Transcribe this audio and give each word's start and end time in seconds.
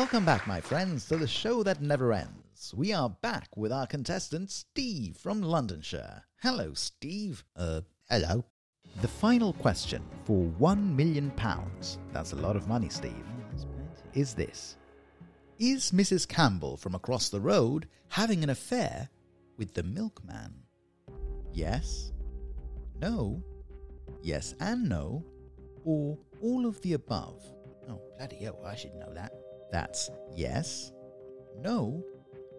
Welcome 0.00 0.24
back, 0.24 0.46
my 0.46 0.62
friends, 0.62 1.06
to 1.08 1.18
the 1.18 1.28
show 1.28 1.62
that 1.62 1.82
never 1.82 2.14
ends. 2.14 2.72
We 2.74 2.94
are 2.94 3.10
back 3.10 3.48
with 3.54 3.70
our 3.70 3.86
contestant, 3.86 4.50
Steve 4.50 5.18
from 5.18 5.42
Londonshire. 5.42 6.22
Hello, 6.40 6.72
Steve. 6.72 7.44
Uh, 7.54 7.82
hello. 8.08 8.46
The 9.02 9.08
final 9.08 9.52
question 9.52 10.02
for 10.24 10.44
one 10.56 10.96
million 10.96 11.30
pounds, 11.32 11.98
that's 12.14 12.32
a 12.32 12.36
lot 12.36 12.56
of 12.56 12.66
money, 12.66 12.88
Steve, 12.88 13.26
is 14.14 14.32
this. 14.32 14.78
Is 15.58 15.90
Mrs. 15.90 16.26
Campbell 16.26 16.78
from 16.78 16.94
across 16.94 17.28
the 17.28 17.38
road 17.38 17.86
having 18.08 18.42
an 18.42 18.48
affair 18.48 19.10
with 19.58 19.74
the 19.74 19.82
milkman? 19.82 20.62
Yes, 21.52 22.12
no, 23.02 23.42
yes 24.22 24.54
and 24.60 24.88
no, 24.88 25.22
or 25.84 26.16
all 26.40 26.64
of 26.64 26.80
the 26.80 26.94
above? 26.94 27.44
Oh, 27.86 28.00
bloody 28.16 28.36
hell, 28.36 28.64
I 28.64 28.76
should 28.76 28.94
know 28.94 29.12
that. 29.12 29.32
That's 29.70 30.10
yes, 30.34 30.92
no, 31.60 32.02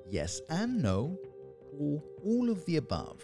yes 0.10 0.42
and 0.50 0.82
no, 0.82 1.18
or 1.78 2.02
all 2.24 2.50
of 2.50 2.64
the 2.66 2.78
above. 2.78 3.24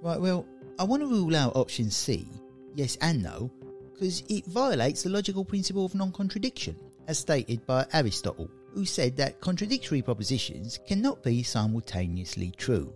Right, 0.00 0.20
well, 0.20 0.46
I 0.78 0.84
want 0.84 1.02
to 1.02 1.08
rule 1.08 1.34
out 1.34 1.56
option 1.56 1.90
C, 1.90 2.26
yes 2.74 2.98
and 3.00 3.22
no, 3.22 3.50
because 3.92 4.22
it 4.28 4.44
violates 4.46 5.02
the 5.02 5.10
logical 5.10 5.44
principle 5.44 5.86
of 5.86 5.94
non 5.94 6.12
contradiction, 6.12 6.76
as 7.08 7.18
stated 7.18 7.64
by 7.66 7.86
Aristotle, 7.92 8.50
who 8.74 8.84
said 8.84 9.16
that 9.16 9.40
contradictory 9.40 10.02
propositions 10.02 10.78
cannot 10.86 11.22
be 11.22 11.42
simultaneously 11.42 12.52
true. 12.56 12.94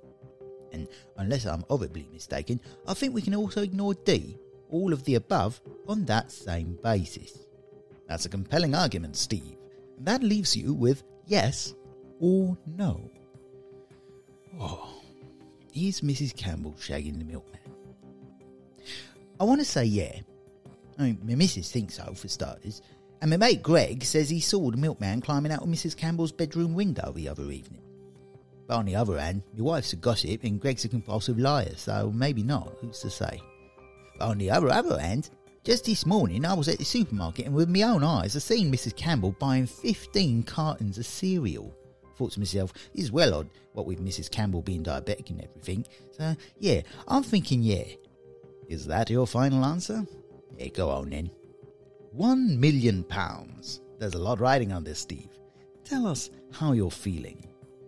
And 0.72 0.88
unless 1.16 1.47
I'm 1.47 1.64
horribly 1.69 2.08
mistaken, 2.12 2.60
I 2.86 2.94
think 2.94 3.14
we 3.14 3.22
can 3.22 3.34
also 3.34 3.62
ignore 3.62 3.94
D, 3.94 4.36
all 4.70 4.92
of 4.92 5.05
the 5.05 5.16
above, 5.16 5.61
on 5.86 6.05
that 6.06 6.30
same 6.30 6.78
basis. 6.83 7.38
That's 8.08 8.24
a 8.24 8.30
compelling 8.30 8.75
argument, 8.75 9.16
Steve. 9.16 9.56
And 9.97 10.06
That 10.06 10.22
leaves 10.22 10.56
you 10.56 10.75
with 10.75 11.02
yes 11.27 11.75
or 12.20 12.56
no. 12.66 13.10
Oh, 14.60 15.02
is 15.75 16.00
Mrs. 16.00 16.36
Campbell 16.36 16.75
shagging 16.80 17.19
the 17.19 17.25
milkman? 17.25 17.60
I 19.41 19.44
want 19.44 19.60
to 19.60 19.64
say 19.64 19.84
yeah. 19.84 20.20
I 20.98 21.03
mean, 21.03 21.20
my 21.22 21.34
missus 21.36 21.70
thinks 21.70 21.94
so, 21.94 22.12
for 22.14 22.28
starters. 22.28 22.82
And 23.20 23.30
my 23.30 23.36
mate 23.36 23.62
Greg 23.62 24.05
says 24.05 24.28
he 24.28 24.41
saw 24.41 24.70
the 24.70 24.77
milkman 24.77 25.20
climbing 25.20 25.53
out 25.53 25.62
of 25.62 25.69
Mrs. 25.69 25.97
Campbell's 25.97 26.32
bedroom 26.32 26.75
window 26.75 27.12
the 27.12 27.28
other 27.28 27.50
evening. 27.50 27.82
But 28.66 28.77
on 28.77 28.84
the 28.84 28.97
other 28.97 29.19
hand, 29.19 29.42
my 29.56 29.62
wife's 29.62 29.92
a 29.92 29.97
gossip 29.97 30.44
and 30.44 30.60
Greg's 30.60 30.84
a 30.84 30.88
compulsive 30.88 31.38
liar, 31.38 31.72
so 31.77 32.12
maybe 32.14 32.42
not, 32.42 32.77
who's 32.80 33.00
to 33.00 33.10
say? 33.10 33.41
On 34.20 34.38
the 34.38 34.50
other, 34.50 34.69
other 34.70 34.98
hand, 34.98 35.30
just 35.64 35.84
this 35.84 36.06
morning 36.06 36.44
I 36.44 36.55
was 36.55 36.69
at 36.69 36.78
the 36.78 36.84
supermarket 36.84 37.47
and 37.47 37.55
with 37.55 37.69
my 37.69 37.83
own 37.83 38.02
eyes 38.02 38.34
I 38.34 38.41
seen 38.41 38.72
Mrs. 38.72 38.97
Campbell 38.97 39.33
buying 39.38 39.66
15 39.66 40.42
cartons 40.44 40.98
of 40.98 41.06
cereal. 41.06 41.75
Thought 42.16 42.33
to 42.33 42.41
myself, 42.41 42.72
this 42.94 43.05
is 43.05 43.12
well 43.12 43.34
odd, 43.34 43.50
what 43.72 43.86
with 43.86 44.05
Mrs. 44.05 44.30
Campbell 44.30 44.62
being 44.62 44.83
diabetic 44.83 45.30
and 45.30 45.42
everything. 45.42 45.86
So, 46.10 46.34
yeah, 46.58 46.80
I'm 47.06 47.22
thinking 47.22 47.62
yeah. 47.62 47.84
Is 48.69 48.86
that 48.86 49.08
your 49.08 49.27
final 49.27 49.64
answer? 49.64 50.05
Yeah, 50.56 50.69
go 50.69 50.91
on 50.91 51.10
then. 51.10 51.30
One 52.10 52.58
million 52.58 53.05
pounds. 53.05 53.80
There's 53.98 54.14
a 54.14 54.19
lot 54.19 54.41
riding 54.41 54.72
on 54.72 54.82
this, 54.82 54.98
Steve. 54.98 55.28
Tell 55.84 56.06
us 56.06 56.30
how 56.50 56.72
you're 56.72 56.91
feeling. 56.91 57.47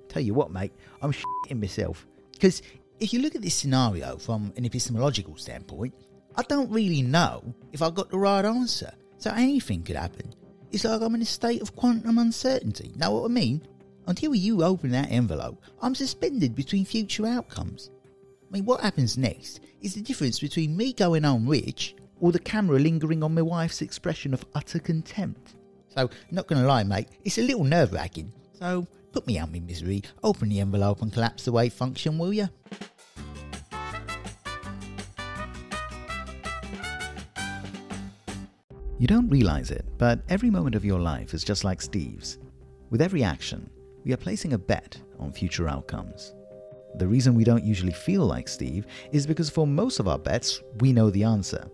Tell 0.09 0.23
you 0.23 0.35
what, 0.35 0.53
mate, 0.53 0.73
I'm 1.03 1.13
shitting 1.13 1.61
myself. 1.61 2.07
Because 2.33 2.63
if 3.01 3.13
you 3.13 3.21
look 3.21 3.35
at 3.35 3.43
this 3.43 3.55
scenario 3.55 4.17
from 4.17 4.53
an 4.57 4.65
epistemological 4.65 5.37
standpoint, 5.37 5.95
I 6.37 6.43
don't 6.43 6.71
really 6.71 7.03
know 7.03 7.55
if 7.73 7.83
I 7.83 7.91
got 7.91 8.11
the 8.11 8.19
right 8.19 8.45
answer. 8.45 8.93
So 9.19 9.31
anything 9.31 9.83
could 9.83 9.97
happen. 9.97 10.33
It's 10.73 10.85
like 10.85 11.03
I'm 11.03 11.15
in 11.15 11.23
a 11.23 11.27
state 11.27 11.61
of 11.61 11.77
quantum 11.77 12.19
uncertainty. 12.19 12.93
Know 12.97 13.13
what 13.13 13.25
I 13.25 13.29
mean? 13.29 13.67
Until 14.07 14.35
you 14.35 14.65
open 14.65 14.91
that 14.91 15.11
envelope, 15.11 15.63
I'm 15.83 15.95
suspended 15.95 16.55
between 16.55 16.85
future 16.85 17.27
outcomes. 17.27 17.91
I 18.51 18.53
mean, 18.53 18.65
what 18.65 18.81
happens 18.81 19.19
next 19.19 19.61
is 19.83 19.95
the 19.95 20.01
difference 20.01 20.41
between 20.41 20.77
me 20.77 20.93
going 20.93 21.25
home 21.25 21.47
rich 21.47 21.95
or 22.21 22.33
the 22.33 22.39
camera 22.39 22.79
lingering 22.79 23.23
on 23.23 23.35
my 23.35 23.43
wife's 23.43 23.83
expression 23.83 24.35
of 24.35 24.45
utter 24.55 24.79
contempt. 24.79 25.55
So, 25.89 26.09
not 26.31 26.47
gonna 26.47 26.67
lie, 26.67 26.85
mate, 26.85 27.09
it's 27.25 27.39
a 27.39 27.43
little 27.43 27.65
nerve 27.65 27.93
wracking. 27.93 28.33
So, 28.59 28.87
put 29.13 29.27
me 29.27 29.39
out 29.39 29.53
my 29.53 29.61
misery, 29.61 30.03
open 30.23 30.49
the 30.49 30.61
envelope 30.61 31.03
and 31.03 31.13
collapse 31.13 31.45
the 31.45 31.53
wave 31.53 31.73
function, 31.73 32.19
will 32.19 32.33
you? 32.33 32.49
You 39.01 39.07
don't 39.07 39.31
realize 39.31 39.71
it, 39.71 39.87
but 39.97 40.21
every 40.29 40.51
moment 40.51 40.75
of 40.75 40.85
your 40.85 41.01
life 41.01 41.33
is 41.33 41.43
just 41.43 41.65
like 41.65 41.81
Steve's. 41.81 42.39
With 42.91 43.01
every 43.01 43.23
action, 43.25 43.71
we 44.05 44.13
are 44.13 44.19
placing 44.19 44.53
a 44.53 44.59
bet 44.59 45.01
on 45.19 45.33
future 45.33 45.71
outcomes. 45.71 46.35
The 46.97 47.09
reason 47.09 47.35
we 47.35 47.45
don't 47.45 47.65
usually 47.65 47.95
feel 47.95 48.27
like 48.27 48.47
Steve 48.47 48.85
is 49.11 49.27
because 49.27 49.49
for 49.49 49.67
most 49.67 50.01
of 50.01 50.07
our 50.09 50.19
bets, 50.19 50.61
we 50.81 50.93
know 50.93 51.09
the 51.09 51.25
answer. 51.25 51.67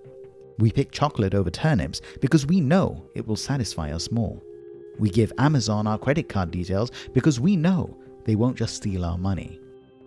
We 0.60 0.70
pick 0.70 0.92
chocolate 0.92 1.34
over 1.34 1.50
turnips 1.50 2.00
because 2.20 2.46
we 2.46 2.60
know 2.60 3.10
it 3.16 3.26
will 3.26 3.34
satisfy 3.34 3.90
us 3.90 4.12
more. 4.12 4.40
We 5.00 5.10
give 5.10 5.32
Amazon 5.36 5.88
our 5.88 5.98
credit 5.98 6.28
card 6.28 6.52
details 6.52 6.92
because 7.12 7.40
we 7.40 7.56
know 7.56 7.96
they 8.24 8.36
won't 8.36 8.56
just 8.56 8.76
steal 8.76 9.04
our 9.04 9.18
money. 9.18 9.58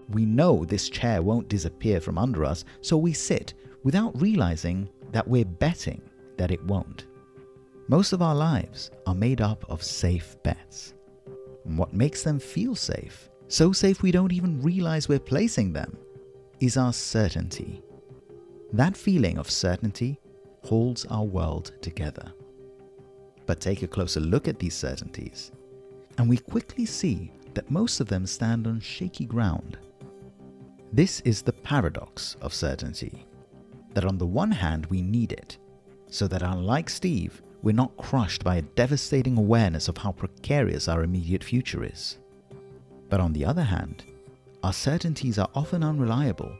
We 0.07 0.25
know 0.25 0.63
this 0.63 0.87
chair 0.87 1.21
won't 1.21 1.49
disappear 1.49 1.99
from 1.99 2.17
under 2.17 2.45
us, 2.45 2.63
so 2.79 2.95
we 2.95 3.11
sit 3.11 3.55
without 3.83 4.21
realizing 4.21 4.87
that 5.11 5.27
we're 5.27 5.43
betting 5.43 6.01
that 6.37 6.51
it 6.51 6.63
won't. 6.63 7.05
Most 7.89 8.13
of 8.13 8.21
our 8.21 8.35
lives 8.35 8.91
are 9.07 9.15
made 9.15 9.41
up 9.41 9.65
of 9.67 9.81
safe 9.81 10.37
bets. 10.43 10.93
And 11.65 11.75
what 11.75 11.91
makes 11.91 12.21
them 12.21 12.37
feel 12.37 12.75
safe, 12.75 13.31
so 13.47 13.71
safe 13.71 14.03
we 14.03 14.11
don't 14.11 14.31
even 14.31 14.61
realize 14.61 15.09
we're 15.09 15.17
placing 15.17 15.73
them, 15.73 15.97
is 16.59 16.77
our 16.77 16.93
certainty. 16.93 17.81
That 18.73 18.95
feeling 18.95 19.39
of 19.39 19.49
certainty 19.49 20.19
holds 20.63 21.07
our 21.07 21.23
world 21.23 21.71
together. 21.81 22.31
But 23.47 23.59
take 23.59 23.81
a 23.81 23.87
closer 23.87 24.19
look 24.19 24.47
at 24.47 24.59
these 24.59 24.75
certainties, 24.75 25.51
and 26.19 26.29
we 26.29 26.37
quickly 26.37 26.85
see 26.85 27.31
that 27.55 27.71
most 27.71 27.99
of 27.99 28.07
them 28.07 28.27
stand 28.27 28.67
on 28.67 28.79
shaky 28.81 29.25
ground. 29.25 29.79
This 30.93 31.21
is 31.21 31.41
the 31.41 31.53
paradox 31.53 32.35
of 32.41 32.53
certainty 32.53 33.25
that 33.95 34.05
on 34.05 34.19
the 34.19 34.27
one 34.27 34.51
hand 34.51 34.85
we 34.91 35.01
need 35.01 35.31
it, 35.31 35.57
so 36.05 36.27
that 36.27 36.43
unlike 36.43 36.87
Steve, 36.87 37.41
we're 37.61 37.75
not 37.75 37.97
crushed 37.97 38.43
by 38.43 38.55
a 38.55 38.61
devastating 38.61 39.37
awareness 39.37 39.87
of 39.87 39.97
how 39.97 40.11
precarious 40.11 40.87
our 40.87 41.03
immediate 41.03 41.43
future 41.43 41.83
is. 41.83 42.17
But 43.09 43.19
on 43.19 43.33
the 43.33 43.45
other 43.45 43.63
hand, 43.63 44.05
our 44.63 44.73
certainties 44.73 45.37
are 45.37 45.49
often 45.53 45.83
unreliable 45.83 46.55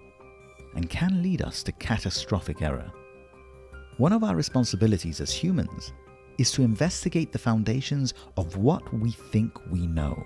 and 0.75 0.89
can 0.89 1.21
lead 1.21 1.41
us 1.41 1.63
to 1.63 1.71
catastrophic 1.73 2.61
error. 2.61 2.91
One 3.97 4.13
of 4.13 4.23
our 4.23 4.35
responsibilities 4.35 5.21
as 5.21 5.31
humans 5.31 5.93
is 6.37 6.51
to 6.51 6.63
investigate 6.63 7.31
the 7.31 7.39
foundations 7.39 8.13
of 8.37 8.57
what 8.57 8.93
we 8.93 9.11
think 9.11 9.53
we 9.69 9.87
know. 9.87 10.25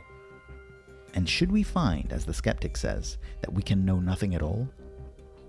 And 1.15 1.27
should 1.29 1.51
we 1.51 1.63
find, 1.63 2.11
as 2.11 2.25
the 2.25 2.33
skeptic 2.33 2.77
says, 2.77 3.17
that 3.41 3.53
we 3.53 3.61
can 3.61 3.85
know 3.85 3.99
nothing 3.99 4.35
at 4.35 4.41
all, 4.41 4.67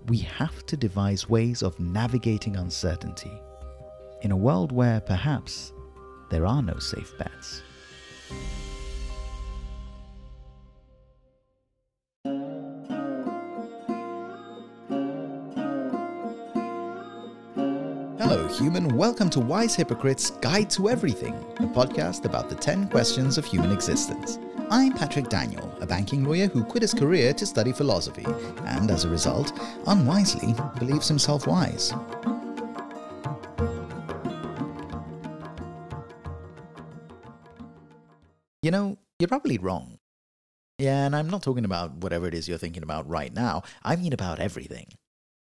we 0.07 0.19
have 0.19 0.65
to 0.67 0.77
devise 0.77 1.29
ways 1.29 1.63
of 1.63 1.79
navigating 1.79 2.55
uncertainty 2.57 3.31
in 4.25 4.31
a 4.31 4.35
world 4.35 4.71
where 4.71 4.99
perhaps 5.01 5.71
there 6.31 6.47
are 6.47 6.63
no 6.63 6.79
safe 6.79 7.15
bets. 7.19 7.61
Hello, 18.17 18.47
human. 18.47 18.97
Welcome 18.97 19.29
to 19.29 19.39
Wise 19.39 19.75
Hypocrites 19.75 20.31
Guide 20.31 20.71
to 20.71 20.89
Everything, 20.89 21.35
a 21.57 21.67
podcast 21.67 22.25
about 22.25 22.49
the 22.49 22.55
10 22.55 22.89
questions 22.89 23.37
of 23.37 23.45
human 23.45 23.71
existence. 23.71 24.39
I'm 24.71 24.93
Patrick 24.93 25.29
Daniel, 25.29 25.71
a 25.81 25.85
banking 25.85 26.23
lawyer 26.23 26.47
who 26.47 26.63
quit 26.63 26.81
his 26.81 26.95
career 26.95 27.31
to 27.35 27.45
study 27.45 27.71
philosophy, 27.71 28.25
and 28.65 28.89
as 28.89 29.05
a 29.05 29.09
result, 29.09 29.53
unwisely 29.85 30.55
believes 30.79 31.07
himself 31.07 31.45
wise. 31.45 31.93
You 38.65 38.71
know, 38.71 38.97
you're 39.19 39.27
probably 39.27 39.59
wrong. 39.59 39.99
Yeah, 40.79 41.05
and 41.05 41.15
I'm 41.15 41.29
not 41.29 41.43
talking 41.43 41.65
about 41.65 41.97
whatever 41.97 42.25
it 42.25 42.33
is 42.33 42.49
you're 42.49 42.57
thinking 42.57 42.81
about 42.81 43.07
right 43.07 43.31
now. 43.31 43.61
I 43.83 43.95
mean 43.95 44.11
about 44.11 44.39
everything. 44.39 44.87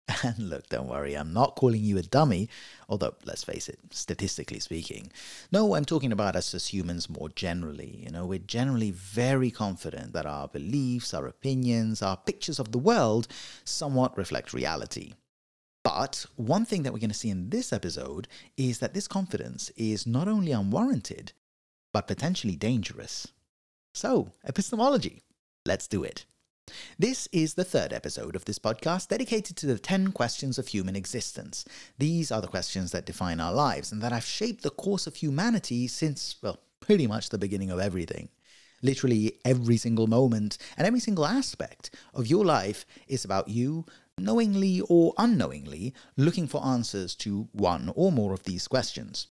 And 0.23 0.49
look, 0.49 0.67
don't 0.67 0.89
worry, 0.89 1.13
I'm 1.13 1.31
not 1.31 1.55
calling 1.55 1.81
you 1.81 1.97
a 1.97 2.01
dummy, 2.01 2.49
although, 2.89 3.15
let's 3.23 3.45
face 3.45 3.69
it, 3.69 3.79
statistically 3.91 4.59
speaking. 4.59 5.09
No, 5.53 5.73
I'm 5.73 5.85
talking 5.85 6.11
about 6.11 6.35
us 6.35 6.53
as 6.53 6.67
humans 6.67 7.09
more 7.09 7.29
generally. 7.29 8.01
You 8.03 8.11
know, 8.11 8.25
we're 8.25 8.39
generally 8.39 8.91
very 8.91 9.51
confident 9.51 10.11
that 10.11 10.25
our 10.25 10.49
beliefs, 10.49 11.13
our 11.13 11.25
opinions, 11.25 12.01
our 12.01 12.17
pictures 12.17 12.59
of 12.59 12.73
the 12.73 12.77
world 12.77 13.29
somewhat 13.63 14.17
reflect 14.17 14.53
reality. 14.53 15.13
But 15.81 16.25
one 16.35 16.65
thing 16.65 16.83
that 16.83 16.91
we're 16.91 16.99
going 16.99 17.09
to 17.09 17.23
see 17.23 17.29
in 17.29 17.51
this 17.51 17.71
episode 17.71 18.27
is 18.57 18.79
that 18.79 18.93
this 18.93 19.07
confidence 19.07 19.71
is 19.77 20.05
not 20.05 20.27
only 20.27 20.51
unwarranted, 20.51 21.31
but 21.93 22.07
potentially 22.07 22.55
dangerous. 22.55 23.27
So, 23.93 24.33
epistemology. 24.43 25.21
Let's 25.65 25.87
do 25.87 26.03
it. 26.03 26.25
This 26.97 27.27
is 27.31 27.53
the 27.53 27.63
third 27.63 27.93
episode 27.93 28.35
of 28.35 28.45
this 28.45 28.57
podcast 28.57 29.09
dedicated 29.09 29.55
to 29.57 29.67
the 29.67 29.77
10 29.77 30.11
questions 30.11 30.57
of 30.57 30.67
human 30.67 30.95
existence. 30.95 31.65
These 31.97 32.31
are 32.31 32.41
the 32.41 32.47
questions 32.47 32.91
that 32.91 33.05
define 33.05 33.39
our 33.39 33.53
lives 33.53 33.91
and 33.91 34.01
that 34.01 34.11
have 34.11 34.25
shaped 34.25 34.63
the 34.63 34.69
course 34.69 35.05
of 35.05 35.15
humanity 35.15 35.87
since, 35.87 36.35
well, 36.41 36.59
pretty 36.79 37.05
much 37.05 37.29
the 37.29 37.37
beginning 37.37 37.69
of 37.69 37.79
everything. 37.79 38.29
Literally 38.81 39.39
every 39.45 39.77
single 39.77 40.07
moment 40.07 40.57
and 40.77 40.87
every 40.87 40.99
single 40.99 41.25
aspect 41.25 41.93
of 42.13 42.27
your 42.27 42.43
life 42.43 42.85
is 43.07 43.23
about 43.23 43.47
you, 43.47 43.85
knowingly 44.17 44.81
or 44.89 45.13
unknowingly, 45.17 45.93
looking 46.17 46.47
for 46.47 46.65
answers 46.65 47.13
to 47.15 47.47
one 47.51 47.91
or 47.95 48.11
more 48.11 48.33
of 48.33 48.43
these 48.43 48.67
questions. 48.67 49.27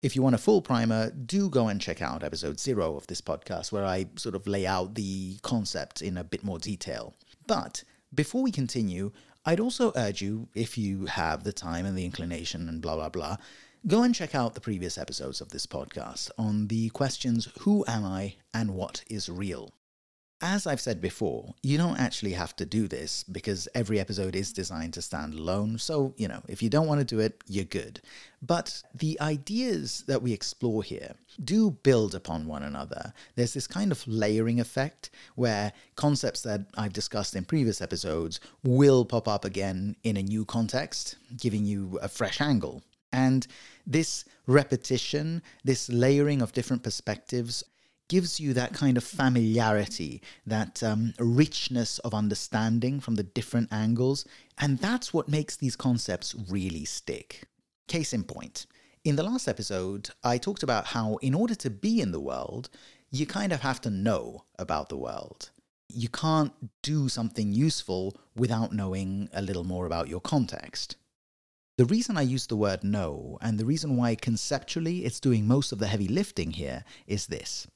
If 0.00 0.14
you 0.14 0.22
want 0.22 0.36
a 0.36 0.38
full 0.38 0.62
primer, 0.62 1.10
do 1.10 1.50
go 1.50 1.66
and 1.66 1.80
check 1.80 2.00
out 2.00 2.22
episode 2.22 2.60
zero 2.60 2.94
of 2.96 3.08
this 3.08 3.20
podcast, 3.20 3.72
where 3.72 3.84
I 3.84 4.06
sort 4.14 4.36
of 4.36 4.46
lay 4.46 4.64
out 4.64 4.94
the 4.94 5.38
concept 5.42 6.02
in 6.02 6.16
a 6.16 6.22
bit 6.22 6.44
more 6.44 6.60
detail. 6.60 7.16
But 7.48 7.82
before 8.14 8.44
we 8.44 8.52
continue, 8.52 9.10
I'd 9.44 9.58
also 9.58 9.92
urge 9.96 10.22
you, 10.22 10.48
if 10.54 10.78
you 10.78 11.06
have 11.06 11.42
the 11.42 11.52
time 11.52 11.84
and 11.84 11.98
the 11.98 12.04
inclination 12.04 12.68
and 12.68 12.80
blah, 12.80 12.94
blah, 12.94 13.08
blah, 13.08 13.38
go 13.88 14.04
and 14.04 14.14
check 14.14 14.36
out 14.36 14.54
the 14.54 14.60
previous 14.60 14.98
episodes 14.98 15.40
of 15.40 15.48
this 15.48 15.66
podcast 15.66 16.30
on 16.38 16.68
the 16.68 16.90
questions 16.90 17.48
Who 17.62 17.84
am 17.88 18.04
I 18.04 18.36
and 18.54 18.76
what 18.76 19.02
is 19.08 19.28
real? 19.28 19.72
As 20.40 20.68
I've 20.68 20.80
said 20.80 21.00
before, 21.00 21.52
you 21.64 21.78
don't 21.78 21.98
actually 21.98 22.32
have 22.32 22.54
to 22.56 22.64
do 22.64 22.86
this 22.86 23.24
because 23.24 23.66
every 23.74 23.98
episode 23.98 24.36
is 24.36 24.52
designed 24.52 24.94
to 24.94 25.02
stand 25.02 25.34
alone. 25.34 25.78
So, 25.78 26.14
you 26.16 26.28
know, 26.28 26.42
if 26.48 26.62
you 26.62 26.70
don't 26.70 26.86
want 26.86 27.00
to 27.00 27.04
do 27.04 27.18
it, 27.18 27.42
you're 27.48 27.64
good. 27.64 28.00
But 28.40 28.80
the 28.94 29.20
ideas 29.20 30.04
that 30.06 30.22
we 30.22 30.32
explore 30.32 30.84
here 30.84 31.16
do 31.42 31.72
build 31.82 32.14
upon 32.14 32.46
one 32.46 32.62
another. 32.62 33.12
There's 33.34 33.54
this 33.54 33.66
kind 33.66 33.90
of 33.90 34.06
layering 34.06 34.60
effect 34.60 35.10
where 35.34 35.72
concepts 35.96 36.42
that 36.42 36.60
I've 36.76 36.92
discussed 36.92 37.34
in 37.34 37.44
previous 37.44 37.82
episodes 37.82 38.38
will 38.62 39.04
pop 39.04 39.26
up 39.26 39.44
again 39.44 39.96
in 40.04 40.16
a 40.16 40.22
new 40.22 40.44
context, 40.44 41.16
giving 41.36 41.64
you 41.64 41.98
a 42.00 42.08
fresh 42.08 42.40
angle. 42.40 42.84
And 43.12 43.44
this 43.86 44.24
repetition, 44.46 45.42
this 45.64 45.88
layering 45.88 46.42
of 46.42 46.52
different 46.52 46.84
perspectives, 46.84 47.64
gives 48.08 48.40
you 48.40 48.54
that 48.54 48.72
kind 48.72 48.96
of 48.96 49.04
familiarity, 49.04 50.22
that 50.46 50.82
um, 50.82 51.12
richness 51.18 51.98
of 52.00 52.14
understanding 52.14 53.00
from 53.00 53.14
the 53.14 53.22
different 53.22 53.72
angles. 53.72 54.24
And 54.58 54.78
that's 54.78 55.12
what 55.12 55.28
makes 55.28 55.56
these 55.56 55.76
concepts 55.76 56.34
really 56.48 56.84
stick. 56.84 57.44
Case 57.86 58.12
in 58.12 58.24
point. 58.24 58.66
In 59.04 59.16
the 59.16 59.22
last 59.22 59.46
episode, 59.46 60.10
I 60.24 60.38
talked 60.38 60.62
about 60.62 60.86
how, 60.86 61.16
in 61.16 61.34
order 61.34 61.54
to 61.56 61.70
be 61.70 62.00
in 62.00 62.12
the 62.12 62.20
world, 62.20 62.68
you 63.10 63.26
kind 63.26 63.52
of 63.52 63.60
have 63.60 63.80
to 63.82 63.90
know 63.90 64.44
about 64.58 64.88
the 64.88 64.96
world. 64.96 65.50
You 65.88 66.08
can't 66.08 66.52
do 66.82 67.08
something 67.08 67.52
useful 67.52 68.16
without 68.36 68.72
knowing 68.72 69.28
a 69.32 69.40
little 69.40 69.64
more 69.64 69.86
about 69.86 70.08
your 70.08 70.20
context. 70.20 70.96
The 71.78 71.86
reason 71.86 72.18
I 72.18 72.22
use 72.22 72.46
the 72.46 72.56
word 72.56 72.82
know, 72.82 73.38
and 73.40 73.56
the 73.56 73.64
reason 73.64 73.96
why 73.96 74.14
conceptually 74.16 75.04
it's 75.04 75.20
doing 75.20 75.46
most 75.46 75.72
of 75.72 75.78
the 75.78 75.86
heavy 75.86 76.08
lifting 76.08 76.50
here, 76.50 76.84
is 77.06 77.28
this. 77.28 77.66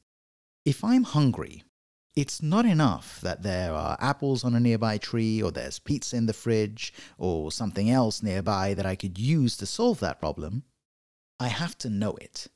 If 0.65 0.85
I'm 0.85 1.03
hungry, 1.03 1.65
it's 2.15 2.41
not 2.41 2.67
enough 2.67 3.21
that 3.21 3.43
there 3.43 3.75
are 3.75 3.97
apples 4.01 4.45
on 4.45 4.55
a 4.55 4.61
nearby 4.61 4.97
tree, 4.97 5.43
or 5.43 5.51
there's 5.51 5.81
pizza 5.81 6.17
in 6.17 6.27
the 6.27 6.33
fridge, 6.33 6.93
or 7.19 7.51
something 7.51 7.91
else 7.91 8.23
nearby 8.23 8.75
that 8.75 8.87
I 8.87 8.95
could 8.95 9.19
use 9.19 9.57
to 9.57 9.67
solve 9.67 9.99
that 10.01 10.21
problem. 10.21 10.63
I 11.41 11.49
have 11.49 11.77
to 11.79 11.91
know 11.91 12.13
it. 12.15 12.47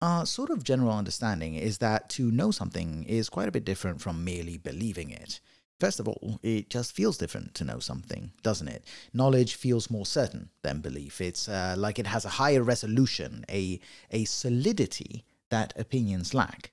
Our 0.00 0.26
sort 0.26 0.50
of 0.50 0.62
general 0.62 0.92
understanding 0.92 1.56
is 1.56 1.78
that 1.78 2.08
to 2.10 2.30
know 2.30 2.52
something 2.52 3.02
is 3.04 3.28
quite 3.28 3.48
a 3.48 3.52
bit 3.52 3.64
different 3.64 4.00
from 4.00 4.24
merely 4.24 4.56
believing 4.56 5.10
it. 5.10 5.40
First 5.80 5.98
of 5.98 6.06
all, 6.06 6.38
it 6.44 6.70
just 6.70 6.92
feels 6.92 7.18
different 7.18 7.54
to 7.54 7.64
know 7.64 7.80
something, 7.80 8.30
doesn't 8.44 8.68
it? 8.68 8.84
Knowledge 9.12 9.56
feels 9.56 9.90
more 9.90 10.06
certain 10.06 10.50
than 10.62 10.80
belief. 10.80 11.20
It's 11.20 11.48
uh, 11.48 11.74
like 11.76 11.98
it 11.98 12.06
has 12.06 12.24
a 12.24 12.36
higher 12.38 12.62
resolution, 12.62 13.44
a, 13.48 13.80
a 14.12 14.24
solidity 14.24 15.24
that 15.50 15.72
opinions 15.76 16.32
lack. 16.32 16.70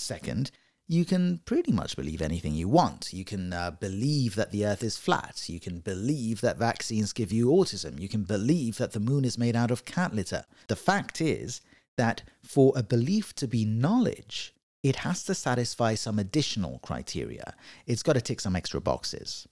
Second, 0.00 0.50
you 0.86 1.04
can 1.04 1.38
pretty 1.44 1.70
much 1.70 1.96
believe 1.96 2.22
anything 2.22 2.54
you 2.54 2.68
want. 2.68 3.12
You 3.12 3.24
can 3.24 3.52
uh, 3.52 3.72
believe 3.72 4.34
that 4.36 4.52
the 4.52 4.64
earth 4.64 4.82
is 4.82 4.96
flat. 4.96 5.48
You 5.48 5.60
can 5.60 5.80
believe 5.80 6.40
that 6.40 6.56
vaccines 6.56 7.12
give 7.12 7.30
you 7.30 7.48
autism. 7.48 8.00
You 8.00 8.08
can 8.08 8.24
believe 8.24 8.78
that 8.78 8.92
the 8.92 9.00
moon 9.00 9.24
is 9.24 9.36
made 9.36 9.54
out 9.54 9.70
of 9.70 9.84
cat 9.84 10.14
litter. 10.14 10.44
The 10.68 10.76
fact 10.76 11.20
is 11.20 11.60
that 11.98 12.22
for 12.42 12.72
a 12.74 12.82
belief 12.82 13.34
to 13.34 13.46
be 13.46 13.66
knowledge, 13.66 14.54
it 14.82 14.96
has 14.96 15.24
to 15.24 15.34
satisfy 15.34 15.94
some 15.94 16.18
additional 16.18 16.78
criteria. 16.78 17.54
It's 17.86 18.02
got 18.02 18.14
to 18.14 18.20
tick 18.22 18.40
some 18.40 18.56
extra 18.56 18.80
boxes. 18.80 19.46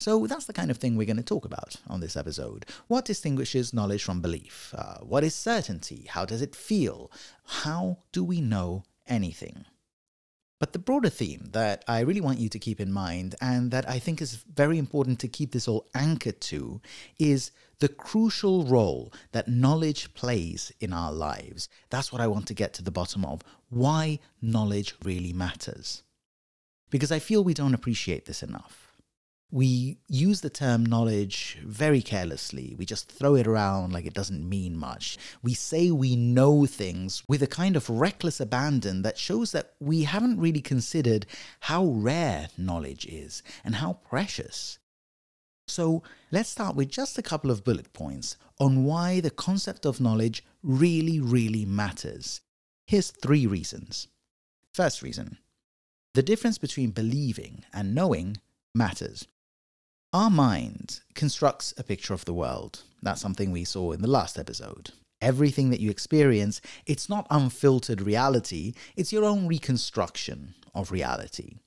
So 0.00 0.26
that's 0.26 0.46
the 0.46 0.54
kind 0.54 0.70
of 0.70 0.78
thing 0.78 0.96
we're 0.96 1.04
going 1.04 1.18
to 1.18 1.22
talk 1.22 1.44
about 1.44 1.76
on 1.88 2.00
this 2.00 2.16
episode. 2.16 2.64
What 2.86 3.04
distinguishes 3.04 3.74
knowledge 3.74 4.02
from 4.02 4.22
belief? 4.22 4.72
Uh, 4.74 4.98
what 5.00 5.24
is 5.24 5.34
certainty? 5.34 6.06
How 6.08 6.24
does 6.24 6.40
it 6.40 6.56
feel? 6.56 7.12
How 7.44 7.98
do 8.12 8.24
we 8.24 8.40
know 8.40 8.84
anything? 9.06 9.66
But 10.60 10.74
the 10.74 10.78
broader 10.78 11.08
theme 11.08 11.48
that 11.52 11.82
I 11.88 12.00
really 12.00 12.20
want 12.20 12.38
you 12.38 12.50
to 12.50 12.58
keep 12.58 12.80
in 12.80 12.92
mind, 12.92 13.34
and 13.40 13.70
that 13.70 13.88
I 13.88 13.98
think 13.98 14.20
is 14.20 14.44
very 14.54 14.78
important 14.78 15.18
to 15.20 15.28
keep 15.28 15.52
this 15.52 15.66
all 15.66 15.88
anchored 15.94 16.40
to, 16.42 16.82
is 17.18 17.50
the 17.78 17.88
crucial 17.88 18.64
role 18.64 19.10
that 19.32 19.48
knowledge 19.48 20.12
plays 20.12 20.70
in 20.78 20.92
our 20.92 21.12
lives. 21.12 21.70
That's 21.88 22.12
what 22.12 22.20
I 22.20 22.26
want 22.26 22.46
to 22.48 22.54
get 22.54 22.74
to 22.74 22.82
the 22.82 22.90
bottom 22.90 23.24
of 23.24 23.40
why 23.70 24.18
knowledge 24.42 24.94
really 25.02 25.32
matters. 25.32 26.02
Because 26.90 27.10
I 27.10 27.20
feel 27.20 27.42
we 27.42 27.54
don't 27.54 27.74
appreciate 27.74 28.26
this 28.26 28.42
enough 28.42 28.89
we 29.52 29.98
use 30.08 30.40
the 30.40 30.50
term 30.50 30.84
knowledge 30.84 31.58
very 31.64 32.02
carelessly. 32.02 32.74
We 32.78 32.86
just 32.86 33.10
throw 33.10 33.34
it 33.34 33.46
around 33.46 33.92
like 33.92 34.06
it 34.06 34.14
doesn't 34.14 34.48
mean 34.48 34.76
much. 34.76 35.18
We 35.42 35.54
say 35.54 35.90
we 35.90 36.14
know 36.14 36.66
things 36.66 37.22
with 37.28 37.42
a 37.42 37.48
kind 37.48 37.74
of 37.74 37.90
reckless 37.90 38.38
abandon 38.38 39.02
that 39.02 39.18
shows 39.18 39.52
that 39.52 39.72
we 39.80 40.04
haven't 40.04 40.40
really 40.40 40.60
considered 40.60 41.26
how 41.60 41.84
rare 41.84 42.48
knowledge 42.56 43.06
is 43.06 43.42
and 43.64 43.76
how 43.76 43.94
precious. 43.94 44.78
So 45.66 46.02
let's 46.30 46.48
start 46.48 46.76
with 46.76 46.88
just 46.88 47.18
a 47.18 47.22
couple 47.22 47.50
of 47.50 47.64
bullet 47.64 47.92
points 47.92 48.36
on 48.58 48.84
why 48.84 49.20
the 49.20 49.30
concept 49.30 49.84
of 49.84 50.00
knowledge 50.00 50.44
really, 50.62 51.20
really 51.20 51.64
matters. 51.64 52.40
Here's 52.86 53.10
three 53.10 53.46
reasons. 53.46 54.08
First 54.72 55.02
reason 55.02 55.38
the 56.14 56.22
difference 56.22 56.58
between 56.58 56.90
believing 56.90 57.64
and 57.72 57.94
knowing 57.94 58.36
matters. 58.74 59.28
Our 60.12 60.30
mind 60.30 61.02
constructs 61.14 61.72
a 61.78 61.84
picture 61.84 62.14
of 62.14 62.24
the 62.24 62.34
world. 62.34 62.82
That's 63.00 63.20
something 63.20 63.52
we 63.52 63.62
saw 63.62 63.92
in 63.92 64.02
the 64.02 64.10
last 64.10 64.40
episode. 64.40 64.90
Everything 65.20 65.70
that 65.70 65.78
you 65.78 65.88
experience, 65.88 66.60
it's 66.84 67.08
not 67.08 67.28
unfiltered 67.30 68.00
reality, 68.00 68.72
it's 68.96 69.12
your 69.12 69.24
own 69.24 69.46
reconstruction 69.46 70.54
of 70.74 70.90
reality. 70.90 71.58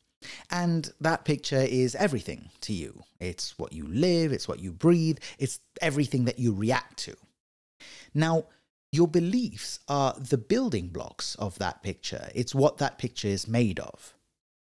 And 0.51 0.91
that 1.00 1.23
picture 1.23 1.62
is 1.62 1.95
everything 1.95 2.50
to 2.62 2.73
you. 2.73 3.03
It's 3.21 3.57
what 3.57 3.71
you 3.71 3.88
live, 3.88 4.33
it's 4.33 4.47
what 4.47 4.59
you 4.59 4.73
breathe, 4.73 5.19
it's 5.39 5.62
everything 5.81 6.25
that 6.25 6.39
you 6.39 6.51
react 6.51 6.97
to. 7.05 7.15
Now, 8.13 8.47
your 8.91 9.07
beliefs 9.07 9.79
are 9.88 10.15
the 10.19 10.38
building 10.38 10.89
blocks 10.89 11.35
of 11.35 11.57
that 11.59 11.81
picture, 11.81 12.29
it's 12.35 12.53
what 12.53 12.77
that 12.79 12.97
picture 12.97 13.29
is 13.29 13.47
made 13.47 13.79
of. 13.79 14.13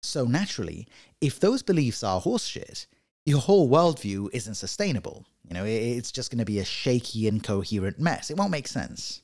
So, 0.02 0.24
naturally, 0.24 0.88
if 1.20 1.38
those 1.38 1.62
beliefs 1.62 2.02
are 2.02 2.20
horseshit, 2.20 2.86
your 3.30 3.40
whole 3.40 3.70
worldview 3.70 4.28
isn't 4.32 4.56
sustainable. 4.56 5.24
You 5.48 5.54
know, 5.54 5.64
it's 5.64 6.10
just 6.10 6.32
going 6.32 6.40
to 6.40 6.44
be 6.44 6.58
a 6.58 6.64
shaky, 6.64 7.28
incoherent 7.28 7.98
mess. 8.00 8.28
It 8.28 8.36
won't 8.36 8.50
make 8.50 8.66
sense. 8.66 9.22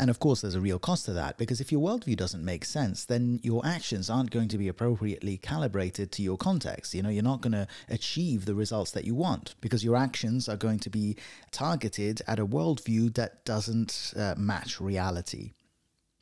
And 0.00 0.08
of 0.08 0.18
course, 0.18 0.40
there's 0.40 0.54
a 0.54 0.60
real 0.60 0.78
cost 0.78 1.04
to 1.04 1.12
that 1.12 1.36
because 1.36 1.60
if 1.60 1.70
your 1.70 1.82
worldview 1.82 2.16
doesn't 2.16 2.44
make 2.44 2.64
sense, 2.64 3.04
then 3.04 3.40
your 3.42 3.64
actions 3.64 4.08
aren't 4.08 4.30
going 4.30 4.48
to 4.48 4.58
be 4.58 4.68
appropriately 4.68 5.36
calibrated 5.36 6.10
to 6.12 6.22
your 6.22 6.38
context. 6.38 6.94
You 6.94 7.02
know, 7.02 7.10
you're 7.10 7.22
not 7.22 7.42
going 7.42 7.52
to 7.52 7.68
achieve 7.90 8.46
the 8.46 8.54
results 8.54 8.90
that 8.92 9.04
you 9.04 9.14
want 9.14 9.54
because 9.60 9.84
your 9.84 9.96
actions 9.96 10.48
are 10.48 10.56
going 10.56 10.78
to 10.80 10.90
be 10.90 11.16
targeted 11.50 12.22
at 12.26 12.38
a 12.38 12.46
worldview 12.46 13.14
that 13.14 13.44
doesn't 13.44 14.14
uh, 14.16 14.34
match 14.38 14.80
reality. 14.80 15.52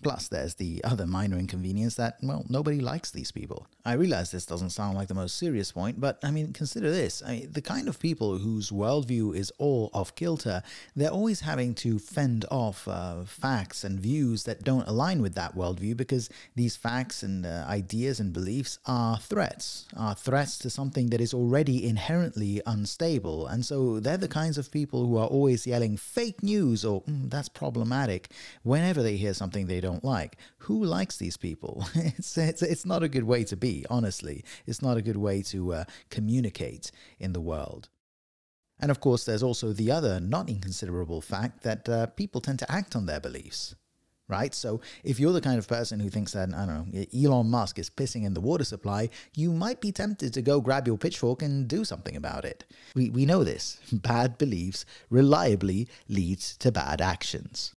Plus, 0.02 0.28
there's 0.28 0.54
the 0.54 0.82
other 0.82 1.06
minor 1.06 1.36
inconvenience 1.36 1.96
that, 1.96 2.16
well, 2.22 2.46
nobody 2.48 2.80
likes 2.80 3.10
these 3.10 3.30
people. 3.30 3.66
I 3.84 3.94
realize 3.94 4.30
this 4.30 4.46
doesn't 4.46 4.70
sound 4.70 4.96
like 4.96 5.08
the 5.08 5.14
most 5.14 5.36
serious 5.36 5.72
point, 5.72 6.00
but 6.00 6.18
I 6.22 6.30
mean, 6.30 6.52
consider 6.52 6.90
this. 6.90 7.22
I 7.22 7.32
mean, 7.32 7.52
the 7.52 7.60
kind 7.60 7.88
of 7.88 7.98
people 7.98 8.38
whose 8.38 8.70
worldview 8.70 9.36
is 9.36 9.52
all 9.58 9.90
off 9.92 10.14
kilter, 10.14 10.62
they're 10.96 11.10
always 11.10 11.40
having 11.40 11.74
to 11.76 11.98
fend 11.98 12.44
off 12.50 12.88
uh, 12.88 13.24
facts 13.24 13.84
and 13.84 14.00
views 14.00 14.44
that 14.44 14.64
don't 14.64 14.88
align 14.88 15.20
with 15.20 15.34
that 15.34 15.54
worldview 15.54 15.96
because 15.96 16.30
these 16.56 16.76
facts 16.76 17.22
and 17.22 17.44
uh, 17.44 17.64
ideas 17.68 18.20
and 18.20 18.32
beliefs 18.32 18.78
are 18.86 19.18
threats, 19.18 19.86
are 19.96 20.14
threats 20.14 20.56
to 20.58 20.70
something 20.70 21.10
that 21.10 21.20
is 21.20 21.34
already 21.34 21.86
inherently 21.86 22.62
unstable. 22.66 23.46
And 23.46 23.64
so 23.66 24.00
they're 24.00 24.16
the 24.16 24.28
kinds 24.28 24.56
of 24.56 24.70
people 24.70 25.06
who 25.06 25.16
are 25.18 25.26
always 25.26 25.66
yelling 25.66 25.96
fake 25.96 26.42
news 26.42 26.84
or 26.84 27.02
mm, 27.02 27.28
that's 27.28 27.48
problematic 27.48 28.30
whenever 28.62 29.02
they 29.02 29.16
hear 29.16 29.34
something 29.34 29.66
they 29.66 29.80
don't 29.80 29.89
don't 29.90 30.04
like. 30.04 30.36
Who 30.58 30.84
likes 30.84 31.16
these 31.16 31.36
people? 31.36 31.86
it's, 31.94 32.36
it's, 32.38 32.62
it's 32.62 32.86
not 32.86 33.02
a 33.02 33.08
good 33.08 33.24
way 33.24 33.44
to 33.44 33.56
be, 33.56 33.84
honestly. 33.90 34.44
It's 34.66 34.82
not 34.82 34.96
a 34.96 35.02
good 35.02 35.16
way 35.16 35.42
to 35.42 35.72
uh, 35.74 35.84
communicate 36.10 36.90
in 37.18 37.32
the 37.32 37.40
world. 37.40 37.88
And 38.80 38.90
of 38.90 39.00
course, 39.00 39.24
there's 39.24 39.42
also 39.42 39.72
the 39.72 39.90
other 39.90 40.20
not 40.20 40.48
inconsiderable 40.48 41.20
fact 41.20 41.62
that 41.62 41.88
uh, 41.88 42.06
people 42.06 42.40
tend 42.40 42.58
to 42.60 42.72
act 42.72 42.96
on 42.96 43.06
their 43.06 43.20
beliefs, 43.20 43.74
right? 44.26 44.54
So 44.54 44.80
if 45.04 45.20
you're 45.20 45.34
the 45.34 45.40
kind 45.42 45.58
of 45.58 45.68
person 45.68 46.00
who 46.00 46.08
thinks 46.08 46.32
that, 46.32 46.48
I 46.54 46.64
don't 46.64 46.94
know, 46.94 47.04
Elon 47.14 47.50
Musk 47.50 47.78
is 47.78 47.90
pissing 47.90 48.24
in 48.24 48.32
the 48.32 48.40
water 48.40 48.64
supply, 48.64 49.10
you 49.34 49.52
might 49.52 49.82
be 49.82 49.92
tempted 49.92 50.32
to 50.32 50.42
go 50.42 50.62
grab 50.62 50.86
your 50.86 50.96
pitchfork 50.96 51.42
and 51.42 51.68
do 51.68 51.84
something 51.84 52.16
about 52.16 52.46
it. 52.46 52.64
We, 52.94 53.10
we 53.10 53.26
know 53.26 53.44
this. 53.44 53.80
Bad 53.92 54.38
beliefs 54.38 54.86
reliably 55.10 55.88
leads 56.08 56.56
to 56.58 56.72
bad 56.72 57.02
actions. 57.02 57.74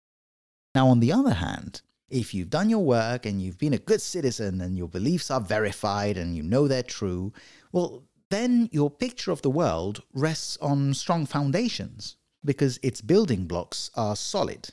Now, 0.75 0.88
on 0.88 1.00
the 1.00 1.12
other 1.12 1.35
hand, 1.35 1.83
if 2.11 2.35
you've 2.35 2.50
done 2.50 2.69
your 2.69 2.85
work 2.85 3.25
and 3.25 3.40
you've 3.40 3.59
been 3.59 3.75
a 3.75 3.79
good 3.79 4.02
citizen 4.02 4.61
and 4.61 4.76
your 4.76 4.88
beliefs 4.88 5.31
are 5.31 5.40
verified 5.40 6.17
and 6.17 6.37
you 6.37 6.43
know 6.43 6.67
they're 6.67 6.83
true, 6.83 7.33
well, 7.73 8.05
then 8.31 8.69
your 8.73 8.90
picture 8.90 9.31
of 9.31 9.43
the 9.43 9.50
world 9.50 10.02
rests 10.12 10.57
on 10.61 10.95
strong 10.95 11.26
foundations 11.26 12.17
because 12.45 12.79
its 12.83 13.00
building 13.00 13.47
blocks 13.47 13.90
are 13.95 14.17
solid. 14.17 14.71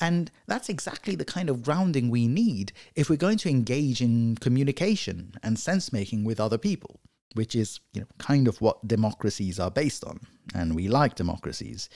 And 0.00 0.30
that's 0.46 0.68
exactly 0.68 1.14
the 1.14 1.24
kind 1.24 1.48
of 1.48 1.62
grounding 1.62 2.10
we 2.10 2.26
need 2.26 2.72
if 2.96 3.08
we're 3.08 3.16
going 3.16 3.38
to 3.38 3.50
engage 3.50 4.00
in 4.00 4.36
communication 4.36 5.34
and 5.42 5.58
sense 5.58 5.92
making 5.92 6.24
with 6.24 6.40
other 6.40 6.58
people, 6.58 7.00
which 7.34 7.54
is, 7.54 7.80
you 7.92 8.00
know, 8.00 8.08
kind 8.18 8.48
of 8.48 8.60
what 8.60 8.88
democracies 8.88 9.60
are 9.60 9.70
based 9.70 10.04
on. 10.04 10.20
And 10.54 10.74
we 10.74 10.88
like 10.88 11.14
democracies, 11.14 11.88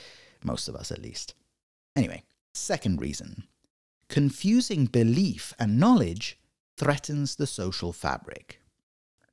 most 0.45 0.69
of 0.69 0.77
us 0.77 0.93
at 0.93 1.03
least. 1.03 1.35
Anyway, 1.97 2.23
second 2.55 3.01
reason 3.01 3.45
confusing 4.09 4.87
belief 4.87 5.53
and 5.59 5.79
knowledge 5.79 6.39
threatens 6.77 7.37
the 7.37 7.47
social 7.47 7.93
fabric. 7.93 8.61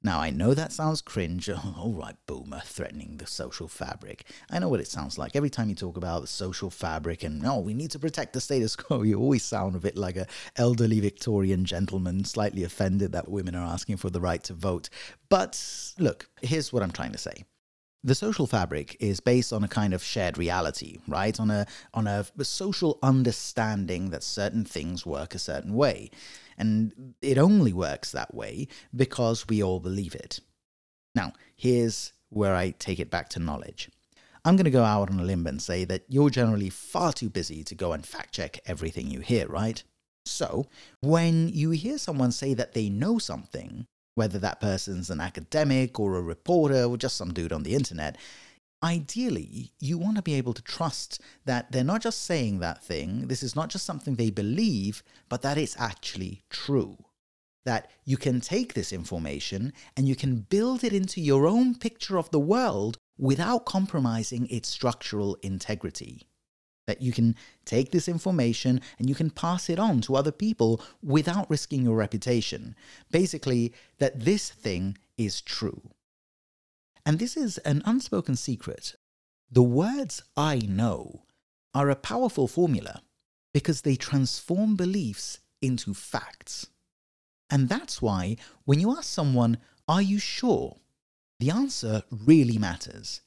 Now, 0.06 0.20
I 0.20 0.32
know 0.32 0.54
that 0.54 0.74
sounds 0.74 1.02
cringe. 1.02 1.50
All 1.78 1.94
right, 1.94 2.16
boomer, 2.28 2.62
threatening 2.66 3.16
the 3.18 3.26
social 3.26 3.70
fabric. 3.70 4.26
I 4.52 4.60
know 4.60 4.68
what 4.68 4.82
it 4.82 4.88
sounds 4.90 5.18
like. 5.18 5.34
Every 5.34 5.50
time 5.50 5.70
you 5.70 5.76
talk 5.76 5.96
about 5.96 6.22
the 6.22 6.28
social 6.28 6.70
fabric 6.70 7.24
and, 7.24 7.46
oh, 7.46 7.60
we 7.60 7.74
need 7.74 7.92
to 7.92 8.00
protect 8.00 8.34
the 8.34 8.42
status 8.42 8.76
quo, 8.78 9.04
you 9.04 9.18
always 9.18 9.44
sound 9.44 9.78
a 9.78 9.80
bit 9.80 9.96
like 9.96 10.18
an 10.18 10.26
elderly 10.58 11.00
Victorian 11.00 11.64
gentleman, 11.64 12.26
slightly 12.26 12.66
offended 12.66 13.14
that 13.14 13.30
women 13.30 13.56
are 13.56 13.66
asking 13.66 13.96
for 13.96 14.10
the 14.10 14.20
right 14.20 14.44
to 14.44 14.54
vote. 14.54 14.90
But 15.30 15.62
look, 15.98 16.28
here's 16.42 16.74
what 16.74 16.84
I'm 16.84 16.92
trying 16.92 17.14
to 17.14 17.18
say 17.18 17.46
the 18.04 18.16
social 18.16 18.46
fabric 18.46 18.98
is 19.00 19.20
based 19.20 19.54
on 19.54 19.64
a 19.64 19.68
kind 19.68 19.94
of 19.94 20.04
shared 20.04 20.38
reality, 20.38 21.00
right? 21.08 21.40
On 21.40 21.50
a 21.50 21.66
on 21.94 22.06
a, 22.08 22.26
a, 22.38 22.44
social 22.44 23.00
understanding 23.02 24.10
that 24.10 24.24
certain 24.24 24.66
things 24.66 25.06
work 25.06 25.34
a 25.34 25.40
certain 25.40 25.74
way. 25.74 26.12
And 26.58 27.16
it 27.22 27.38
only 27.38 27.74
works 27.74 28.12
that 28.12 28.34
way 28.34 28.68
because 28.96 29.48
we 29.48 29.64
all 29.64 29.80
believe 29.80 30.16
it. 30.16 30.40
Now, 31.16 31.34
here's 31.56 32.14
where 32.30 32.56
I 32.56 32.72
take 32.72 33.00
it 33.00 33.10
back 33.10 33.30
to 33.30 33.40
knowledge. 33.40 33.90
I'm 34.46 34.58
going 34.58 34.66
to 34.66 34.72
go 34.72 34.84
out 34.84 35.10
on 35.10 35.20
a 35.20 35.24
limb 35.24 35.48
and 35.48 35.62
say 35.62 35.86
that 35.86 36.04
you're 36.10 36.30
generally 36.30 36.70
far 36.70 37.14
too 37.14 37.30
busy 37.30 37.64
to 37.64 37.76
go 37.76 37.94
and 37.94 38.06
fact 38.06 38.34
check 38.34 38.60
everything 38.66 39.10
you 39.10 39.22
hear, 39.22 39.48
right? 39.48 39.82
So, 40.26 40.68
when 41.02 41.50
you 41.50 41.72
hear 41.72 41.98
someone 41.98 42.32
say 42.32 42.54
that 42.54 42.74
they 42.74 42.90
know 42.90 43.20
something, 43.20 43.88
whether 44.16 44.40
that 44.40 44.62
person's 44.62 45.10
an 45.10 45.20
academic 45.20 46.00
or 46.00 46.16
a 46.16 46.22
reporter 46.22 46.84
or 46.84 46.98
just 46.98 47.18
some 47.18 47.34
dude 47.34 47.54
on 47.54 47.64
the 47.64 47.76
internet, 47.76 48.18
ideally, 48.84 49.72
you 49.80 49.98
want 49.98 50.18
to 50.18 50.22
be 50.22 50.34
able 50.34 50.54
to 50.54 50.62
trust 50.62 51.22
that 51.46 51.72
they're 51.72 51.84
not 51.84 52.02
just 52.02 52.24
saying 52.24 52.60
that 52.60 52.84
thing, 52.84 53.28
this 53.28 53.42
is 53.42 53.56
not 53.56 53.70
just 53.70 53.86
something 53.86 54.16
they 54.16 54.30
believe, 54.30 55.04
but 55.30 55.42
that 55.42 55.58
it's 55.58 55.80
actually 55.80 56.44
true. 56.50 56.98
That 57.66 57.90
you 58.04 58.18
can 58.18 58.42
take 58.42 58.74
this 58.74 58.92
information 58.92 59.72
and 59.96 60.08
you 60.08 60.18
can 60.18 60.42
build 60.42 60.84
it 60.84 60.92
into 60.92 61.22
your 61.22 61.48
own 61.48 61.76
picture 61.76 62.18
of 62.18 62.30
the 62.32 62.40
world 62.40 62.98
without 63.18 63.66
compromising 63.66 64.48
its 64.50 64.68
structural 64.68 65.36
integrity 65.42 66.28
that 66.86 67.02
you 67.02 67.12
can 67.12 67.36
take 67.66 67.92
this 67.92 68.08
information 68.08 68.82
and 69.00 69.10
you 69.10 69.16
can 69.16 69.30
pass 69.30 69.70
it 69.70 69.80
on 69.80 70.02
to 70.02 70.16
other 70.16 70.32
people 70.32 70.82
without 71.02 71.50
risking 71.50 71.84
your 71.84 71.96
reputation. 71.96 72.76
Basically, 73.12 73.74
that 74.00 74.20
this 74.26 74.50
thing 74.50 74.98
is 75.18 75.42
true. 75.42 75.82
And 77.06 77.20
this 77.20 77.36
is 77.36 77.58
an 77.60 77.82
unspoken 77.86 78.36
secret. 78.36 78.96
The 79.52 79.64
words 79.64 80.24
I 80.36 80.60
know 80.60 81.24
are 81.74 81.90
a 81.90 81.96
powerful 81.96 82.48
formula 82.48 83.02
because 83.54 83.82
they 83.82 83.96
transform 83.96 84.76
beliefs 84.76 85.40
into 85.62 85.94
facts. 85.94 86.68
And 87.50 87.70
that's 87.70 88.02
why 88.02 88.38
when 88.66 88.80
you 88.80 88.92
ask 88.92 89.04
someone, 89.06 89.58
Are 89.88 90.02
you 90.02 90.18
sure? 90.18 90.78
the 91.40 91.50
answer 91.50 92.04
really 92.10 92.58
matters 92.58 93.22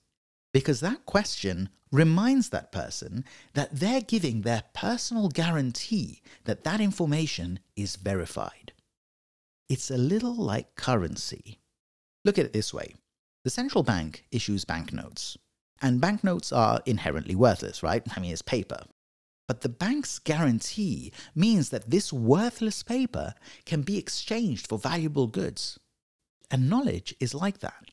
because 0.56 0.80
that 0.80 1.04
question 1.04 1.68
reminds 1.92 2.48
that 2.48 2.72
person 2.72 3.26
that 3.52 3.68
they're 3.78 4.00
giving 4.00 4.40
their 4.40 4.62
personal 4.72 5.28
guarantee 5.28 6.22
that 6.44 6.64
that 6.64 6.80
information 6.80 7.58
is 7.76 7.96
verified. 7.96 8.72
It's 9.68 9.90
a 9.90 9.98
little 9.98 10.34
like 10.34 10.75
currency. 10.75 11.58
Look 12.25 12.38
at 12.38 12.46
it 12.46 12.54
this 12.54 12.72
way 12.72 12.94
the 13.44 13.50
central 13.50 13.84
bank 13.84 14.25
issues 14.30 14.64
banknotes, 14.64 15.36
and 15.82 16.00
banknotes 16.00 16.52
are 16.52 16.80
inherently 16.86 17.34
worthless, 17.34 17.82
right? 17.82 18.02
I 18.16 18.20
mean, 18.20 18.32
it's 18.32 18.40
paper. 18.40 18.82
But 19.46 19.60
the 19.60 19.68
bank's 19.68 20.18
guarantee 20.18 21.12
means 21.34 21.68
that 21.68 21.90
this 21.90 22.14
worthless 22.14 22.82
paper 22.82 23.34
can 23.66 23.82
be 23.82 23.98
exchanged 23.98 24.68
for 24.68 24.78
valuable 24.78 25.26
goods. 25.26 25.78
And 26.50 26.70
knowledge 26.70 27.14
is 27.20 27.34
like 27.34 27.58
that. 27.58 27.90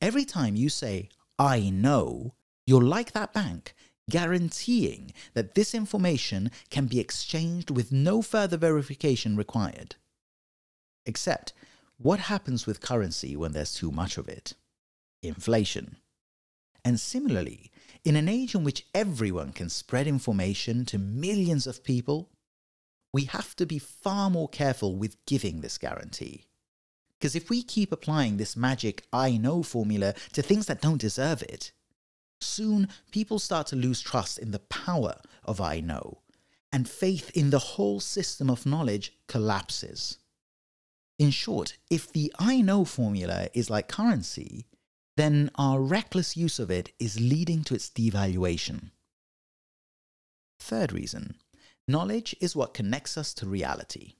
Every 0.00 0.24
time 0.24 0.56
you 0.56 0.70
say, 0.70 1.10
I 1.38 1.70
know, 1.70 2.34
you're 2.66 2.82
like 2.82 3.12
that 3.12 3.32
bank, 3.32 3.74
guaranteeing 4.08 5.12
that 5.34 5.54
this 5.54 5.74
information 5.74 6.50
can 6.70 6.86
be 6.86 7.00
exchanged 7.00 7.70
with 7.70 7.90
no 7.92 8.22
further 8.22 8.56
verification 8.56 9.36
required. 9.36 9.96
Except, 11.06 11.52
what 11.96 12.20
happens 12.20 12.66
with 12.66 12.80
currency 12.80 13.36
when 13.36 13.52
there's 13.52 13.74
too 13.74 13.90
much 13.90 14.18
of 14.18 14.28
it? 14.28 14.54
Inflation. 15.22 15.96
And 16.84 17.00
similarly, 17.00 17.70
in 18.04 18.16
an 18.16 18.28
age 18.28 18.54
in 18.54 18.62
which 18.62 18.86
everyone 18.94 19.52
can 19.52 19.70
spread 19.70 20.06
information 20.06 20.84
to 20.86 20.98
millions 20.98 21.66
of 21.66 21.82
people, 21.82 22.30
we 23.12 23.24
have 23.24 23.56
to 23.56 23.64
be 23.64 23.78
far 23.78 24.28
more 24.28 24.48
careful 24.48 24.96
with 24.96 25.24
giving 25.24 25.60
this 25.60 25.78
guarantee. 25.78 26.44
Because 27.24 27.36
if 27.36 27.48
we 27.48 27.62
keep 27.62 27.90
applying 27.90 28.36
this 28.36 28.54
magic 28.54 29.06
I 29.10 29.38
know 29.38 29.62
formula 29.62 30.12
to 30.34 30.42
things 30.42 30.66
that 30.66 30.82
don't 30.82 31.00
deserve 31.00 31.42
it, 31.42 31.72
soon 32.38 32.86
people 33.12 33.38
start 33.38 33.66
to 33.68 33.76
lose 33.76 34.02
trust 34.02 34.38
in 34.38 34.50
the 34.50 34.58
power 34.58 35.14
of 35.42 35.58
I 35.58 35.80
know, 35.80 36.18
and 36.70 36.86
faith 36.86 37.30
in 37.34 37.48
the 37.48 37.58
whole 37.58 37.98
system 37.98 38.50
of 38.50 38.66
knowledge 38.66 39.14
collapses. 39.26 40.18
In 41.18 41.30
short, 41.30 41.78
if 41.88 42.12
the 42.12 42.30
I 42.38 42.60
know 42.60 42.84
formula 42.84 43.48
is 43.54 43.70
like 43.70 43.88
currency, 43.88 44.66
then 45.16 45.50
our 45.54 45.80
reckless 45.80 46.36
use 46.36 46.58
of 46.58 46.70
it 46.70 46.92
is 46.98 47.18
leading 47.18 47.64
to 47.64 47.74
its 47.74 47.88
devaluation. 47.88 48.90
Third 50.58 50.92
reason 50.92 51.36
knowledge 51.88 52.36
is 52.42 52.54
what 52.54 52.74
connects 52.74 53.16
us 53.16 53.32
to 53.32 53.46
reality. 53.46 54.16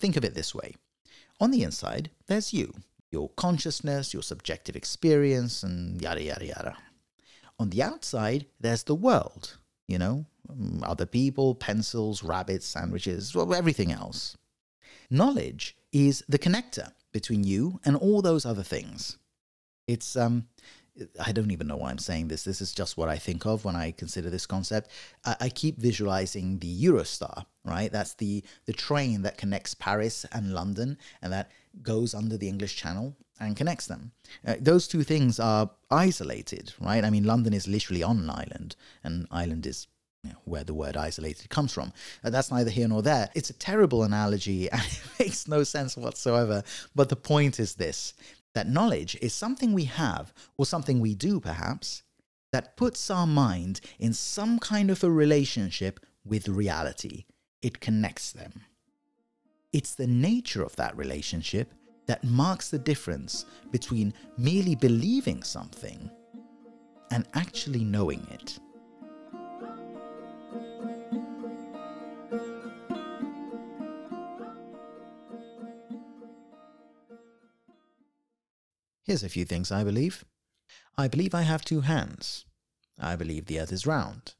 Think 0.00 0.16
of 0.16 0.24
it 0.24 0.34
this 0.34 0.52
way 0.52 0.74
on 1.40 1.50
the 1.50 1.62
inside, 1.62 2.10
there's 2.26 2.52
you, 2.52 2.72
your 3.10 3.30
consciousness, 3.30 4.12
your 4.12 4.22
subjective 4.22 4.76
experience, 4.76 5.62
and 5.62 6.00
yada, 6.00 6.22
yada, 6.22 6.46
yada. 6.46 6.76
On 7.58 7.70
the 7.70 7.82
outside, 7.82 8.46
there's 8.60 8.84
the 8.84 8.94
world, 8.94 9.56
you 9.88 9.98
know, 9.98 10.26
mm, 10.50 10.82
other 10.82 11.06
people, 11.06 11.54
pencils, 11.54 12.22
rabbits, 12.22 12.66
sandwiches, 12.66 13.34
well, 13.34 13.54
everything 13.54 13.92
else. 13.92 14.36
Knowledge 15.10 15.76
is 15.92 16.24
the 16.28 16.38
connector 16.38 16.92
between 17.12 17.44
you 17.44 17.80
and 17.84 17.96
all 17.96 18.20
those 18.22 18.44
other 18.44 18.62
things. 18.62 19.18
It's, 19.86 20.16
um, 20.16 20.48
I 21.24 21.32
don't 21.32 21.50
even 21.50 21.66
know 21.66 21.76
why 21.76 21.90
I'm 21.90 21.98
saying 21.98 22.28
this. 22.28 22.44
This 22.44 22.60
is 22.60 22.72
just 22.72 22.96
what 22.96 23.08
I 23.08 23.16
think 23.16 23.44
of 23.46 23.64
when 23.64 23.76
I 23.76 23.90
consider 23.90 24.30
this 24.30 24.46
concept. 24.46 24.90
I, 25.24 25.36
I 25.40 25.48
keep 25.48 25.78
visualizing 25.78 26.58
the 26.58 26.84
Eurostar, 26.84 27.46
right? 27.64 27.90
That's 27.92 28.14
the 28.14 28.42
the 28.66 28.72
train 28.72 29.22
that 29.22 29.38
connects 29.38 29.74
Paris 29.74 30.24
and 30.32 30.54
London, 30.54 30.98
and 31.22 31.32
that 31.32 31.50
goes 31.82 32.14
under 32.14 32.36
the 32.36 32.48
English 32.48 32.76
Channel 32.76 33.16
and 33.38 33.56
connects 33.56 33.86
them. 33.86 34.12
Uh, 34.46 34.54
those 34.58 34.88
two 34.88 35.02
things 35.02 35.38
are 35.38 35.70
isolated, 35.90 36.72
right? 36.80 37.04
I 37.04 37.10
mean, 37.10 37.24
London 37.24 37.52
is 37.52 37.68
literally 37.68 38.02
on 38.02 38.18
an 38.18 38.30
island, 38.30 38.76
and 39.04 39.26
island 39.30 39.66
is 39.66 39.86
where 40.44 40.64
the 40.64 40.74
word 40.74 40.96
isolated 40.96 41.48
comes 41.50 41.72
from. 41.72 41.92
Uh, 42.24 42.30
that's 42.30 42.50
neither 42.50 42.70
here 42.70 42.88
nor 42.88 43.02
there. 43.02 43.28
It's 43.34 43.50
a 43.50 43.54
terrible 43.54 44.02
analogy 44.02 44.70
and 44.72 44.80
it 44.80 45.00
makes 45.18 45.48
no 45.48 45.62
sense 45.62 45.96
whatsoever. 45.96 46.62
But 46.94 47.08
the 47.08 47.16
point 47.16 47.60
is 47.60 47.74
this 47.74 48.14
that 48.56 48.68
knowledge 48.68 49.18
is 49.20 49.34
something 49.34 49.74
we 49.74 49.84
have, 49.84 50.32
or 50.56 50.64
something 50.64 50.98
we 50.98 51.14
do 51.14 51.38
perhaps, 51.38 52.02
that 52.52 52.74
puts 52.74 53.10
our 53.10 53.26
mind 53.26 53.80
in 53.98 54.14
some 54.14 54.58
kind 54.58 54.90
of 54.90 55.04
a 55.04 55.10
relationship 55.10 56.00
with 56.24 56.48
reality. 56.48 57.26
It 57.60 57.80
connects 57.80 58.32
them. 58.32 58.62
It's 59.74 59.94
the 59.94 60.06
nature 60.06 60.62
of 60.62 60.74
that 60.76 60.96
relationship 60.96 61.74
that 62.06 62.24
marks 62.24 62.70
the 62.70 62.78
difference 62.78 63.44
between 63.72 64.14
merely 64.38 64.74
believing 64.74 65.42
something 65.42 66.10
and 67.10 67.26
actually 67.34 67.84
knowing 67.84 68.26
it. 68.30 68.58
Here's 79.06 79.22
a 79.22 79.28
few 79.28 79.44
things 79.44 79.70
I 79.70 79.84
believe. 79.84 80.24
I 80.98 81.06
believe 81.06 81.32
I 81.32 81.42
have 81.42 81.64
two 81.64 81.82
hands. 81.82 82.44
I 82.98 83.14
believe 83.14 83.46
the 83.46 83.60
earth 83.60 83.72
is 83.72 83.86
round. 83.86 84.34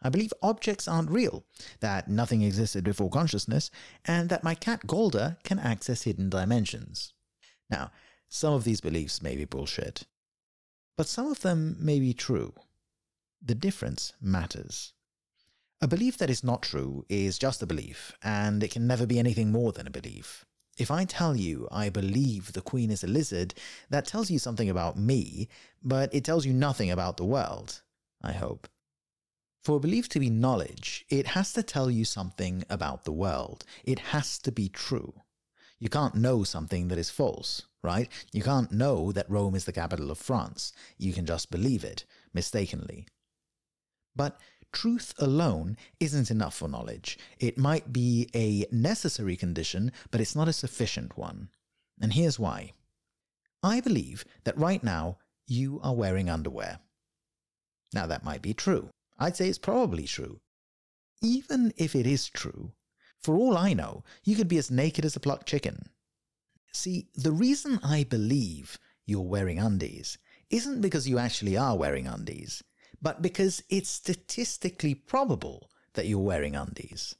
I 0.00 0.08
believe 0.08 0.32
objects 0.42 0.88
aren't 0.88 1.10
real, 1.10 1.44
that 1.80 2.08
nothing 2.08 2.40
existed 2.40 2.84
before 2.84 3.10
consciousness, 3.10 3.70
and 4.06 4.30
that 4.30 4.44
my 4.44 4.54
cat 4.54 4.86
Golda 4.86 5.36
can 5.44 5.58
access 5.58 6.04
hidden 6.04 6.30
dimensions. 6.30 7.12
Now, 7.68 7.90
some 8.30 8.54
of 8.54 8.64
these 8.64 8.80
beliefs 8.80 9.20
may 9.20 9.36
be 9.36 9.44
bullshit, 9.44 10.04
but 10.96 11.06
some 11.06 11.30
of 11.30 11.40
them 11.42 11.76
may 11.78 12.00
be 12.00 12.14
true. 12.14 12.54
The 13.42 13.54
difference 13.54 14.14
matters. 14.22 14.94
A 15.82 15.88
belief 15.88 16.16
that 16.16 16.30
is 16.30 16.42
not 16.42 16.62
true 16.62 17.04
is 17.10 17.38
just 17.38 17.62
a 17.62 17.66
belief, 17.66 18.16
and 18.22 18.62
it 18.62 18.70
can 18.70 18.86
never 18.86 19.04
be 19.04 19.18
anything 19.18 19.52
more 19.52 19.72
than 19.72 19.86
a 19.86 19.90
belief. 19.90 20.46
If 20.78 20.92
I 20.92 21.04
tell 21.04 21.34
you 21.34 21.66
I 21.72 21.88
believe 21.88 22.52
the 22.52 22.60
queen 22.60 22.90
is 22.92 23.02
a 23.02 23.08
lizard, 23.08 23.52
that 23.90 24.06
tells 24.06 24.30
you 24.30 24.38
something 24.38 24.70
about 24.70 24.96
me, 24.96 25.48
but 25.82 26.14
it 26.14 26.22
tells 26.24 26.46
you 26.46 26.52
nothing 26.52 26.90
about 26.90 27.16
the 27.16 27.24
world, 27.24 27.82
I 28.22 28.32
hope. 28.32 28.68
For 29.64 29.76
a 29.76 29.80
belief 29.80 30.08
to 30.10 30.20
be 30.20 30.30
knowledge, 30.30 31.04
it 31.08 31.26
has 31.28 31.52
to 31.54 31.64
tell 31.64 31.90
you 31.90 32.04
something 32.04 32.64
about 32.70 33.04
the 33.04 33.12
world. 33.12 33.64
It 33.84 33.98
has 33.98 34.38
to 34.38 34.52
be 34.52 34.68
true. 34.68 35.14
You 35.80 35.88
can't 35.88 36.14
know 36.14 36.44
something 36.44 36.88
that 36.88 36.98
is 36.98 37.10
false, 37.10 37.62
right? 37.82 38.08
You 38.32 38.42
can't 38.42 38.70
know 38.70 39.10
that 39.12 39.28
Rome 39.28 39.56
is 39.56 39.64
the 39.64 39.72
capital 39.72 40.12
of 40.12 40.18
France. 40.18 40.72
You 40.96 41.12
can 41.12 41.26
just 41.26 41.50
believe 41.50 41.82
it, 41.82 42.04
mistakenly. 42.32 43.08
But 44.14 44.40
truth 44.72 45.14
alone 45.18 45.76
isn't 46.00 46.30
enough 46.30 46.56
for 46.56 46.68
knowledge. 46.68 47.18
It 47.38 47.58
might 47.58 47.92
be 47.92 48.28
a 48.34 48.66
necessary 48.74 49.36
condition, 49.36 49.92
but 50.10 50.20
it's 50.20 50.36
not 50.36 50.48
a 50.48 50.52
sufficient 50.52 51.16
one. 51.16 51.48
And 52.00 52.12
here's 52.12 52.38
why. 52.38 52.72
I 53.62 53.80
believe 53.80 54.24
that 54.44 54.56
right 54.56 54.82
now 54.82 55.18
you 55.46 55.80
are 55.82 55.94
wearing 55.94 56.28
underwear. 56.30 56.78
Now, 57.92 58.06
that 58.06 58.24
might 58.24 58.42
be 58.42 58.54
true. 58.54 58.90
I'd 59.18 59.36
say 59.36 59.48
it's 59.48 59.58
probably 59.58 60.04
true. 60.04 60.40
Even 61.22 61.72
if 61.76 61.96
it 61.96 62.06
is 62.06 62.28
true, 62.28 62.72
for 63.20 63.36
all 63.36 63.56
I 63.56 63.72
know, 63.72 64.04
you 64.24 64.36
could 64.36 64.48
be 64.48 64.58
as 64.58 64.70
naked 64.70 65.04
as 65.04 65.16
a 65.16 65.20
plucked 65.20 65.48
chicken. 65.48 65.88
See, 66.72 67.08
the 67.14 67.32
reason 67.32 67.80
I 67.82 68.04
believe 68.04 68.78
you're 69.06 69.22
wearing 69.22 69.58
undies 69.58 70.18
isn't 70.50 70.80
because 70.80 71.08
you 71.08 71.18
actually 71.18 71.56
are 71.56 71.76
wearing 71.76 72.06
undies 72.06 72.62
but 73.00 73.22
because 73.22 73.62
it's 73.68 73.90
statistically 73.90 74.94
probable 74.94 75.70
that 75.94 76.06
you're 76.06 76.18
wearing 76.18 76.56
undies. 76.56 77.14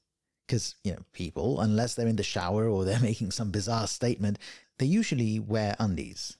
Because, 0.46 0.76
you 0.82 0.92
know, 0.92 1.02
people, 1.12 1.60
unless 1.60 1.94
they're 1.94 2.08
in 2.08 2.16
the 2.16 2.22
shower 2.22 2.68
or 2.68 2.84
they're 2.84 3.00
making 3.12 3.30
some 3.30 3.50
bizarre 3.50 3.86
statement, 3.86 4.38
they 4.78 4.86
usually 4.86 5.38
wear 5.38 5.76
undies. 5.78 6.36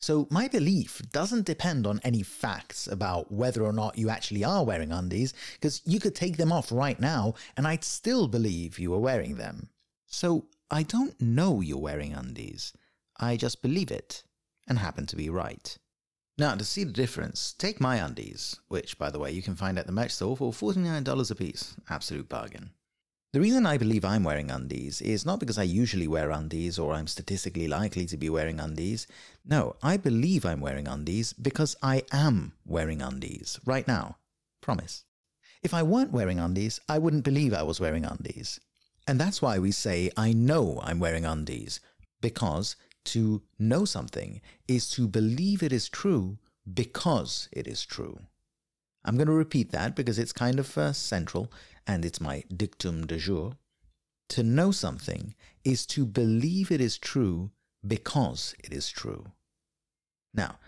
So 0.00 0.28
my 0.30 0.48
belief 0.48 1.00
doesn't 1.12 1.46
depend 1.46 1.86
on 1.86 2.00
any 2.04 2.22
facts 2.22 2.86
about 2.86 3.32
whether 3.32 3.64
or 3.64 3.72
not 3.72 3.96
you 3.96 4.10
actually 4.10 4.44
are 4.44 4.62
wearing 4.62 4.92
undies, 4.92 5.32
because 5.54 5.80
you 5.86 5.98
could 5.98 6.14
take 6.14 6.36
them 6.36 6.52
off 6.52 6.70
right 6.70 7.00
now 7.00 7.34
and 7.56 7.66
I'd 7.66 7.84
still 7.84 8.28
believe 8.28 8.78
you 8.78 8.90
were 8.90 8.98
wearing 8.98 9.36
them. 9.36 9.70
So 10.06 10.46
I 10.70 10.82
don't 10.82 11.18
know 11.20 11.62
you're 11.62 11.78
wearing 11.78 12.12
undies. 12.12 12.74
I 13.18 13.36
just 13.36 13.62
believe 13.62 13.90
it 13.90 14.24
and 14.68 14.78
happen 14.78 15.06
to 15.06 15.16
be 15.16 15.30
right. 15.30 15.78
Now, 16.36 16.56
to 16.56 16.64
see 16.64 16.82
the 16.82 16.92
difference, 16.92 17.54
take 17.56 17.80
my 17.80 17.96
undies, 17.96 18.58
which, 18.66 18.98
by 18.98 19.10
the 19.10 19.20
way, 19.20 19.30
you 19.30 19.40
can 19.40 19.54
find 19.54 19.78
at 19.78 19.86
the 19.86 19.92
merch 19.92 20.10
store 20.10 20.36
for 20.36 20.52
$49 20.52 21.30
a 21.30 21.34
piece. 21.36 21.76
Absolute 21.88 22.28
bargain. 22.28 22.70
The 23.32 23.40
reason 23.40 23.66
I 23.66 23.78
believe 23.78 24.04
I'm 24.04 24.24
wearing 24.24 24.50
undies 24.50 25.00
is 25.00 25.26
not 25.26 25.40
because 25.40 25.58
I 25.58 25.64
usually 25.64 26.08
wear 26.08 26.30
undies 26.30 26.78
or 26.78 26.92
I'm 26.92 27.06
statistically 27.06 27.68
likely 27.68 28.06
to 28.06 28.16
be 28.16 28.30
wearing 28.30 28.60
undies. 28.60 29.06
No, 29.44 29.76
I 29.82 29.96
believe 29.96 30.44
I'm 30.44 30.60
wearing 30.60 30.88
undies 30.88 31.32
because 31.32 31.76
I 31.82 32.02
am 32.12 32.52
wearing 32.64 33.02
undies 33.02 33.60
right 33.64 33.86
now. 33.86 34.18
Promise. 34.60 35.04
If 35.62 35.72
I 35.72 35.82
weren't 35.82 36.12
wearing 36.12 36.38
undies, 36.38 36.80
I 36.88 36.98
wouldn't 36.98 37.24
believe 37.24 37.54
I 37.54 37.62
was 37.62 37.80
wearing 37.80 38.04
undies. 38.04 38.60
And 39.06 39.20
that's 39.20 39.42
why 39.42 39.58
we 39.58 39.70
say 39.70 40.10
I 40.16 40.32
know 40.32 40.80
I'm 40.82 40.98
wearing 40.98 41.24
undies, 41.24 41.80
because 42.20 42.76
to 43.04 43.42
know 43.58 43.84
something 43.84 44.40
is 44.66 44.90
to 44.90 45.06
believe 45.06 45.62
it 45.62 45.72
is 45.72 45.88
true 45.88 46.38
because 46.72 47.48
it 47.52 47.66
is 47.66 47.84
true. 47.84 48.18
I'm 49.04 49.16
going 49.16 49.26
to 49.26 49.34
repeat 49.34 49.70
that 49.72 49.94
because 49.94 50.18
it's 50.18 50.32
kind 50.32 50.58
of 50.58 50.76
uh, 50.78 50.92
central 50.92 51.52
and 51.86 52.04
it's 52.04 52.20
my 52.20 52.44
dictum 52.54 53.06
de 53.06 53.18
jour. 53.18 53.56
To 54.30 54.42
know 54.42 54.70
something 54.70 55.34
is 55.64 55.84
to 55.86 56.06
believe 56.06 56.70
it 56.70 56.80
is 56.80 56.96
true 56.96 57.50
because 57.86 58.54
it 58.58 58.72
is 58.72 58.88
true. 58.88 59.26
Now, 60.32 60.58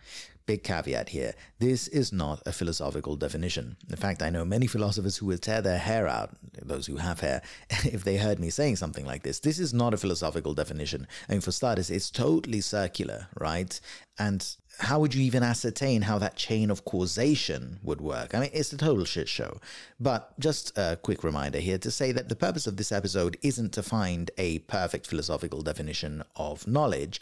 Big 0.46 0.62
caveat 0.62 1.09
here 1.09 1.35
this 1.59 1.88
is 1.88 2.12
not 2.12 2.42
a 2.44 2.52
philosophical 2.52 3.16
definition. 3.16 3.76
In 3.88 3.96
fact, 3.96 4.22
I 4.22 4.28
know 4.28 4.44
many 4.44 4.66
philosophers 4.66 5.16
who 5.16 5.26
will 5.26 5.38
tear 5.38 5.62
their 5.62 5.78
hair 5.78 6.06
out, 6.06 6.37
those 6.62 6.87
who 6.87 6.96
have 6.96 7.20
hair, 7.20 7.40
if 7.70 8.04
they 8.04 8.18
heard 8.18 8.38
me 8.38 8.50
saying 8.50 8.76
something 8.76 9.06
like 9.06 9.22
this. 9.22 9.40
This 9.40 9.59
is 9.59 9.72
not 9.72 9.94
a 9.94 9.96
philosophical 9.96 10.52
definition. 10.52 11.06
I 11.28 11.32
mean, 11.32 11.40
for 11.40 11.52
starters, 11.52 11.90
it's 11.90 12.11
totally 12.11 12.61
circular, 12.61 13.28
right? 13.38 13.80
And 14.18 14.46
how 14.78 15.00
would 15.00 15.14
you 15.14 15.22
even 15.22 15.42
ascertain 15.42 16.02
how 16.02 16.18
that 16.18 16.37
chain 16.37 16.70
of 16.70 16.85
causation 16.85 17.78
would 17.82 18.02
work? 18.02 18.35
I 18.35 18.40
mean, 18.40 18.50
it's 18.52 18.72
a 18.72 18.76
total 18.76 19.06
shit 19.06 19.28
show. 19.28 19.59
But 19.98 20.38
just 20.38 20.76
a 20.76 20.98
quick 21.02 21.24
reminder 21.24 21.59
here 21.59 21.78
to 21.78 21.90
say 21.90 22.12
that 22.12 22.28
the 22.28 22.37
purpose 22.37 22.66
of 22.66 22.76
this 22.76 22.92
episode 22.92 23.38
isn't 23.42 23.72
to 23.72 23.82
find 23.82 24.30
a 24.37 24.59
perfect 24.61 25.06
philosophical 25.06 25.62
definition 25.62 26.22
of 26.37 26.66
knowledge 26.66 27.20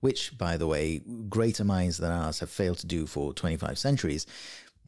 which, 0.00 0.36
by 0.36 0.56
the 0.56 0.66
way, 0.66 1.00
greater 1.28 1.64
minds 1.64 1.98
than 1.98 2.12
ours 2.12 2.40
have 2.40 2.50
failed 2.50 2.78
to 2.78 2.86
do 2.86 3.06
for 3.06 3.32
25 3.32 3.78
centuries. 3.78 4.26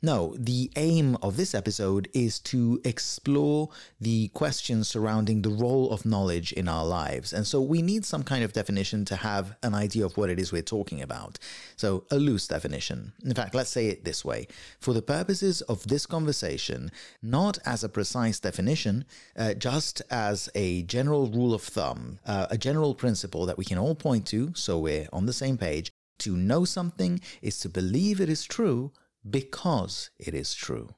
No, 0.01 0.37
the 0.39 0.71
aim 0.77 1.17
of 1.23 1.37
this 1.37 1.55
episode 1.55 2.09
is 2.15 2.39
to 2.41 2.81
explore 2.85 3.69
the 4.01 4.29
questions 4.29 4.89
surrounding 4.89 5.43
the 5.43 5.51
role 5.51 5.91
of 5.91 6.07
knowledge 6.07 6.53
in 6.53 6.69
our 6.69 6.87
lives. 6.87 7.33
And 7.33 7.47
so 7.47 7.61
we 7.61 7.83
need 7.83 8.05
some 8.05 8.23
kind 8.23 8.45
of 8.45 8.53
definition 8.53 9.05
to 9.07 9.17
have 9.17 9.57
an 9.63 9.75
idea 9.75 10.07
of 10.07 10.17
what 10.17 10.31
it 10.31 10.39
is 10.39 10.53
we're 10.53 10.63
talking 10.63 11.03
about. 11.03 11.39
So, 11.77 12.05
a 12.11 12.17
loose 12.17 12.47
definition. 12.47 13.13
In 13.25 13.35
fact, 13.35 13.55
let's 13.55 13.71
say 13.71 13.89
it 13.89 14.05
this 14.05 14.25
way 14.25 14.47
for 14.79 14.93
the 14.93 15.03
purposes 15.03 15.63
of 15.63 15.87
this 15.89 16.07
conversation, 16.07 16.91
not 17.21 17.59
as 17.65 17.83
a 17.83 17.89
precise 17.89 18.39
definition, 18.39 19.05
uh, 19.37 19.55
just 19.55 20.03
as 20.11 20.49
a 20.55 20.83
general 20.85 21.27
rule 21.29 21.55
of 21.55 21.63
thumb, 21.63 22.21
uh, 22.25 22.47
a 22.51 22.59
general 22.59 22.95
principle 22.95 23.47
that 23.47 23.59
we 23.59 23.65
can 23.65 23.79
all 23.79 23.95
point 23.95 24.27
to 24.27 24.53
so 24.55 24.79
we're 24.79 25.09
on 25.13 25.27
the 25.27 25.33
same 25.33 25.59
page. 25.59 25.91
To 26.21 26.37
know 26.37 26.65
something 26.65 27.21
is 27.43 27.61
to 27.61 27.69
believe 27.69 28.21
it 28.21 28.29
is 28.29 28.45
true 28.45 28.93
because 29.29 30.11
it 30.19 30.35
is 30.35 30.55
true. 30.55 30.95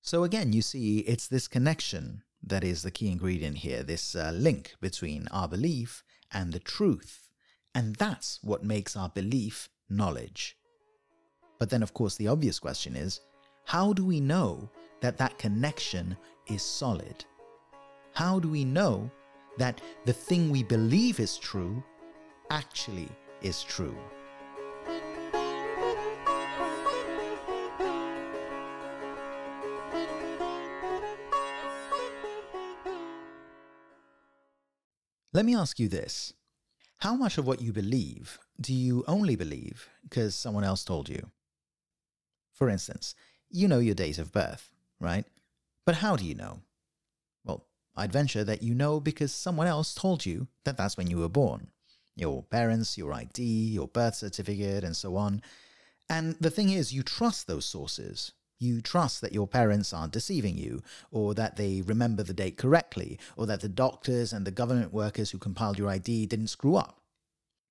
So 0.00 0.24
again, 0.24 0.52
you 0.52 0.62
see, 0.62 0.98
it's 1.00 1.28
this 1.28 1.48
connection 1.48 2.22
that 2.42 2.64
is 2.64 2.82
the 2.82 2.90
key 2.90 3.10
ingredient 3.10 3.58
here, 3.58 3.82
this 3.82 4.16
uh, 4.16 4.32
link 4.34 4.74
between 4.80 5.28
our 5.28 5.46
belief 5.46 6.02
and 6.32 6.52
the 6.52 6.58
truth. 6.58 7.28
And 7.74 7.96
that's 7.96 8.40
what 8.42 8.64
makes 8.64 8.96
our 8.96 9.08
belief 9.08 9.68
knowledge. 9.88 10.56
But 11.58 11.70
then, 11.70 11.82
of 11.82 11.94
course, 11.94 12.16
the 12.16 12.28
obvious 12.28 12.58
question 12.58 12.96
is 12.96 13.20
how 13.64 13.92
do 13.92 14.04
we 14.04 14.20
know 14.20 14.68
that 15.00 15.18
that 15.18 15.38
connection 15.38 16.16
is 16.48 16.62
solid? 16.62 17.24
How 18.14 18.40
do 18.40 18.48
we 18.48 18.64
know 18.64 19.10
that 19.58 19.80
the 20.04 20.12
thing 20.12 20.50
we 20.50 20.62
believe 20.62 21.20
is 21.20 21.38
true 21.38 21.82
actually 22.50 23.08
is 23.40 23.62
true? 23.62 23.96
Let 35.34 35.46
me 35.46 35.56
ask 35.56 35.80
you 35.80 35.88
this 35.88 36.34
How 36.98 37.14
much 37.14 37.38
of 37.38 37.46
what 37.46 37.62
you 37.62 37.72
believe 37.72 38.38
do 38.60 38.74
you 38.74 39.02
only 39.08 39.34
believe 39.34 39.88
because 40.02 40.34
someone 40.34 40.64
else 40.64 40.84
told 40.84 41.08
you? 41.08 41.30
For 42.52 42.68
instance, 42.68 43.14
you 43.50 43.66
know 43.66 43.78
your 43.78 43.94
date 43.94 44.18
of 44.18 44.30
birth, 44.30 44.70
right? 45.00 45.24
But 45.86 45.96
how 45.96 46.16
do 46.16 46.24
you 46.24 46.34
know? 46.34 46.60
Well, 47.44 47.64
I'd 47.96 48.12
venture 48.12 48.44
that 48.44 48.62
you 48.62 48.74
know 48.74 49.00
because 49.00 49.32
someone 49.32 49.66
else 49.66 49.94
told 49.94 50.26
you 50.26 50.48
that 50.64 50.76
that's 50.76 50.98
when 50.98 51.08
you 51.08 51.18
were 51.18 51.30
born. 51.30 51.68
Your 52.14 52.42
parents, 52.42 52.98
your 52.98 53.14
ID, 53.14 53.42
your 53.42 53.88
birth 53.88 54.16
certificate, 54.16 54.84
and 54.84 54.94
so 54.94 55.16
on. 55.16 55.40
And 56.10 56.36
the 56.40 56.50
thing 56.50 56.68
is, 56.68 56.92
you 56.92 57.02
trust 57.02 57.46
those 57.46 57.64
sources. 57.64 58.32
You 58.62 58.80
trust 58.80 59.20
that 59.22 59.32
your 59.32 59.48
parents 59.48 59.92
aren't 59.92 60.12
deceiving 60.12 60.56
you, 60.56 60.82
or 61.10 61.34
that 61.34 61.56
they 61.56 61.82
remember 61.82 62.22
the 62.22 62.32
date 62.32 62.56
correctly, 62.56 63.18
or 63.36 63.44
that 63.46 63.60
the 63.60 63.68
doctors 63.68 64.32
and 64.32 64.46
the 64.46 64.52
government 64.52 64.92
workers 64.92 65.32
who 65.32 65.38
compiled 65.38 65.78
your 65.80 65.88
ID 65.88 66.26
didn't 66.26 66.46
screw 66.46 66.76
up. 66.76 67.00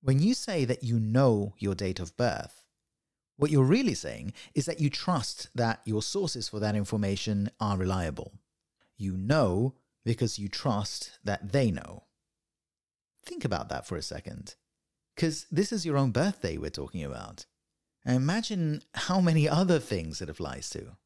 When 0.02 0.20
you 0.20 0.34
say 0.34 0.66
that 0.66 0.84
you 0.84 1.00
know 1.00 1.54
your 1.56 1.74
date 1.74 1.98
of 1.98 2.14
birth, 2.18 2.66
what 3.38 3.50
you're 3.50 3.64
really 3.64 3.94
saying 3.94 4.34
is 4.54 4.66
that 4.66 4.80
you 4.80 4.90
trust 4.90 5.48
that 5.54 5.80
your 5.86 6.02
sources 6.02 6.50
for 6.50 6.60
that 6.60 6.76
information 6.76 7.50
are 7.58 7.78
reliable. 7.78 8.34
You 8.98 9.16
know 9.16 9.74
because 10.04 10.38
you 10.38 10.48
trust 10.48 11.18
that 11.24 11.52
they 11.52 11.70
know. 11.70 12.02
Think 13.24 13.46
about 13.46 13.70
that 13.70 13.86
for 13.86 13.96
a 13.96 14.02
second. 14.02 14.56
Because 15.16 15.46
this 15.50 15.72
is 15.72 15.86
your 15.86 15.96
own 15.96 16.10
birthday 16.10 16.58
we're 16.58 16.68
talking 16.68 17.02
about. 17.02 17.46
Imagine 18.04 18.82
how 18.94 19.20
many 19.20 19.48
other 19.48 19.78
things 19.78 20.20
it 20.20 20.28
applies 20.28 20.68
to. 20.70 20.96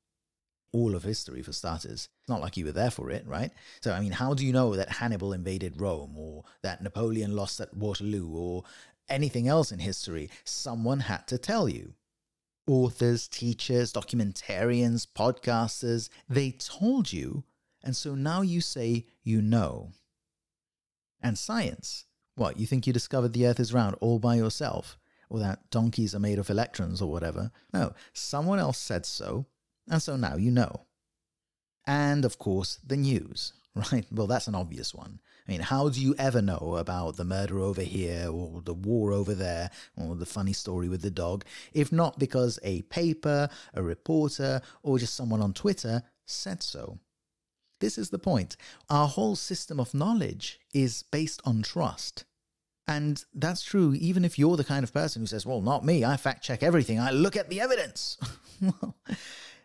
All 0.72 0.94
of 0.94 1.04
history, 1.04 1.42
for 1.42 1.52
starters. 1.52 2.08
It's 2.20 2.28
not 2.28 2.40
like 2.40 2.56
you 2.56 2.64
were 2.64 2.72
there 2.72 2.90
for 2.90 3.10
it, 3.10 3.26
right? 3.26 3.50
So, 3.82 3.92
I 3.92 4.00
mean, 4.00 4.12
how 4.12 4.34
do 4.34 4.44
you 4.44 4.52
know 4.52 4.76
that 4.76 4.90
Hannibal 4.90 5.32
invaded 5.32 5.80
Rome, 5.80 6.16
or 6.16 6.44
that 6.62 6.82
Napoleon 6.82 7.34
lost 7.34 7.60
at 7.60 7.76
Waterloo, 7.76 8.28
or 8.28 8.64
anything 9.08 9.48
else 9.48 9.72
in 9.72 9.78
history? 9.78 10.30
Someone 10.44 11.00
had 11.00 11.26
to 11.28 11.38
tell 11.38 11.68
you. 11.68 11.94
Authors, 12.66 13.28
teachers, 13.28 13.92
documentarians, 13.92 15.06
podcasters, 15.06 16.08
they 16.28 16.50
told 16.50 17.12
you, 17.12 17.44
and 17.84 17.94
so 17.94 18.14
now 18.14 18.42
you 18.42 18.60
say 18.60 19.06
you 19.22 19.40
know. 19.40 19.92
And 21.22 21.38
science. 21.38 22.04
What, 22.34 22.58
you 22.58 22.66
think 22.66 22.86
you 22.86 22.92
discovered 22.92 23.32
the 23.32 23.46
earth 23.46 23.60
is 23.60 23.72
round 23.72 23.96
all 24.00 24.18
by 24.18 24.34
yourself? 24.34 24.98
Or 25.28 25.38
that 25.40 25.70
donkeys 25.70 26.14
are 26.14 26.20
made 26.20 26.38
of 26.38 26.50
electrons 26.50 27.02
or 27.02 27.10
whatever. 27.10 27.50
No, 27.72 27.92
someone 28.12 28.58
else 28.58 28.78
said 28.78 29.06
so, 29.06 29.46
and 29.88 30.02
so 30.02 30.16
now 30.16 30.36
you 30.36 30.50
know. 30.50 30.86
And 31.86 32.24
of 32.24 32.38
course, 32.38 32.78
the 32.86 32.96
news, 32.96 33.52
right? 33.74 34.06
Well, 34.10 34.26
that's 34.26 34.48
an 34.48 34.54
obvious 34.54 34.94
one. 34.94 35.20
I 35.46 35.52
mean, 35.52 35.60
how 35.60 35.88
do 35.88 36.00
you 36.00 36.14
ever 36.18 36.42
know 36.42 36.76
about 36.76 37.16
the 37.16 37.24
murder 37.24 37.60
over 37.60 37.82
here, 37.82 38.28
or 38.28 38.60
the 38.62 38.74
war 38.74 39.12
over 39.12 39.34
there, 39.34 39.70
or 39.96 40.16
the 40.16 40.26
funny 40.26 40.52
story 40.52 40.88
with 40.88 41.02
the 41.02 41.10
dog, 41.10 41.44
if 41.72 41.92
not 41.92 42.18
because 42.18 42.58
a 42.64 42.82
paper, 42.82 43.48
a 43.74 43.82
reporter, 43.82 44.60
or 44.82 44.98
just 44.98 45.14
someone 45.14 45.40
on 45.40 45.52
Twitter 45.52 46.02
said 46.24 46.62
so? 46.62 46.98
This 47.80 47.98
is 47.98 48.10
the 48.10 48.18
point. 48.18 48.56
Our 48.88 49.06
whole 49.06 49.36
system 49.36 49.78
of 49.78 49.94
knowledge 49.94 50.58
is 50.72 51.04
based 51.04 51.40
on 51.44 51.62
trust. 51.62 52.24
And 52.88 53.24
that's 53.34 53.64
true 53.64 53.94
even 53.94 54.24
if 54.24 54.38
you're 54.38 54.56
the 54.56 54.64
kind 54.64 54.84
of 54.84 54.92
person 54.92 55.22
who 55.22 55.26
says, 55.26 55.44
well, 55.44 55.60
not 55.60 55.84
me, 55.84 56.04
I 56.04 56.16
fact 56.16 56.44
check 56.44 56.62
everything, 56.62 57.00
I 57.00 57.10
look 57.10 57.36
at 57.36 57.48
the 57.48 57.60
evidence. 57.60 58.16
well, 58.60 58.96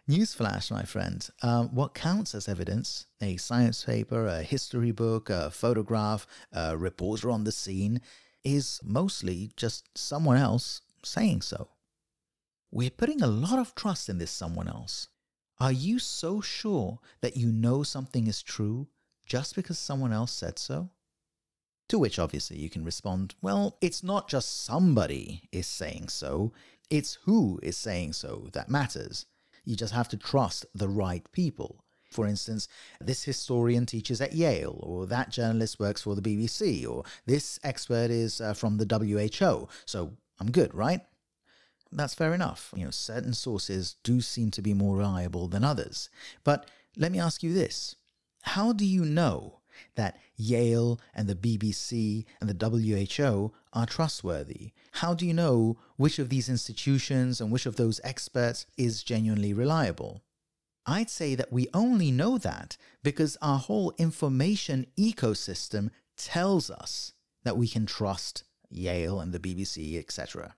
newsflash, 0.09 0.71
my 0.71 0.83
friend. 0.83 1.29
Um, 1.43 1.73
what 1.73 1.93
counts 1.93 2.33
as 2.33 2.49
evidence, 2.49 3.05
a 3.21 3.37
science 3.37 3.85
paper, 3.85 4.25
a 4.25 4.41
history 4.41 4.91
book, 4.91 5.29
a 5.29 5.51
photograph, 5.51 6.25
a 6.51 6.75
reporter 6.75 7.29
on 7.29 7.43
the 7.43 7.51
scene, 7.51 8.01
is 8.43 8.79
mostly 8.83 9.51
just 9.55 9.95
someone 9.95 10.37
else 10.37 10.81
saying 11.03 11.41
so. 11.41 11.69
We're 12.71 12.89
putting 12.89 13.21
a 13.21 13.27
lot 13.27 13.59
of 13.59 13.75
trust 13.75 14.09
in 14.09 14.17
this 14.17 14.31
someone 14.31 14.67
else. 14.67 15.09
Are 15.59 15.71
you 15.71 15.99
so 15.99 16.41
sure 16.41 16.99
that 17.21 17.37
you 17.37 17.51
know 17.51 17.83
something 17.83 18.25
is 18.25 18.41
true 18.41 18.87
just 19.27 19.55
because 19.55 19.77
someone 19.77 20.11
else 20.11 20.31
said 20.31 20.57
so? 20.57 20.89
To 21.91 21.99
which 21.99 22.19
obviously 22.19 22.57
you 22.57 22.69
can 22.69 22.85
respond, 22.85 23.35
well, 23.41 23.75
it's 23.81 24.01
not 24.01 24.29
just 24.29 24.63
somebody 24.63 25.41
is 25.51 25.67
saying 25.67 26.07
so, 26.07 26.53
it's 26.89 27.17
who 27.25 27.59
is 27.61 27.75
saying 27.75 28.13
so 28.13 28.47
that 28.53 28.69
matters. 28.69 29.25
You 29.65 29.75
just 29.75 29.91
have 29.93 30.07
to 30.07 30.17
trust 30.17 30.65
the 30.73 30.87
right 30.87 31.29
people. 31.33 31.83
For 32.09 32.25
instance, 32.27 32.69
this 33.01 33.25
historian 33.25 33.85
teaches 33.85 34.21
at 34.21 34.31
Yale, 34.31 34.79
or 34.81 35.05
that 35.07 35.31
journalist 35.31 35.81
works 35.81 36.03
for 36.03 36.15
the 36.15 36.21
BBC, 36.21 36.87
or 36.87 37.03
this 37.25 37.59
expert 37.61 38.09
is 38.09 38.39
uh, 38.39 38.53
from 38.53 38.77
the 38.77 38.85
WHO, 38.87 39.67
so 39.85 40.13
I'm 40.39 40.49
good, 40.49 40.73
right? 40.73 41.01
That's 41.91 42.15
fair 42.15 42.33
enough. 42.33 42.73
You 42.73 42.85
know, 42.85 42.91
certain 42.91 43.33
sources 43.33 43.97
do 44.01 44.21
seem 44.21 44.49
to 44.51 44.61
be 44.61 44.73
more 44.73 44.95
reliable 44.95 45.49
than 45.49 45.65
others. 45.65 46.09
But 46.45 46.69
let 46.95 47.11
me 47.11 47.19
ask 47.19 47.43
you 47.43 47.51
this 47.53 47.97
How 48.43 48.71
do 48.71 48.85
you 48.85 49.03
know 49.03 49.60
that 49.95 50.17
Yale 50.35 50.99
and 51.13 51.27
the 51.27 51.35
BBC 51.35 52.25
and 52.39 52.49
the 52.49 52.69
WHO 52.69 53.53
are 53.73 53.85
trustworthy? 53.85 54.71
How 54.93 55.13
do 55.13 55.25
you 55.25 55.33
know 55.33 55.77
which 55.97 56.19
of 56.19 56.29
these 56.29 56.49
institutions 56.49 57.41
and 57.41 57.51
which 57.51 57.65
of 57.65 57.75
those 57.75 58.01
experts 58.03 58.65
is 58.77 59.03
genuinely 59.03 59.53
reliable? 59.53 60.21
I'd 60.85 61.09
say 61.09 61.35
that 61.35 61.51
we 61.51 61.67
only 61.73 62.11
know 62.11 62.37
that 62.37 62.77
because 63.03 63.37
our 63.41 63.59
whole 63.59 63.93
information 63.97 64.87
ecosystem 64.97 65.91
tells 66.17 66.69
us 66.69 67.13
that 67.43 67.57
we 67.57 67.67
can 67.67 67.85
trust 67.85 68.43
Yale 68.69 69.19
and 69.19 69.33
the 69.33 69.39
BBC, 69.39 69.97
etc. 69.99 70.55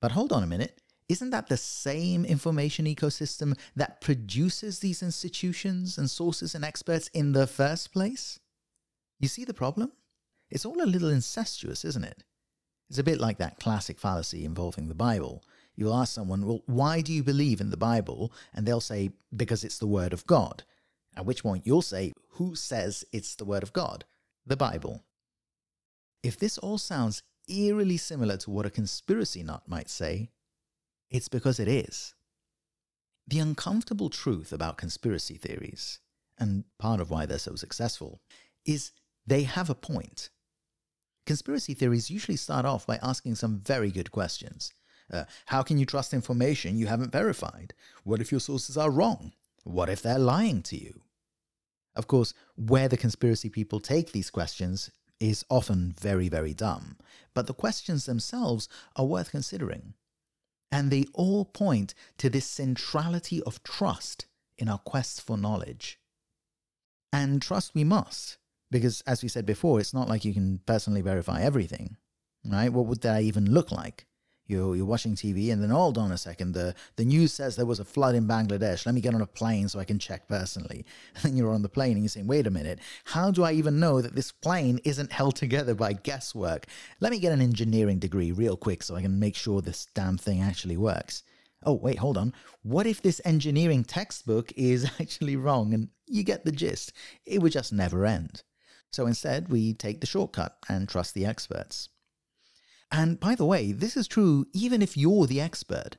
But 0.00 0.12
hold 0.12 0.32
on 0.32 0.42
a 0.42 0.46
minute. 0.46 0.81
Isn't 1.08 1.30
that 1.30 1.48
the 1.48 1.56
same 1.56 2.24
information 2.24 2.86
ecosystem 2.86 3.58
that 3.76 4.00
produces 4.00 4.78
these 4.78 5.02
institutions 5.02 5.98
and 5.98 6.10
sources 6.10 6.54
and 6.54 6.64
experts 6.64 7.08
in 7.08 7.32
the 7.32 7.46
first 7.46 7.92
place? 7.92 8.38
You 9.18 9.28
see 9.28 9.44
the 9.44 9.54
problem? 9.54 9.92
It's 10.50 10.64
all 10.64 10.82
a 10.82 10.86
little 10.86 11.08
incestuous, 11.08 11.84
isn't 11.84 12.04
it? 12.04 12.24
It's 12.88 12.98
a 12.98 13.04
bit 13.04 13.20
like 13.20 13.38
that 13.38 13.58
classic 13.58 13.98
fallacy 13.98 14.44
involving 14.44 14.88
the 14.88 14.94
Bible. 14.94 15.42
You'll 15.74 15.94
ask 15.94 16.12
someone, 16.12 16.46
Well, 16.46 16.62
why 16.66 17.00
do 17.00 17.12
you 17.12 17.22
believe 17.22 17.60
in 17.60 17.70
the 17.70 17.76
Bible? 17.76 18.32
And 18.52 18.66
they'll 18.66 18.80
say, 18.80 19.10
Because 19.34 19.64
it's 19.64 19.78
the 19.78 19.86
Word 19.86 20.12
of 20.12 20.26
God. 20.26 20.64
At 21.16 21.26
which 21.26 21.42
point 21.42 21.66
you'll 21.66 21.82
say, 21.82 22.12
Who 22.32 22.54
says 22.54 23.04
it's 23.12 23.34
the 23.34 23.44
Word 23.44 23.62
of 23.62 23.72
God? 23.72 24.04
The 24.46 24.56
Bible. 24.56 25.04
If 26.22 26.38
this 26.38 26.58
all 26.58 26.78
sounds 26.78 27.22
eerily 27.48 27.96
similar 27.96 28.36
to 28.38 28.50
what 28.50 28.66
a 28.66 28.70
conspiracy 28.70 29.42
nut 29.42 29.62
might 29.66 29.88
say, 29.88 30.30
it's 31.12 31.28
because 31.28 31.60
it 31.60 31.68
is. 31.68 32.14
The 33.28 33.38
uncomfortable 33.38 34.10
truth 34.10 34.52
about 34.52 34.78
conspiracy 34.78 35.34
theories, 35.34 36.00
and 36.38 36.64
part 36.78 37.00
of 37.00 37.10
why 37.10 37.26
they're 37.26 37.38
so 37.38 37.54
successful, 37.54 38.20
is 38.64 38.92
they 39.26 39.44
have 39.44 39.70
a 39.70 39.74
point. 39.74 40.30
Conspiracy 41.26 41.74
theories 41.74 42.10
usually 42.10 42.36
start 42.36 42.64
off 42.64 42.86
by 42.86 42.98
asking 43.02 43.36
some 43.36 43.60
very 43.60 43.90
good 43.90 44.10
questions. 44.10 44.72
Uh, 45.12 45.24
how 45.46 45.62
can 45.62 45.78
you 45.78 45.86
trust 45.86 46.14
information 46.14 46.78
you 46.78 46.86
haven't 46.86 47.12
verified? 47.12 47.74
What 48.02 48.20
if 48.20 48.32
your 48.32 48.40
sources 48.40 48.76
are 48.76 48.90
wrong? 48.90 49.32
What 49.64 49.88
if 49.88 50.02
they're 50.02 50.18
lying 50.18 50.62
to 50.62 50.76
you? 50.76 51.02
Of 51.94 52.06
course, 52.06 52.32
where 52.56 52.88
the 52.88 52.96
conspiracy 52.96 53.50
people 53.50 53.78
take 53.78 54.12
these 54.12 54.30
questions 54.30 54.90
is 55.20 55.44
often 55.50 55.94
very, 56.00 56.28
very 56.28 56.54
dumb, 56.54 56.96
but 57.34 57.46
the 57.46 57.54
questions 57.54 58.06
themselves 58.06 58.68
are 58.96 59.04
worth 59.04 59.30
considering. 59.30 59.94
And 60.72 60.90
they 60.90 61.04
all 61.12 61.44
point 61.44 61.94
to 62.18 62.30
this 62.30 62.46
centrality 62.46 63.42
of 63.42 63.62
trust 63.62 64.26
in 64.56 64.68
our 64.68 64.78
quest 64.78 65.20
for 65.20 65.36
knowledge. 65.36 66.00
And 67.12 67.42
trust 67.42 67.74
we 67.74 67.84
must, 67.84 68.38
because 68.70 69.02
as 69.02 69.22
we 69.22 69.28
said 69.28 69.44
before, 69.44 69.78
it's 69.78 69.92
not 69.92 70.08
like 70.08 70.24
you 70.24 70.32
can 70.32 70.60
personally 70.64 71.02
verify 71.02 71.42
everything, 71.42 71.98
right? 72.44 72.72
What 72.72 72.86
would 72.86 73.02
that 73.02 73.22
even 73.22 73.52
look 73.52 73.70
like? 73.70 74.06
You're, 74.52 74.76
you're 74.76 74.86
watching 74.86 75.14
TV 75.14 75.52
and 75.52 75.62
then 75.62 75.70
hold 75.70 75.98
on 75.98 76.12
a 76.12 76.18
second, 76.18 76.52
the, 76.52 76.74
the 76.96 77.04
news 77.04 77.32
says 77.32 77.56
there 77.56 77.66
was 77.66 77.80
a 77.80 77.84
flood 77.84 78.14
in 78.14 78.28
Bangladesh. 78.28 78.86
Let 78.86 78.94
me 78.94 79.00
get 79.00 79.14
on 79.14 79.22
a 79.22 79.26
plane 79.26 79.68
so 79.68 79.80
I 79.80 79.84
can 79.84 79.98
check 79.98 80.28
personally. 80.28 80.84
And 81.14 81.24
then 81.24 81.36
you're 81.36 81.52
on 81.52 81.62
the 81.62 81.68
plane 81.68 81.92
and 81.92 82.02
you're 82.02 82.08
saying, 82.08 82.26
wait 82.26 82.46
a 82.46 82.50
minute, 82.50 82.78
how 83.04 83.30
do 83.30 83.42
I 83.42 83.52
even 83.52 83.80
know 83.80 84.00
that 84.00 84.14
this 84.14 84.30
plane 84.30 84.78
isn't 84.84 85.12
held 85.12 85.36
together 85.36 85.74
by 85.74 85.92
guesswork? 85.92 86.66
Let 87.00 87.10
me 87.10 87.18
get 87.18 87.32
an 87.32 87.40
engineering 87.40 87.98
degree 87.98 88.32
real 88.32 88.56
quick 88.56 88.82
so 88.82 88.94
I 88.94 89.02
can 89.02 89.18
make 89.18 89.36
sure 89.36 89.60
this 89.60 89.86
damn 89.94 90.18
thing 90.18 90.40
actually 90.40 90.76
works. 90.76 91.22
Oh, 91.64 91.74
wait, 91.74 91.98
hold 91.98 92.18
on. 92.18 92.32
What 92.62 92.86
if 92.86 93.02
this 93.02 93.20
engineering 93.24 93.84
textbook 93.84 94.52
is 94.56 94.90
actually 95.00 95.36
wrong? 95.36 95.74
And 95.74 95.88
you 96.06 96.22
get 96.22 96.44
the 96.44 96.52
gist. 96.52 96.92
It 97.24 97.40
would 97.40 97.52
just 97.52 97.72
never 97.72 98.04
end. 98.04 98.42
So 98.90 99.06
instead, 99.06 99.48
we 99.48 99.72
take 99.72 100.00
the 100.00 100.06
shortcut 100.06 100.58
and 100.68 100.88
trust 100.88 101.14
the 101.14 101.24
experts. 101.24 101.88
And 102.92 103.18
by 103.18 103.34
the 103.34 103.46
way, 103.46 103.72
this 103.72 103.96
is 103.96 104.06
true 104.06 104.46
even 104.52 104.82
if 104.82 104.96
you're 104.96 105.26
the 105.26 105.40
expert. 105.40 105.96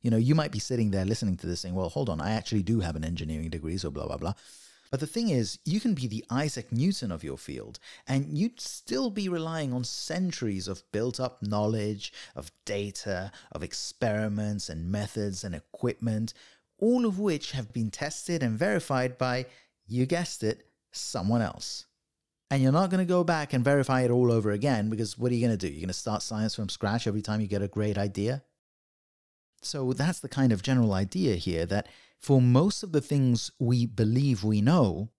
You 0.00 0.10
know, 0.10 0.16
you 0.16 0.36
might 0.36 0.52
be 0.52 0.60
sitting 0.60 0.92
there 0.92 1.04
listening 1.04 1.36
to 1.38 1.46
this 1.46 1.60
saying, 1.60 1.74
well, 1.74 1.88
hold 1.88 2.08
on, 2.08 2.20
I 2.20 2.30
actually 2.30 2.62
do 2.62 2.80
have 2.80 2.94
an 2.94 3.04
engineering 3.04 3.50
degree, 3.50 3.76
so 3.76 3.90
blah, 3.90 4.06
blah, 4.06 4.16
blah. 4.16 4.34
But 4.92 5.00
the 5.00 5.06
thing 5.08 5.30
is, 5.30 5.58
you 5.64 5.80
can 5.80 5.94
be 5.94 6.06
the 6.06 6.24
Isaac 6.30 6.70
Newton 6.70 7.10
of 7.10 7.24
your 7.24 7.36
field, 7.36 7.80
and 8.06 8.38
you'd 8.38 8.60
still 8.60 9.10
be 9.10 9.28
relying 9.28 9.72
on 9.72 9.82
centuries 9.82 10.68
of 10.68 10.84
built 10.92 11.18
up 11.18 11.42
knowledge, 11.42 12.12
of 12.36 12.52
data, 12.64 13.32
of 13.50 13.64
experiments 13.64 14.68
and 14.68 14.90
methods 14.90 15.42
and 15.42 15.56
equipment, 15.56 16.34
all 16.78 17.04
of 17.04 17.18
which 17.18 17.50
have 17.50 17.72
been 17.72 17.90
tested 17.90 18.44
and 18.44 18.56
verified 18.56 19.18
by, 19.18 19.46
you 19.88 20.06
guessed 20.06 20.44
it, 20.44 20.68
someone 20.92 21.42
else. 21.42 21.86
And 22.50 22.62
you're 22.62 22.72
not 22.72 22.90
going 22.90 23.04
to 23.04 23.08
go 23.08 23.24
back 23.24 23.52
and 23.52 23.64
verify 23.64 24.02
it 24.02 24.10
all 24.10 24.30
over 24.30 24.52
again 24.52 24.88
because 24.88 25.18
what 25.18 25.32
are 25.32 25.34
you 25.34 25.46
going 25.46 25.58
to 25.58 25.66
do? 25.66 25.72
You're 25.72 25.80
going 25.80 25.88
to 25.88 25.94
start 25.94 26.22
science 26.22 26.54
from 26.54 26.68
scratch 26.68 27.06
every 27.06 27.22
time 27.22 27.40
you 27.40 27.48
get 27.48 27.62
a 27.62 27.68
great 27.68 27.98
idea? 27.98 28.44
So 29.62 29.92
that's 29.92 30.20
the 30.20 30.28
kind 30.28 30.52
of 30.52 30.62
general 30.62 30.92
idea 30.92 31.36
here 31.36 31.66
that 31.66 31.88
for 32.20 32.40
most 32.40 32.82
of 32.82 32.92
the 32.92 33.00
things 33.00 33.50
we 33.58 33.84
believe 33.84 34.44
we 34.44 34.60
know, 34.60 35.10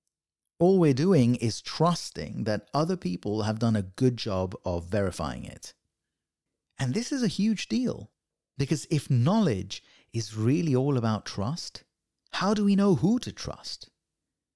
all 0.60 0.80
we're 0.80 0.94
doing 0.94 1.36
is 1.36 1.62
trusting 1.62 2.46
that 2.46 2.70
other 2.74 2.96
people 2.96 3.44
have 3.44 3.60
done 3.60 3.76
a 3.76 3.82
good 3.82 4.18
job 4.18 4.56
of 4.66 4.86
verifying 4.86 5.44
it. 5.44 5.74
And 6.80 6.94
this 6.94 7.12
is 7.12 7.24
a 7.24 7.28
huge 7.28 7.68
deal 7.68 8.10
because 8.58 8.88
if 8.90 9.10
knowledge 9.10 9.84
is 10.14 10.36
really 10.36 10.76
all 10.76 10.98
about 10.98 11.26
trust, 11.26 11.84
how 12.32 12.54
do 12.54 12.64
we 12.64 12.76
know 12.76 12.96
who 12.96 13.20
to 13.20 13.32
trust? 13.32 13.90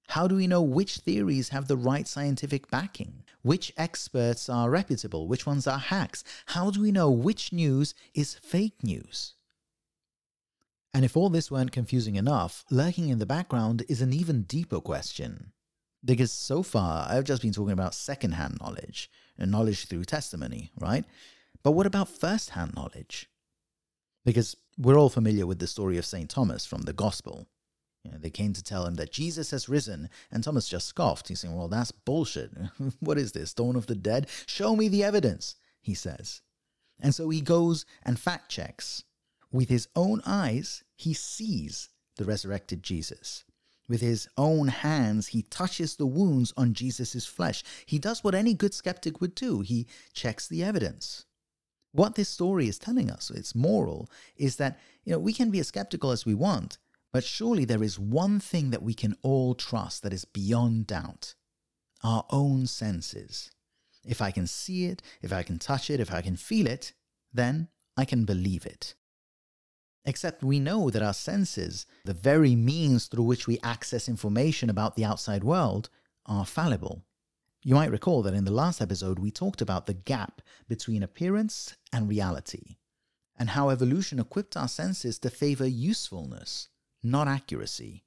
How 0.08 0.26
do 0.26 0.34
we 0.34 0.46
know 0.46 0.62
which 0.62 0.98
theories 0.98 1.50
have 1.50 1.68
the 1.68 1.76
right 1.76 2.06
scientific 2.06 2.70
backing? 2.70 3.24
Which 3.42 3.72
experts 3.76 4.48
are 4.48 4.70
reputable? 4.70 5.26
Which 5.26 5.46
ones 5.46 5.66
are 5.66 5.78
hacks? 5.78 6.22
How 6.46 6.70
do 6.70 6.82
we 6.82 6.92
know 6.92 7.10
which 7.10 7.52
news 7.52 7.94
is 8.14 8.34
fake 8.34 8.84
news? 8.84 9.34
And 10.94 11.04
if 11.04 11.16
all 11.16 11.30
this 11.30 11.50
weren't 11.50 11.72
confusing 11.72 12.16
enough, 12.16 12.64
lurking 12.70 13.08
in 13.08 13.18
the 13.18 13.26
background 13.26 13.84
is 13.88 14.02
an 14.02 14.12
even 14.12 14.42
deeper 14.42 14.80
question. 14.80 15.52
Because 16.04 16.32
so 16.32 16.62
far, 16.62 17.06
I've 17.08 17.24
just 17.24 17.42
been 17.42 17.52
talking 17.52 17.72
about 17.72 17.94
second-hand 17.94 18.58
knowledge 18.60 19.10
and 19.38 19.50
knowledge 19.50 19.86
through 19.86 20.04
testimony, 20.04 20.72
right? 20.78 21.04
But 21.62 21.72
what 21.72 21.86
about 21.86 22.08
first-hand 22.08 22.74
knowledge? 22.74 23.30
Because 24.24 24.56
we're 24.76 24.98
all 24.98 25.08
familiar 25.08 25.46
with 25.46 25.58
the 25.58 25.66
story 25.66 25.96
of 25.96 26.04
St. 26.04 26.28
Thomas 26.28 26.66
from 26.66 26.82
the 26.82 26.92
Gospel. 26.92 27.46
You 28.04 28.12
know, 28.12 28.18
they 28.18 28.30
came 28.30 28.52
to 28.52 28.64
tell 28.64 28.86
him 28.86 28.94
that 28.94 29.12
Jesus 29.12 29.52
has 29.52 29.68
risen, 29.68 30.08
and 30.30 30.42
Thomas 30.42 30.68
just 30.68 30.88
scoffed. 30.88 31.28
He's 31.28 31.40
saying, 31.40 31.54
Well, 31.54 31.68
that's 31.68 31.92
bullshit. 31.92 32.50
what 33.00 33.18
is 33.18 33.32
this? 33.32 33.54
Dawn 33.54 33.76
of 33.76 33.86
the 33.86 33.94
dead? 33.94 34.28
Show 34.46 34.74
me 34.74 34.88
the 34.88 35.04
evidence, 35.04 35.56
he 35.80 35.94
says. 35.94 36.40
And 37.00 37.14
so 37.14 37.30
he 37.30 37.40
goes 37.40 37.84
and 38.04 38.18
fact 38.18 38.50
checks 38.50 39.04
with 39.52 39.68
his 39.68 39.88
own 39.94 40.22
eyes, 40.24 40.82
he 40.96 41.12
sees 41.12 41.90
the 42.16 42.24
resurrected 42.24 42.82
Jesus. 42.82 43.44
With 43.86 44.00
his 44.00 44.28
own 44.38 44.68
hands, 44.68 45.28
he 45.28 45.42
touches 45.42 45.96
the 45.96 46.06
wounds 46.06 46.52
on 46.56 46.72
Jesus' 46.72 47.26
flesh. 47.26 47.62
He 47.84 47.98
does 47.98 48.24
what 48.24 48.34
any 48.34 48.54
good 48.54 48.72
skeptic 48.72 49.20
would 49.20 49.34
do 49.34 49.60
he 49.60 49.86
checks 50.14 50.48
the 50.48 50.64
evidence. 50.64 51.26
What 51.92 52.14
this 52.14 52.30
story 52.30 52.68
is 52.68 52.78
telling 52.78 53.10
us, 53.10 53.30
its 53.30 53.54
moral, 53.54 54.08
is 54.36 54.56
that 54.56 54.78
you 55.04 55.12
know 55.12 55.18
we 55.18 55.34
can 55.34 55.50
be 55.50 55.60
as 55.60 55.68
skeptical 55.68 56.10
as 56.10 56.24
we 56.24 56.34
want, 56.34 56.78
but 57.12 57.24
surely 57.24 57.64
there 57.64 57.82
is 57.82 57.98
one 57.98 58.40
thing 58.40 58.70
that 58.70 58.82
we 58.82 58.94
can 58.94 59.16
all 59.22 59.54
trust 59.54 60.02
that 60.02 60.12
is 60.12 60.24
beyond 60.24 60.86
doubt 60.86 61.34
our 62.02 62.24
own 62.30 62.66
senses. 62.66 63.50
If 64.04 64.20
I 64.20 64.30
can 64.32 64.46
see 64.46 64.86
it, 64.86 65.02
if 65.20 65.32
I 65.32 65.42
can 65.42 65.58
touch 65.58 65.88
it, 65.90 66.00
if 66.00 66.12
I 66.12 66.20
can 66.20 66.36
feel 66.36 66.66
it, 66.66 66.92
then 67.32 67.68
I 67.96 68.04
can 68.04 68.24
believe 68.24 68.66
it. 68.66 68.94
Except 70.04 70.42
we 70.42 70.58
know 70.58 70.90
that 70.90 71.02
our 71.02 71.14
senses, 71.14 71.86
the 72.04 72.14
very 72.14 72.56
means 72.56 73.06
through 73.06 73.22
which 73.24 73.46
we 73.46 73.60
access 73.62 74.08
information 74.08 74.68
about 74.68 74.96
the 74.96 75.04
outside 75.04 75.44
world, 75.44 75.90
are 76.26 76.44
fallible. 76.44 77.04
You 77.62 77.76
might 77.76 77.92
recall 77.92 78.22
that 78.22 78.34
in 78.34 78.44
the 78.44 78.50
last 78.50 78.80
episode 78.80 79.20
we 79.20 79.30
talked 79.30 79.62
about 79.62 79.86
the 79.86 79.94
gap 79.94 80.42
between 80.68 81.04
appearance 81.04 81.76
and 81.92 82.08
reality, 82.08 82.78
and 83.38 83.50
how 83.50 83.70
evolution 83.70 84.18
equipped 84.18 84.56
our 84.56 84.66
senses 84.66 85.20
to 85.20 85.30
favor 85.30 85.66
usefulness, 85.66 86.68
not 87.02 87.28
accuracy. 87.28 88.04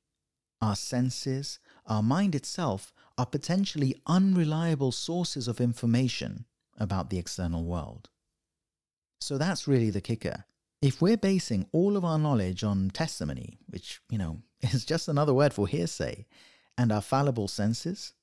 Our 0.62 0.76
senses, 0.76 1.60
our 1.86 2.02
mind 2.02 2.36
itself, 2.36 2.94
are 3.18 3.26
potentially 3.26 3.96
unreliable 4.08 4.92
sources 4.92 5.48
of 5.48 5.62
information 5.62 6.46
about 6.78 7.10
the 7.10 7.18
external 7.18 7.66
world. 7.66 8.10
So 9.20 9.38
that's 9.38 9.68
really 9.68 9.90
the 9.90 10.02
kicker. 10.02 10.46
If 10.82 11.02
we're 11.02 11.18
basing 11.18 11.68
all 11.72 11.98
of 11.98 12.06
our 12.06 12.20
knowledge 12.20 12.64
on 12.64 12.90
testimony, 12.90 13.58
which, 13.68 14.02
you 14.10 14.18
know, 14.18 14.42
is 14.62 14.86
just 14.86 15.08
another 15.08 15.34
word 15.34 15.54
for 15.54 15.68
hearsay, 15.68 16.26
and 16.78 16.92
our 16.92 17.02
fallible 17.02 17.48
senses, 17.48 18.14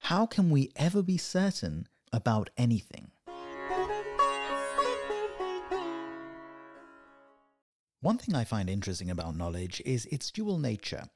how 0.00 0.26
can 0.26 0.50
we 0.50 0.70
ever 0.76 1.02
be 1.02 1.18
certain 1.18 1.88
about 2.12 2.50
anything? 2.56 3.10
One 8.00 8.16
thing 8.16 8.36
I 8.36 8.44
find 8.44 8.70
interesting 8.70 9.10
about 9.10 9.36
knowledge 9.36 9.82
is 9.84 10.06
its 10.06 10.30
dual 10.30 10.58
nature. 10.58 11.08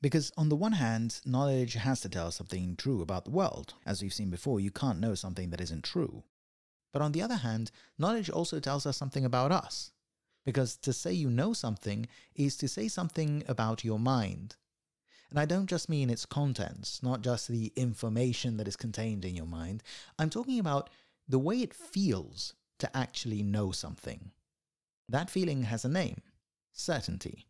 Because 0.00 0.32
on 0.38 0.48
the 0.48 0.56
one 0.56 0.72
hand, 0.72 1.20
knowledge 1.26 1.74
has 1.74 2.00
to 2.00 2.08
tell 2.08 2.28
us 2.28 2.36
something 2.36 2.76
true 2.76 3.02
about 3.02 3.26
the 3.26 3.30
world. 3.30 3.74
As 3.84 4.00
we've 4.00 4.14
seen 4.14 4.30
before, 4.30 4.58
you 4.58 4.70
can't 4.70 5.00
know 5.00 5.14
something 5.14 5.50
that 5.50 5.60
isn't 5.60 5.84
true. 5.84 6.24
But 6.94 7.02
on 7.02 7.12
the 7.12 7.20
other 7.20 7.36
hand, 7.36 7.70
knowledge 7.98 8.30
also 8.30 8.58
tells 8.58 8.86
us 8.86 8.96
something 8.96 9.26
about 9.26 9.52
us. 9.52 9.90
Because 10.46 10.76
to 10.78 10.94
say 10.94 11.12
you 11.12 11.28
know 11.28 11.52
something 11.52 12.08
is 12.34 12.56
to 12.56 12.68
say 12.68 12.88
something 12.88 13.44
about 13.46 13.84
your 13.84 13.98
mind. 13.98 14.56
And 15.28 15.38
I 15.38 15.44
don't 15.44 15.68
just 15.68 15.90
mean 15.90 16.08
its 16.08 16.24
contents, 16.24 17.02
not 17.02 17.20
just 17.20 17.48
the 17.48 17.70
information 17.76 18.56
that 18.56 18.66
is 18.66 18.76
contained 18.76 19.26
in 19.26 19.36
your 19.36 19.46
mind. 19.46 19.82
I'm 20.18 20.30
talking 20.30 20.58
about 20.58 20.88
the 21.28 21.38
way 21.38 21.58
it 21.58 21.74
feels 21.74 22.54
to 22.78 22.96
actually 22.96 23.42
know 23.42 23.72
something. 23.72 24.30
That 25.06 25.28
feeling 25.28 25.64
has 25.64 25.84
a 25.84 25.88
name 25.88 26.22
certainty. 26.72 27.46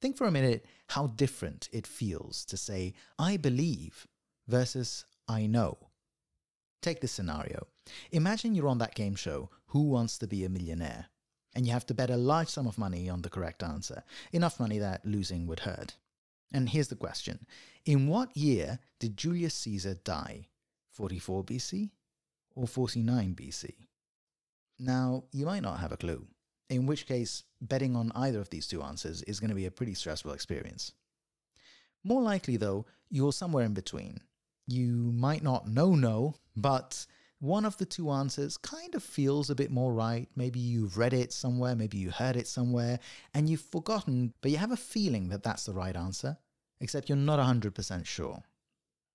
Think 0.00 0.16
for 0.16 0.26
a 0.26 0.32
minute 0.32 0.66
how 0.88 1.08
different 1.08 1.68
it 1.72 1.86
feels 1.86 2.44
to 2.46 2.56
say, 2.56 2.94
I 3.18 3.36
believe 3.36 4.06
versus 4.48 5.04
I 5.28 5.46
know. 5.46 5.78
Take 6.80 7.00
this 7.00 7.12
scenario. 7.12 7.66
Imagine 8.10 8.54
you're 8.54 8.68
on 8.68 8.78
that 8.78 8.94
game 8.96 9.14
show, 9.14 9.50
Who 9.66 9.82
Wants 9.88 10.18
to 10.18 10.26
Be 10.26 10.44
a 10.44 10.48
Millionaire? 10.48 11.06
and 11.54 11.66
you 11.66 11.72
have 11.72 11.86
to 11.86 11.94
bet 11.94 12.10
a 12.10 12.16
large 12.16 12.48
sum 12.48 12.66
of 12.66 12.78
money 12.78 13.08
on 13.08 13.22
the 13.22 13.30
correct 13.30 13.62
answer, 13.62 14.02
enough 14.32 14.58
money 14.58 14.78
that 14.78 15.04
losing 15.04 15.46
would 15.46 15.60
hurt. 15.60 15.96
And 16.52 16.68
here's 16.68 16.88
the 16.88 16.96
question 16.96 17.46
In 17.84 18.08
what 18.08 18.36
year 18.36 18.78
did 18.98 19.16
Julius 19.16 19.54
Caesar 19.54 19.94
die? 19.94 20.48
44 20.92 21.44
BC 21.44 21.90
or 22.54 22.66
49 22.66 23.34
BC? 23.34 23.70
Now, 24.78 25.24
you 25.32 25.46
might 25.46 25.62
not 25.62 25.80
have 25.80 25.92
a 25.92 25.96
clue, 25.96 26.26
in 26.72 26.86
which 26.86 27.06
case, 27.06 27.44
betting 27.60 27.94
on 27.94 28.10
either 28.14 28.40
of 28.40 28.50
these 28.50 28.66
two 28.66 28.82
answers 28.82 29.22
is 29.24 29.38
going 29.38 29.50
to 29.50 29.56
be 29.56 29.66
a 29.66 29.70
pretty 29.70 29.94
stressful 29.94 30.32
experience. 30.32 30.92
More 32.02 32.22
likely, 32.22 32.56
though, 32.56 32.86
you're 33.10 33.32
somewhere 33.32 33.64
in 33.64 33.74
between. 33.74 34.20
You 34.66 35.12
might 35.12 35.42
not 35.42 35.68
know 35.68 35.94
no, 35.94 36.34
but 36.56 37.06
one 37.40 37.64
of 37.64 37.76
the 37.76 37.84
two 37.84 38.10
answers 38.10 38.56
kind 38.56 38.94
of 38.94 39.02
feels 39.02 39.50
a 39.50 39.54
bit 39.54 39.70
more 39.70 39.92
right. 39.92 40.28
Maybe 40.34 40.60
you've 40.60 40.96
read 40.96 41.12
it 41.12 41.32
somewhere, 41.32 41.74
maybe 41.76 41.98
you 41.98 42.10
heard 42.10 42.36
it 42.36 42.48
somewhere, 42.48 42.98
and 43.34 43.48
you've 43.48 43.60
forgotten, 43.60 44.32
but 44.40 44.50
you 44.50 44.56
have 44.56 44.72
a 44.72 44.76
feeling 44.76 45.28
that 45.28 45.42
that's 45.42 45.66
the 45.66 45.72
right 45.72 45.96
answer, 45.96 46.38
except 46.80 47.08
you're 47.08 47.16
not 47.16 47.38
100% 47.38 48.06
sure. 48.06 48.42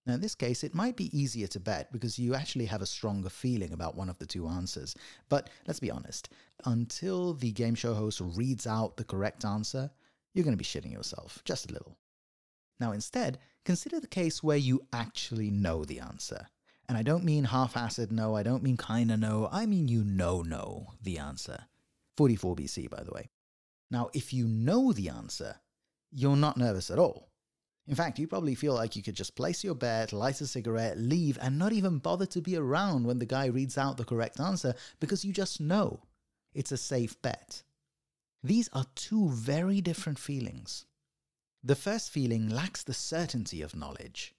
Now, 0.08 0.14
in 0.14 0.22
this 0.22 0.36
case, 0.36 0.64
it 0.64 0.74
might 0.74 0.96
be 0.96 1.16
easier 1.18 1.48
to 1.48 1.60
bet 1.60 1.92
because 1.92 2.18
you 2.18 2.34
actually 2.34 2.66
have 2.66 2.82
a 2.82 2.86
stronger 2.86 3.30
feeling 3.30 3.74
about 3.74 3.98
one 3.98 4.10
of 4.10 4.18
the 4.18 4.26
two 4.26 4.48
answers. 4.48 4.96
But 5.28 5.50
let's 5.68 5.82
be 5.82 5.92
honest, 5.92 6.30
until 6.64 7.34
the 7.34 7.52
game 7.52 7.76
show 7.76 7.94
host 7.94 8.22
reads 8.24 8.66
out 8.66 8.96
the 8.96 9.04
correct 9.04 9.44
answer, 9.44 9.92
you're 10.34 10.46
going 10.46 10.58
to 10.58 10.58
be 10.58 10.64
shitting 10.64 10.94
yourself, 10.94 11.42
just 11.44 11.70
a 11.70 11.74
little. 11.74 11.98
Now, 12.80 12.94
instead, 12.94 13.40
consider 13.66 14.00
the 14.00 14.08
case 14.08 14.42
where 14.42 14.56
you 14.56 14.82
actually 14.94 15.52
know 15.52 15.84
the 15.84 16.00
answer. 16.00 16.48
And 16.88 16.98
I 16.98 17.04
don't 17.04 17.26
mean 17.26 17.44
half 17.44 17.74
assed 17.74 18.10
no, 18.10 18.34
I 18.34 18.44
don't 18.44 18.64
mean 18.64 18.78
kinda 18.78 19.18
no, 19.18 19.50
I 19.52 19.66
mean 19.66 19.90
you 19.90 20.06
know 20.06 20.42
no, 20.42 20.94
the 21.04 21.18
answer. 21.18 21.66
44 22.16 22.56
BC, 22.56 22.90
by 22.90 23.04
the 23.04 23.12
way. 23.12 23.30
Now, 23.92 24.10
if 24.14 24.32
you 24.32 24.48
know 24.48 24.94
the 24.94 25.10
answer, 25.10 25.58
you're 26.12 26.38
not 26.38 26.56
nervous 26.56 26.90
at 26.90 26.98
all. 26.98 27.28
In 27.88 27.96
fact, 27.96 28.20
you 28.20 28.28
probably 28.28 28.54
feel 28.54 28.74
like 28.74 28.96
you 28.96 29.04
could 29.04 29.16
just 29.16 29.36
place 29.36 29.64
your 29.64 29.76
bet, 29.76 30.12
light 30.12 30.42
a 30.42 30.48
cigarette, 30.48 30.98
leave, 30.98 31.38
and 31.42 31.58
not 31.58 31.72
even 31.72 32.00
bother 32.00 32.26
to 32.28 32.42
be 32.42 32.58
around 32.58 33.06
when 33.06 33.20
the 33.20 33.26
guy 33.26 33.46
reads 33.46 33.78
out 33.78 33.96
the 33.96 34.04
correct 34.04 34.40
answer 34.42 34.76
because 35.00 35.24
you 35.24 35.32
just 35.32 35.62
know 35.62 36.02
it's 36.54 36.74
a 36.74 36.78
safe 36.78 37.22
bet. 37.22 37.64
These 38.44 38.70
are 38.74 38.86
two 38.96 39.30
very 39.30 39.80
different 39.80 40.20
feelings. 40.20 40.86
The 41.64 41.76
first 41.76 42.12
feeling 42.12 42.50
lacks 42.50 42.84
the 42.84 42.94
certainty 42.94 43.62
of 43.62 43.76
knowledge, 43.76 44.36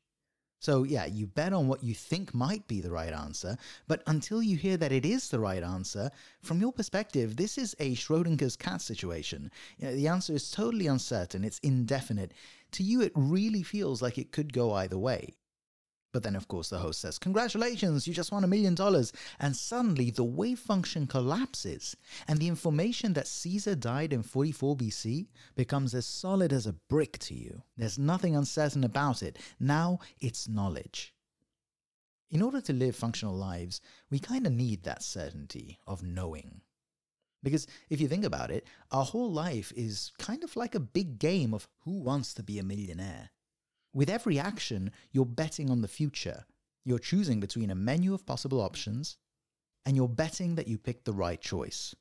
So, 0.61 0.83
yeah, 0.83 1.07
you 1.07 1.27
bet 1.27 1.53
on 1.53 1.69
what 1.69 1.85
you 1.85 1.95
think 1.95 2.35
might 2.35 2.67
be 2.67 2.81
the 2.81 2.91
right 2.91 3.13
answer, 3.13 3.57
but 3.87 4.03
until 4.07 4.43
you 4.43 4.57
hear 4.57 4.77
that 4.77 4.93
it 4.93 5.05
is 5.05 5.29
the 5.29 5.39
right 5.39 5.63
answer, 5.63 6.11
from 6.43 6.61
your 6.61 6.73
perspective, 6.73 7.37
this 7.37 7.59
is 7.59 7.77
a 7.79 7.95
Schrodinger's 7.95 8.57
cat 8.57 8.83
situation. 8.83 9.51
You 9.79 9.87
know, 9.87 9.95
the 9.95 10.09
answer 10.09 10.33
is 10.35 10.51
totally 10.51 10.89
uncertain, 10.89 11.45
it's 11.45 11.61
indefinite. 11.61 12.33
To 12.73 12.83
you, 12.83 13.03
it 13.03 13.13
really 13.15 13.63
feels 13.63 14.03
like 14.03 14.19
it 14.19 14.33
could 14.33 14.53
go 14.53 14.73
either 14.73 14.99
way. 14.99 15.37
But 16.13 16.23
then, 16.23 16.37
of 16.37 16.49
course, 16.49 16.71
the 16.71 16.79
host 16.79 17.01
says, 17.01 17.19
Congratulations, 17.19 18.07
you 18.07 18.15
just 18.15 18.33
won 18.33 18.43
a 18.43 18.49
million 18.49 18.75
dollars. 18.75 19.13
And 19.39 19.55
suddenly 19.55 20.11
the 20.11 20.25
wave 20.25 20.59
function 20.59 21.07
collapses, 21.07 21.97
and 22.27 22.39
the 22.39 22.49
information 22.49 23.13
that 23.13 23.27
Caesar 23.27 23.75
died 23.75 24.13
in 24.13 24.23
44 24.23 24.77
BC 24.77 25.27
becomes 25.55 25.95
as 25.95 26.07
solid 26.07 26.53
as 26.53 26.67
a 26.67 26.73
brick 26.73 27.19
to 27.21 27.35
you. 27.35 27.63
There's 27.77 27.99
nothing 27.99 28.35
uncertain 28.35 28.85
about 28.85 29.23
it. 29.23 29.39
Now 29.61 29.99
it's 30.21 30.49
knowledge. 30.49 31.15
In 32.31 32.43
order 32.43 32.61
to 32.63 32.73
live 32.73 32.97
functional 32.97 33.35
lives, 33.35 33.81
we 34.11 34.19
kind 34.19 34.47
of 34.47 34.53
need 34.53 34.83
that 34.85 35.03
certainty 35.03 35.79
of 35.87 36.03
knowing. 36.03 36.63
Because 37.43 37.67
if 37.89 38.01
you 38.01 38.09
think 38.09 38.25
about 38.25 38.51
it, 38.51 38.67
our 38.91 39.05
whole 39.05 39.31
life 39.31 39.73
is 39.77 40.13
kind 40.19 40.43
of 40.43 40.57
like 40.57 40.75
a 40.75 40.81
big 40.81 41.19
game 41.19 41.55
of 41.55 41.69
who 41.85 42.01
wants 42.01 42.35
to 42.35 42.43
be 42.43 42.59
a 42.59 42.65
millionaire. 42.65 43.31
With 43.99 44.11
every 44.11 44.39
action, 44.39 44.93
you're 45.11 45.25
betting 45.25 45.71
on 45.71 45.81
the 45.81 45.89
future. 45.89 46.45
You're 46.85 47.01
choosing 47.01 47.41
between 47.41 47.69
a 47.69 47.75
menu 47.75 48.15
of 48.15 48.25
possible 48.25 48.61
options, 48.61 49.17
and 49.85 49.97
you're 49.97 50.09
betting 50.09 50.55
that 50.55 50.69
you 50.69 50.79
picked 50.79 51.05
the 51.05 51.13
right 51.13 51.41
choice. 51.41 51.97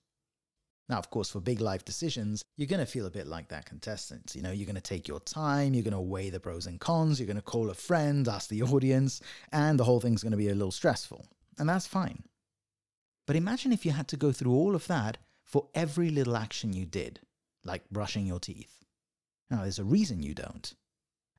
Now, 0.89 0.99
of 0.99 1.09
course, 1.09 1.31
for 1.31 1.39
big 1.39 1.59
life 1.59 1.83
decisions, 1.85 2.43
you're 2.55 2.67
going 2.67 2.85
to 2.85 2.91
feel 2.91 3.07
a 3.07 3.09
bit 3.09 3.25
like 3.25 3.47
that 3.47 3.65
contestant. 3.65 4.35
You 4.35 4.43
know, 4.43 4.51
you're 4.51 4.67
going 4.67 4.75
to 4.75 4.81
take 4.81 5.07
your 5.07 5.21
time, 5.21 5.73
you're 5.73 5.81
going 5.81 5.95
to 5.95 5.99
weigh 5.99 6.29
the 6.29 6.39
pros 6.39 6.67
and 6.67 6.79
cons, 6.79 7.19
you're 7.19 7.25
going 7.25 7.35
to 7.35 7.41
call 7.41 7.71
a 7.71 7.73
friend, 7.73 8.27
ask 8.27 8.47
the 8.47 8.61
audience, 8.73 9.19
and 9.51 9.79
the 9.79 9.83
whole 9.83 9.99
thing's 9.99 10.21
going 10.21 10.37
to 10.37 10.37
be 10.37 10.49
a 10.49 10.53
little 10.53 10.71
stressful. 10.71 11.25
And 11.57 11.67
that's 11.67 11.87
fine. 11.87 12.21
But 13.25 13.37
imagine 13.37 13.71
if 13.71 13.87
you 13.87 13.91
had 13.91 14.07
to 14.09 14.17
go 14.17 14.31
through 14.31 14.53
all 14.53 14.75
of 14.75 14.85
that 14.85 15.17
for 15.43 15.69
every 15.73 16.11
little 16.11 16.37
action 16.37 16.73
you 16.73 16.85
did, 16.85 17.21
like 17.63 17.89
brushing 17.89 18.27
your 18.27 18.39
teeth. 18.39 18.83
Now, 19.49 19.63
there's 19.63 19.79
a 19.79 19.83
reason 19.83 20.21
you 20.21 20.35
don't. 20.35 20.75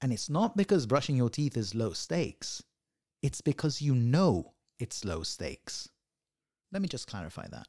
And 0.01 0.13
it's 0.13 0.31
not 0.31 0.57
because 0.57 0.87
brushing 0.87 1.17
your 1.17 1.31
teeth 1.31 1.57
is 1.57 1.75
low 1.75 1.93
stakes, 1.93 2.63
it's 3.23 3.41
because 3.41 3.83
you 3.83 3.95
know 3.95 4.53
it's 4.79 5.05
low 5.05 5.23
stakes. 5.23 5.89
Let 6.73 6.83
me 6.83 6.89
just 6.89 7.09
clarify 7.09 7.49
that. 7.49 7.67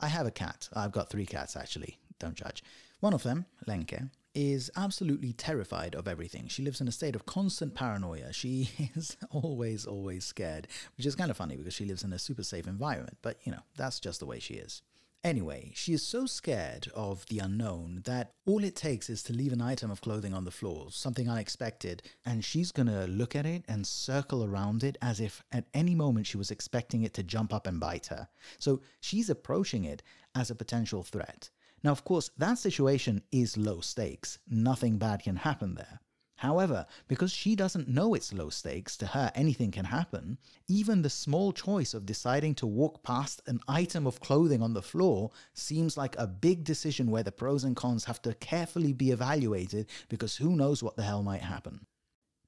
I 0.00 0.08
have 0.08 0.26
a 0.26 0.30
cat. 0.30 0.68
I've 0.72 0.92
got 0.92 1.10
three 1.10 1.26
cats 1.26 1.56
actually. 1.56 1.98
Don't 2.18 2.34
judge. 2.34 2.62
One 3.00 3.14
of 3.14 3.22
them, 3.22 3.46
Lenke, 3.66 4.10
is 4.34 4.70
absolutely 4.76 5.32
terrified 5.32 5.94
of 5.94 6.08
everything. 6.08 6.48
She 6.48 6.62
lives 6.62 6.80
in 6.80 6.88
a 6.88 6.92
state 6.92 7.14
of 7.14 7.26
constant 7.26 7.74
paranoia. 7.74 8.32
She 8.32 8.70
is 8.96 9.16
always, 9.30 9.86
always 9.86 10.24
scared, 10.24 10.68
which 10.96 11.06
is 11.06 11.14
kind 11.14 11.30
of 11.30 11.36
funny 11.36 11.56
because 11.56 11.74
she 11.74 11.84
lives 11.84 12.02
in 12.02 12.12
a 12.12 12.18
super 12.18 12.42
safe 12.42 12.66
environment, 12.66 13.18
but 13.22 13.38
you 13.44 13.52
know, 13.52 13.62
that's 13.76 14.00
just 14.00 14.20
the 14.20 14.26
way 14.26 14.38
she 14.38 14.54
is. 14.54 14.82
Anyway, 15.24 15.72
she 15.74 15.92
is 15.92 16.06
so 16.06 16.26
scared 16.26 16.88
of 16.94 17.26
the 17.26 17.40
unknown 17.40 18.02
that 18.04 18.32
all 18.46 18.62
it 18.62 18.76
takes 18.76 19.10
is 19.10 19.22
to 19.22 19.32
leave 19.32 19.52
an 19.52 19.60
item 19.60 19.90
of 19.90 20.00
clothing 20.00 20.32
on 20.32 20.44
the 20.44 20.50
floor, 20.50 20.86
something 20.90 21.28
unexpected, 21.28 22.02
and 22.24 22.44
she's 22.44 22.70
gonna 22.70 23.04
look 23.08 23.34
at 23.34 23.44
it 23.44 23.64
and 23.66 23.84
circle 23.84 24.44
around 24.44 24.84
it 24.84 24.96
as 25.02 25.18
if 25.18 25.42
at 25.50 25.66
any 25.74 25.94
moment 25.94 26.26
she 26.26 26.36
was 26.36 26.52
expecting 26.52 27.02
it 27.02 27.14
to 27.14 27.24
jump 27.24 27.52
up 27.52 27.66
and 27.66 27.80
bite 27.80 28.06
her. 28.06 28.28
So 28.58 28.80
she's 29.00 29.28
approaching 29.28 29.84
it 29.84 30.04
as 30.36 30.50
a 30.50 30.54
potential 30.54 31.02
threat. 31.02 31.50
Now, 31.82 31.90
of 31.90 32.04
course, 32.04 32.30
that 32.38 32.58
situation 32.58 33.22
is 33.32 33.56
low 33.56 33.80
stakes. 33.80 34.38
Nothing 34.48 34.98
bad 34.98 35.22
can 35.22 35.36
happen 35.36 35.74
there. 35.74 36.00
However, 36.38 36.86
because 37.08 37.32
she 37.32 37.56
doesn't 37.56 37.88
know 37.88 38.14
it's 38.14 38.32
low 38.32 38.48
stakes, 38.48 38.96
to 38.98 39.06
her 39.06 39.32
anything 39.34 39.72
can 39.72 39.86
happen, 39.86 40.38
even 40.68 41.02
the 41.02 41.10
small 41.10 41.52
choice 41.52 41.94
of 41.94 42.06
deciding 42.06 42.54
to 42.56 42.66
walk 42.66 43.02
past 43.02 43.42
an 43.48 43.58
item 43.66 44.06
of 44.06 44.20
clothing 44.20 44.62
on 44.62 44.72
the 44.72 44.80
floor 44.80 45.32
seems 45.52 45.96
like 45.96 46.14
a 46.16 46.28
big 46.28 46.62
decision 46.62 47.10
where 47.10 47.24
the 47.24 47.32
pros 47.32 47.64
and 47.64 47.74
cons 47.74 48.04
have 48.04 48.22
to 48.22 48.34
carefully 48.34 48.92
be 48.92 49.10
evaluated 49.10 49.88
because 50.08 50.36
who 50.36 50.54
knows 50.54 50.80
what 50.80 50.94
the 50.94 51.02
hell 51.02 51.24
might 51.24 51.42
happen. 51.42 51.84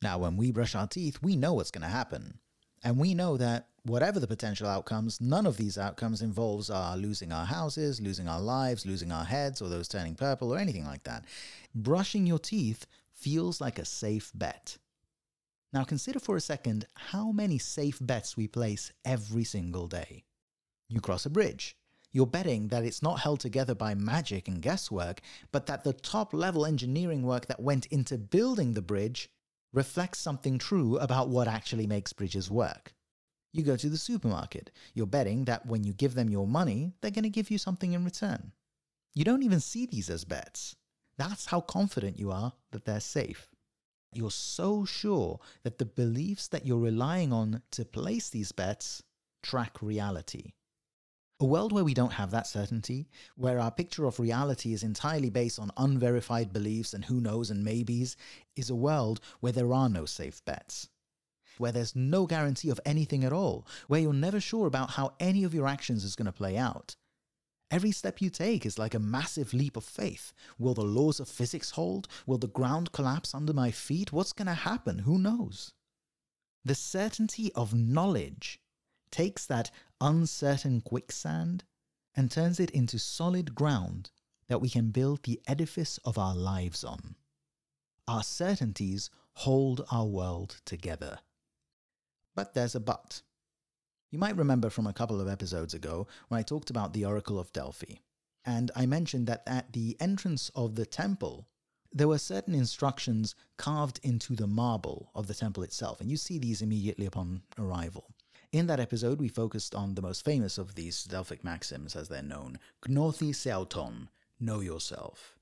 Now, 0.01 0.19
when 0.19 0.37
we 0.37 0.53
brush 0.53 0.77
our 0.77 0.87
teeth, 0.87 1.19
we 1.21 1.35
know 1.35 1.55
what's 1.55 1.73
going 1.73 1.83
to 1.83 1.89
happen. 1.89 2.39
And 2.85 2.97
we 2.97 3.13
know 3.13 3.37
that 3.39 3.71
whatever 3.83 4.21
the 4.21 4.29
potential 4.29 4.69
outcomes, 4.69 5.21
none 5.21 5.47
of 5.47 5.57
these 5.57 5.77
outcomes 5.77 6.23
involves 6.23 6.71
our 6.71 6.97
losing 6.97 7.33
our 7.33 7.45
houses, 7.45 8.01
losing 8.01 8.29
our 8.29 8.41
lives, 8.41 8.87
losing 8.87 9.11
our 9.11 9.25
heads, 9.25 9.61
or 9.61 9.69
those 9.69 9.89
turning 9.89 10.15
purple, 10.15 10.55
or 10.55 10.59
anything 10.59 10.87
like 10.87 11.03
that. 11.03 11.25
Brushing 11.75 12.25
your 12.25 12.39
teeth 12.39 12.87
feels 13.21 13.61
like 13.61 13.79
a 13.79 13.85
safe 13.85 14.33
bet. 14.35 14.79
Now 15.73 15.85
consider 15.85 16.19
for 16.19 16.37
a 16.37 16.41
second 16.41 16.87
how 16.95 17.31
many 17.31 17.59
safe 17.59 17.99
bets 18.01 18.37
we 18.37 18.49
place 18.49 18.93
every 19.05 19.45
single 19.45 19.87
day. 19.87 20.25
You 20.89 21.01
cross 21.01 21.27
a 21.27 21.31
bridge. 21.31 21.77
You're 22.13 22.27
betting 22.27 22.69
that 22.69 22.85
it's 22.85 23.03
not 23.03 23.21
held 23.21 23.39
together 23.39 23.75
by 23.75 23.95
magic 23.95 24.49
and 24.49 24.61
guesswork, 24.61 25.21
but 25.53 25.67
that 25.67 25.85
the 25.85 25.93
top 25.93 26.35
level 26.35 26.67
engineering 26.67 27.23
work 27.23 27.47
that 27.47 27.61
went 27.61 27.87
into 27.87 28.19
building 28.19 28.75
the 28.75 28.83
bridge 28.83 29.29
reflects 29.73 30.19
something 30.19 30.59
true 30.59 30.99
about 30.99 31.29
what 31.29 31.47
actually 31.47 31.87
makes 31.87 32.13
bridges 32.13 32.51
work. 32.51 32.93
You 33.53 33.63
go 33.63 33.77
to 33.77 33.89
the 33.89 33.99
supermarket. 33.99 34.73
You're 34.95 35.07
betting 35.07 35.45
that 35.45 35.67
when 35.67 35.85
you 35.85 35.93
give 35.93 36.15
them 36.15 36.31
your 36.31 36.49
money, 36.49 36.95
they're 37.01 37.13
going 37.13 37.23
to 37.23 37.31
give 37.31 37.51
you 37.51 37.59
something 37.59 37.93
in 37.93 38.05
return. 38.05 38.53
You 39.15 39.25
don't 39.25 39.43
even 39.45 39.61
see 39.61 39.87
these 39.87 40.11
as 40.11 40.25
bets. 40.25 40.75
That's 41.19 41.47
how 41.47 41.61
confident 41.61 42.19
you 42.19 42.31
are 42.31 42.55
that 42.73 42.85
they're 42.85 43.01
safe. 43.01 43.51
You're 44.13 44.31
so 44.31 44.85
sure 44.85 45.39
that 45.63 45.79
the 45.79 45.85
beliefs 45.85 46.49
that 46.49 46.67
you're 46.67 46.79
relying 46.79 47.33
on 47.33 47.63
to 47.73 47.85
place 47.85 48.29
these 48.29 48.53
bets 48.53 49.03
track 49.43 49.81
reality. 49.81 50.53
A 51.43 51.47
world 51.47 51.73
where 51.73 51.85
we 51.85 51.95
don't 51.95 52.13
have 52.13 52.31
that 52.33 52.47
certainty, 52.47 53.09
where 53.35 53.59
our 53.59 53.71
picture 53.71 54.05
of 54.05 54.21
reality 54.21 54.75
is 54.75 54.83
entirely 54.83 55.31
based 55.31 55.59
on 55.59 55.71
unverified 55.77 56.53
beliefs 56.53 56.93
and 56.93 57.05
who 57.07 57.19
knows 57.19 57.51
and 57.51 57.65
maybes, 57.65 58.17
is 58.57 58.69
a 58.69 58.75
world 58.75 59.21
where 59.41 59.53
there 59.53 59.73
are 59.73 59.89
no 59.89 60.05
safe 60.05 60.45
bets. 60.45 60.89
Where 61.57 61.73
there's 61.73 61.97
no 61.97 62.27
guarantee 62.27 62.69
of 62.69 62.81
anything 62.85 63.25
at 63.25 63.33
all, 63.33 63.67
where 63.87 64.01
you're 64.01 64.13
never 64.13 64.41
sure 64.41 64.67
about 64.67 64.91
how 64.91 65.15
any 65.19 65.45
of 65.45 65.55
your 65.55 65.67
actions 65.67 66.05
is 66.05 66.15
going 66.15 66.27
to 66.27 66.33
play 66.33 66.59
out. 66.59 66.97
Every 67.71 67.93
step 67.93 68.21
you 68.21 68.31
take 68.31 68.67
is 68.67 68.79
like 68.79 68.95
a 68.95 68.99
massive 68.99 69.55
leap 69.55 69.77
of 69.77 69.85
faith. 69.85 70.33
Will 70.59 70.75
the 70.75 70.83
laws 70.83 71.21
of 71.21 71.29
physics 71.29 71.71
hold? 71.71 72.09
Will 72.27 72.39
the 72.39 72.49
ground 72.49 72.91
collapse 72.91 73.33
under 73.33 73.53
my 73.53 73.71
feet? 73.71 74.13
What's 74.13 74.33
going 74.33 74.47
to 74.47 74.55
happen? 74.55 75.01
Who 75.01 75.19
knows? 75.19 75.73
The 76.65 76.75
certainty 76.75 77.53
of 77.55 77.73
knowledge 77.73 78.61
takes 79.13 79.47
that 79.47 79.71
uncertain 80.01 80.81
quicksand 80.81 81.65
and 82.17 82.31
turns 82.31 82.59
it 82.59 82.71
into 82.71 82.99
solid 82.99 83.55
ground 83.55 84.11
that 84.49 84.61
we 84.61 84.69
can 84.69 84.91
build 84.91 85.23
the 85.23 85.41
edifice 85.47 85.99
of 86.05 86.19
our 86.19 86.35
lives 86.35 86.83
on. 86.83 87.15
Our 88.09 88.25
certainties 88.25 89.11
hold 89.35 89.87
our 89.93 90.07
world 90.07 90.61
together. 90.65 91.21
But 92.35 92.55
there's 92.55 92.75
a 92.75 92.81
but. 92.81 93.23
You 94.11 94.19
might 94.19 94.37
remember 94.37 94.71
from 94.71 94.89
a 94.89 94.93
couple 94.93 95.21
of 95.21 95.29
episodes 95.29 95.73
ago 95.73 96.09
when 96.29 96.41
I 96.41 96.43
talked 96.43 96.69
about 96.69 96.93
the 96.93 97.05
Oracle 97.05 97.39
of 97.39 97.53
Delphi. 97.53 97.97
And 98.45 98.73
I 98.75 98.85
mentioned 98.85 99.29
that 99.29 99.45
at 99.47 99.73
the 99.73 99.97
entrance 100.01 100.51
of 100.57 100.75
the 100.75 100.87
temple, 100.87 101.47
there 101.93 102.09
were 102.09 102.19
certain 102.19 102.55
instructions 102.55 103.37
carved 103.57 104.01
into 104.03 104.35
the 104.35 104.49
marble 104.49 105.11
of 105.15 105.29
the 105.29 105.35
temple 105.35 105.63
itself, 105.63 106.01
and 106.01 106.11
you 106.11 106.17
see 106.17 106.39
these 106.39 106.63
immediately 106.63 107.07
upon 107.07 107.43
arrival. 107.57 108.11
In 108.53 108.67
that 108.67 108.81
episode, 108.81 109.21
we 109.21 109.29
focused 109.29 109.77
on 109.77 109.95
the 109.95 110.03
most 110.03 110.25
famous 110.25 110.59
of 110.59 110.75
these 110.75 111.05
Delphic 111.05 111.45
maxims, 111.45 111.95
as 111.95 112.09
they're 112.09 112.23
known 112.23 112.59
Gnothi 112.83 113.33
Seauton, 113.35 114.09
know 114.41 114.59
yourself. 114.59 115.37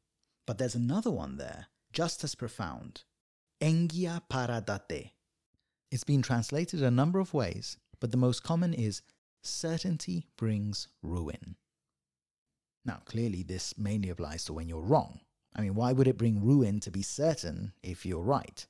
But 0.47 0.59
there's 0.59 0.75
another 0.75 1.11
one 1.11 1.39
there, 1.39 1.69
just 1.93 2.23
as 2.23 2.35
profound 2.35 3.05
Engia 3.63 4.21
Paradate. 4.29 5.13
It's 5.91 6.05
been 6.05 6.21
translated 6.21 6.83
a 6.83 6.91
number 6.91 7.19
of 7.19 7.33
ways, 7.33 7.79
but 8.01 8.11
the 8.11 8.17
most 8.17 8.43
common 8.43 8.75
is 8.75 9.03
certainty 9.43 10.27
brings 10.37 10.89
ruin. 11.03 11.57
Now, 12.85 13.03
clearly, 13.05 13.43
this 13.43 13.77
mainly 13.77 14.09
applies 14.09 14.45
to 14.45 14.53
when 14.53 14.69
you're 14.69 14.81
wrong. 14.81 15.21
I 15.55 15.63
mean, 15.63 15.75
why 15.75 15.93
would 15.93 16.09
it 16.09 16.19
bring 16.19 16.45
ruin 16.45 16.81
to 16.81 16.91
be 16.91 17.03
certain 17.03 17.73
if 17.83 18.07
you're 18.07 18.23
right? 18.23 18.67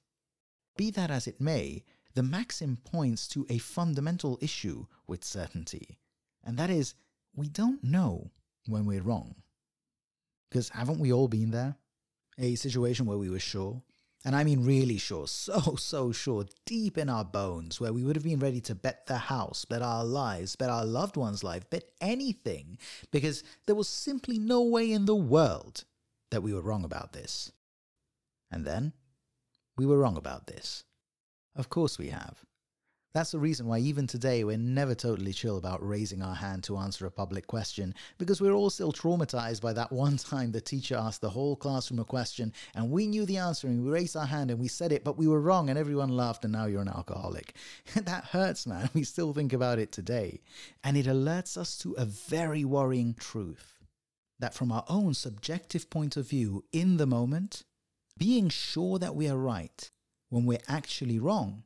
Be 0.77 0.91
that 0.93 1.11
as 1.11 1.27
it 1.27 1.41
may, 1.41 1.85
the 2.15 2.23
maxim 2.23 2.79
points 2.85 3.29
to 3.29 3.47
a 3.49 3.59
fundamental 3.59 4.39
issue 4.41 4.87
with 5.07 5.25
certainty, 5.25 5.99
and 6.45 6.57
that 6.57 6.71
is 6.71 6.95
we 7.35 7.49
don't 7.49 7.85
know 7.85 8.31
when 8.67 8.87
we're 8.87 9.03
wrong. 9.03 9.37
Because 10.49 10.71
haven't 10.71 10.99
we 10.99 11.13
all 11.13 11.29
been 11.29 11.51
there? 11.51 11.77
A 12.39 12.55
situation 12.55 13.07
where 13.07 13.19
we 13.19 13.31
were 13.31 13.39
sure, 13.39 13.83
and 14.29 14.37
I 14.37 14.45
mean 14.45 14.63
really 14.63 14.99
sure, 14.99 15.27
so, 15.27 15.77
so 15.77 16.13
sure, 16.13 16.45
deep 16.67 16.99
in 16.99 17.09
our 17.09 17.25
bones, 17.25 17.81
where 17.81 17.95
we 17.95 18.05
would 18.05 18.15
have 18.15 18.27
been 18.27 18.41
ready 18.41 18.61
to 18.61 18.75
bet 18.75 19.07
the 19.07 19.17
house, 19.17 19.65
bet 19.65 19.81
our 19.81 20.05
lives, 20.05 20.55
bet 20.55 20.69
our 20.69 20.85
loved 20.85 21.17
one's 21.17 21.43
life, 21.43 21.71
bet 21.71 21.85
anything, 22.03 22.77
because 23.11 23.43
there 23.65 23.75
was 23.75 23.89
simply 23.89 24.39
no 24.39 24.61
way 24.61 24.93
in 24.93 25.07
the 25.07 25.17
world 25.17 25.85
that 26.31 26.43
we 26.43 26.53
were 26.53 26.61
wrong 26.61 26.85
about 26.85 27.15
this. 27.15 27.53
And 28.51 28.67
then, 28.67 28.93
we 29.79 29.87
were 29.87 29.97
wrong 29.97 30.19
about 30.19 30.47
this. 30.47 30.85
Of 31.57 31.71
course 31.71 31.97
we 31.97 32.09
have. 32.09 32.45
That's 33.15 33.31
the 33.31 33.39
reason 33.39 33.67
why 33.67 33.79
even 33.79 34.07
today 34.07 34.45
we're 34.45 34.59
never 34.59 34.95
totally 34.95 35.33
chill 35.33 35.57
about 35.57 35.87
raising 35.87 36.21
our 36.21 36.35
hand 36.35 36.63
to 36.65 36.77
answer 36.77 37.07
a 37.07 37.11
public 37.11 37.47
question, 37.47 37.95
because 38.19 38.39
we're 38.39 38.53
all 38.53 38.69
still 38.69 38.93
traumatized 38.93 39.63
by 39.63 39.73
that 39.73 39.91
one 39.91 40.17
time 40.19 40.53
the 40.53 40.61
teacher 40.61 40.95
asked 40.95 41.23
the 41.23 41.31
whole 41.31 41.57
classroom 41.57 42.01
a 42.01 42.05
question 42.05 42.53
and 42.75 42.91
we 42.91 43.07
knew 43.07 43.25
the 43.25 43.39
answer 43.39 43.67
and 43.67 43.83
we 43.83 43.91
raised 43.91 44.15
our 44.15 44.27
hand 44.27 44.51
and 44.51 44.61
we 44.61 44.69
said 44.69 44.93
it, 44.93 45.05
but 45.05 45.17
we 45.17 45.27
were 45.27 45.41
wrong 45.41 45.71
and 45.71 45.79
everyone 45.79 46.11
laughed 46.11 46.45
and 46.45 46.53
now 46.53 46.67
you're 46.67 46.83
an 46.83 46.89
alcoholic. 46.89 47.55
that 47.97 48.25
hurts, 48.25 48.67
man. 48.67 48.91
We 48.99 49.05
still 49.05 49.33
think 49.33 49.53
about 49.53 49.79
it 49.79 49.93
today. 49.93 50.41
And 50.83 50.97
it 50.97 51.07
alerts 51.07 51.57
us 51.57 51.79
to 51.79 51.93
a 51.93 52.05
very 52.05 52.65
worrying 52.65 53.15
truth 53.15 53.79
that 54.39 54.55
from 54.55 54.71
our 54.73 54.85
own 54.89 55.15
subjective 55.15 55.89
point 55.89 56.17
of 56.17 56.29
view 56.29 56.65
in 56.73 56.97
the 56.97 57.07
moment, 57.07 57.65
being 58.17 58.49
sure 58.49 58.99
that 58.99 59.15
we 59.15 59.29
are 59.29 59.37
right 59.37 59.91
when 60.29 60.45
we're 60.47 60.59
actually 60.69 61.19
wrong 61.19 61.63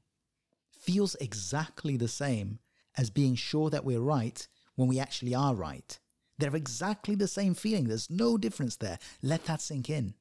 feels 0.82 1.14
exactly 1.16 1.96
the 1.96 2.08
same 2.08 2.58
as 2.96 3.10
being 3.10 3.34
sure 3.34 3.70
that 3.70 3.84
we're 3.84 4.00
right 4.00 4.46
when 4.74 4.88
we 4.88 4.98
actually 4.98 5.34
are 5.34 5.54
right. 5.54 5.98
They're 6.38 6.56
exactly 6.56 7.14
the 7.14 7.28
same 7.28 7.54
feeling. 7.54 7.84
There's 7.84 8.10
no 8.10 8.36
difference 8.36 8.76
there. 8.76 8.98
Let 9.22 9.44
that 9.44 9.60
sink 9.60 9.88
in. 9.88 10.14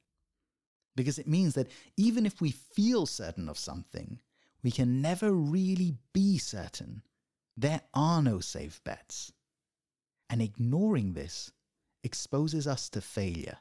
Because 0.95 1.17
it 1.17 1.27
means 1.27 1.55
that 1.55 1.71
even 1.97 2.25
if 2.25 2.41
we 2.41 2.51
feel 2.51 3.05
certain 3.05 3.49
of 3.49 3.57
something, 3.57 4.19
we 4.61 4.71
can 4.71 5.01
never 5.01 5.31
really 5.31 5.95
be 6.13 6.37
certain. 6.37 7.01
There 7.57 7.81
are 7.93 8.21
no 8.21 8.39
safe 8.39 8.83
bets. 8.83 9.31
And 10.29 10.41
ignoring 10.41 11.13
this 11.13 11.51
exposes 12.03 12.67
us 12.67 12.89
to 12.89 13.01
failure. 13.01 13.57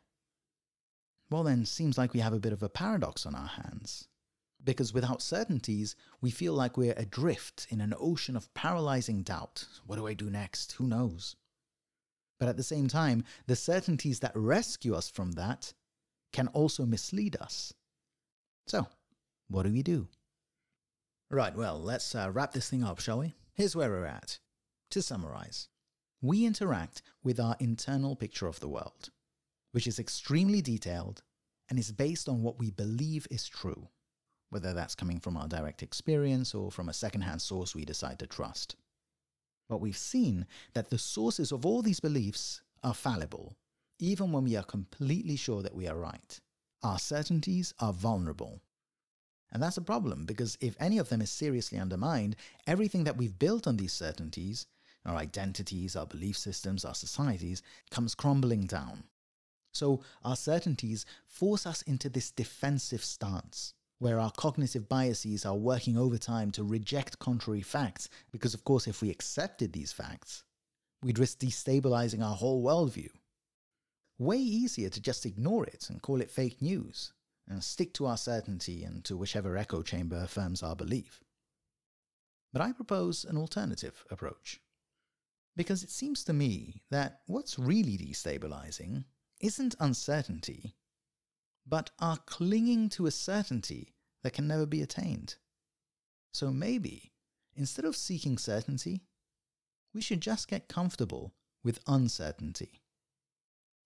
Well, 1.31 1.45
then, 1.45 1.65
seems 1.65 1.97
like 1.97 2.13
we 2.13 2.21
have 2.21 2.33
a 2.33 2.41
bit 2.41 2.53
of 2.53 2.63
a 2.63 2.69
paradox 2.69 3.25
on 3.25 3.35
our 3.35 3.47
hands. 3.47 4.09
Because 4.65 4.93
without 4.93 5.23
certainties, 5.23 5.97
we 6.21 6.31
feel 6.31 6.53
like 6.53 6.77
we're 6.77 6.95
adrift 6.97 7.67
in 7.71 7.81
an 7.81 7.95
ocean 7.99 8.37
of 8.37 8.53
paralyzing 8.55 9.23
doubt. 9.23 9.67
What 9.87 9.97
do 9.97 10.07
I 10.07 10.15
do 10.15 10.29
next? 10.29 10.73
Who 10.73 10.87
knows? 10.87 11.37
But 12.39 12.49
at 12.49 12.57
the 12.57 12.63
same 12.63 12.89
time, 12.89 13.25
the 13.47 13.57
certainties 13.57 14.21
that 14.21 14.33
rescue 14.35 14.95
us 14.95 15.11
from 15.11 15.33
that 15.33 15.73
can 16.33 16.49
also 16.49 16.87
mislead 16.87 17.37
us. 17.41 17.73
So, 18.67 18.87
what 19.49 19.65
do 19.65 19.73
we 19.73 19.83
do? 19.83 20.09
Right, 21.31 21.55
well, 21.55 21.79
let's 21.79 22.15
uh, 22.15 22.31
wrap 22.33 22.53
this 22.53 22.69
thing 22.69 22.83
up, 22.83 23.01
shall 23.01 23.21
we? 23.21 23.35
Here's 23.55 23.77
where 23.77 23.91
we're 23.91 24.05
at. 24.05 24.39
To 24.91 25.03
summarize, 25.03 25.69
we 26.21 26.45
interact 26.45 27.03
with 27.23 27.39
our 27.39 27.57
internal 27.61 28.17
picture 28.17 28.47
of 28.47 28.61
the 28.61 28.69
world, 28.69 29.11
which 29.73 29.87
is 29.87 29.99
extremely 29.99 30.61
detailed 30.61 31.23
and 31.69 31.79
is 31.79 31.93
based 31.93 32.29
on 32.29 32.43
what 32.43 32.59
we 32.59 32.71
believe 32.71 33.27
is 33.31 33.47
true 33.47 33.89
whether 34.51 34.75
that's 34.75 34.95
coming 34.95 35.19
from 35.19 35.37
our 35.37 35.49
direct 35.49 35.83
experience 35.83 36.55
or 36.55 36.71
from 36.71 36.89
a 36.89 36.93
secondhand 36.93 37.41
source 37.41 37.75
we 37.75 37.85
decide 37.85 38.19
to 38.19 38.27
trust. 38.27 38.77
But 39.69 39.81
we've 39.81 39.97
seen 39.97 40.47
that 40.75 40.91
the 40.91 40.99
sources 40.99 41.53
of 41.53 41.65
all 41.65 41.81
these 41.81 42.01
beliefs 42.01 42.61
are 42.83 42.95
fallible, 42.95 43.57
even 44.01 44.33
when 44.33 44.45
we 44.45 44.57
are 44.57 44.65
completely 44.65 45.37
sure 45.37 45.63
that 45.63 45.75
we 45.75 45.87
are 45.87 45.97
right. 45.97 46.41
Our 46.83 46.99
certainties 46.99 47.73
are 47.79 47.93
vulnerable. 47.93 48.61
And 49.53 49.63
that's 49.63 49.77
a 49.77 49.83
problem 49.83 50.27
because 50.27 50.59
if 50.61 50.77
any 50.81 50.99
of 50.99 51.09
them 51.09 51.21
is 51.21 51.31
seriously 51.31 51.79
undermined, 51.79 52.37
everything 52.67 53.05
that 53.05 53.17
we've 53.17 53.39
built 53.39 53.67
on 53.67 53.77
these 53.77 53.93
certainties, 53.93 54.67
our 55.05 55.17
identities, 55.17 55.95
our 55.95 56.07
belief 56.07 56.37
systems, 56.37 56.85
our 56.85 56.95
societies, 56.95 57.63
comes 57.91 58.15
crumbling 58.15 58.67
down. 58.67 59.05
So 59.73 60.03
our 60.25 60.37
certainties 60.37 61.07
force 61.27 61.67
us 61.67 61.83
into 61.83 62.09
this 62.09 62.33
defensive 62.33 63.05
stance 63.05 63.75
where 64.01 64.19
our 64.19 64.33
cognitive 64.33 64.89
biases 64.89 65.45
are 65.45 65.55
working 65.55 65.97
overtime 65.97 66.51
to 66.51 66.65
reject 66.65 67.19
contrary 67.19 67.61
facts, 67.61 68.09
because 68.33 68.55
of 68.55 68.65
course, 68.65 68.89
if 68.89 69.03
we 69.03 69.11
accepted 69.11 69.73
these 69.73 69.93
facts, 69.93 70.43
we'd 71.03 71.19
risk 71.19 71.39
destabilizing 71.39 72.25
our 72.25 72.35
whole 72.35 72.65
worldview. 72.65 73.11
Way 74.19 74.39
easier 74.39 74.89
to 74.89 75.01
just 75.01 75.27
ignore 75.27 75.65
it 75.65 75.89
and 75.91 76.01
call 76.01 76.21
it 76.23 76.31
fake 76.31 76.63
news, 76.63 77.13
and 77.47 77.63
stick 77.63 77.93
to 77.95 78.07
our 78.07 78.17
certainty 78.17 78.85
and 78.85 79.05
to 79.05 79.17
whichever 79.19 79.57
echo 79.57 79.83
chamber 79.83 80.17
affirms 80.17 80.63
our 80.63 80.75
belief. 80.75 81.23
But 82.55 82.63
I 82.63 82.73
propose 82.73 83.25
an 83.25 83.37
alternative 83.37 84.05
approach. 84.11 84.61
Because 85.57 85.83
it 85.83 85.91
seems 85.91 86.25
to 86.25 86.33
me 86.33 86.83
that 86.91 87.21
what's 87.27 87.59
really 87.59 87.99
destabilizing 87.99 89.05
isn't 89.41 89.75
uncertainty, 89.79 90.75
but 91.71 91.91
are 92.01 92.19
clinging 92.27 92.89
to 92.91 93.07
a 93.07 93.11
certainty 93.11 93.95
that 94.23 94.33
can 94.33 94.49
never 94.49 94.67
be 94.67 94.83
attained. 94.83 95.37
So 96.35 96.51
maybe, 96.51 97.13
instead 97.55 97.85
of 97.85 97.97
seeking 97.97 98.37
certainty, 98.37 99.05
we 99.95 100.01
should 100.01 100.21
just 100.21 100.49
get 100.49 100.69
comfortable 100.69 101.33
with 101.65 101.81
uncertainty. 101.87 102.83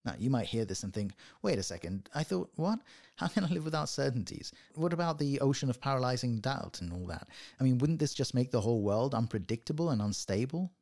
Now, 0.04 0.14
you 0.18 0.28
might 0.28 0.46
hear 0.46 0.64
this 0.64 0.82
and 0.82 0.92
think, 0.92 1.12
wait 1.42 1.58
a 1.58 1.62
second, 1.62 2.08
I 2.14 2.24
thought, 2.24 2.50
what? 2.56 2.80
How 3.16 3.28
can 3.28 3.44
I 3.44 3.48
live 3.48 3.64
without 3.64 3.88
certainties? 3.88 4.52
What 4.74 4.92
about 4.92 5.18
the 5.18 5.40
ocean 5.40 5.70
of 5.70 5.80
paralyzing 5.80 6.40
doubt 6.40 6.80
and 6.80 6.92
all 6.92 7.06
that? 7.06 7.28
I 7.60 7.64
mean, 7.64 7.78
wouldn't 7.78 8.00
this 8.00 8.12
just 8.12 8.34
make 8.34 8.50
the 8.50 8.60
whole 8.60 8.82
world 8.82 9.14
unpredictable 9.14 9.90
and 9.90 10.02
unstable? 10.02 10.72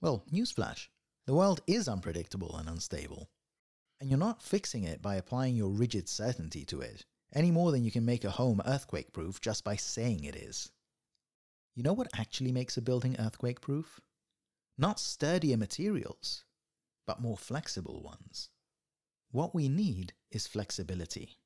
Well, 0.00 0.24
newsflash 0.32 0.88
the 1.26 1.34
world 1.34 1.62
is 1.66 1.88
unpredictable 1.88 2.56
and 2.56 2.68
unstable. 2.68 3.30
And 4.00 4.10
you're 4.10 4.18
not 4.18 4.42
fixing 4.42 4.84
it 4.84 5.00
by 5.00 5.16
applying 5.16 5.56
your 5.56 5.70
rigid 5.70 6.08
certainty 6.08 6.64
to 6.66 6.80
it, 6.80 7.04
any 7.32 7.50
more 7.50 7.72
than 7.72 7.84
you 7.84 7.90
can 7.90 8.04
make 8.04 8.24
a 8.24 8.30
home 8.30 8.60
earthquake 8.66 9.12
proof 9.12 9.40
just 9.40 9.64
by 9.64 9.76
saying 9.76 10.24
it 10.24 10.36
is. 10.36 10.70
You 11.74 11.82
know 11.82 11.92
what 11.92 12.10
actually 12.16 12.52
makes 12.52 12.76
a 12.76 12.82
building 12.82 13.16
earthquake 13.18 13.60
proof? 13.60 14.00
Not 14.78 15.00
sturdier 15.00 15.56
materials, 15.56 16.44
but 17.06 17.20
more 17.20 17.36
flexible 17.36 18.02
ones. 18.02 18.50
What 19.30 19.54
we 19.54 19.68
need 19.68 20.12
is 20.30 20.46
flexibility. 20.46 21.38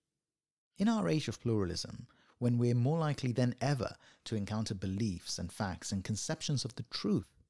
In 0.77 0.89
our 0.89 1.09
age 1.09 1.29
of 1.29 1.41
pluralism, 1.41 2.07
when 2.39 2.59
we're 2.59 2.75
more 2.75 2.99
likely 2.99 3.33
than 3.33 3.55
ever 3.61 3.97
to 4.25 4.37
encounter 4.37 4.75
beliefs 4.75 5.39
and 5.39 5.53
facts 5.53 5.91
and 5.91 6.05
conceptions 6.05 6.65
of 6.65 6.75
the 6.77 6.85
truth 6.85 7.43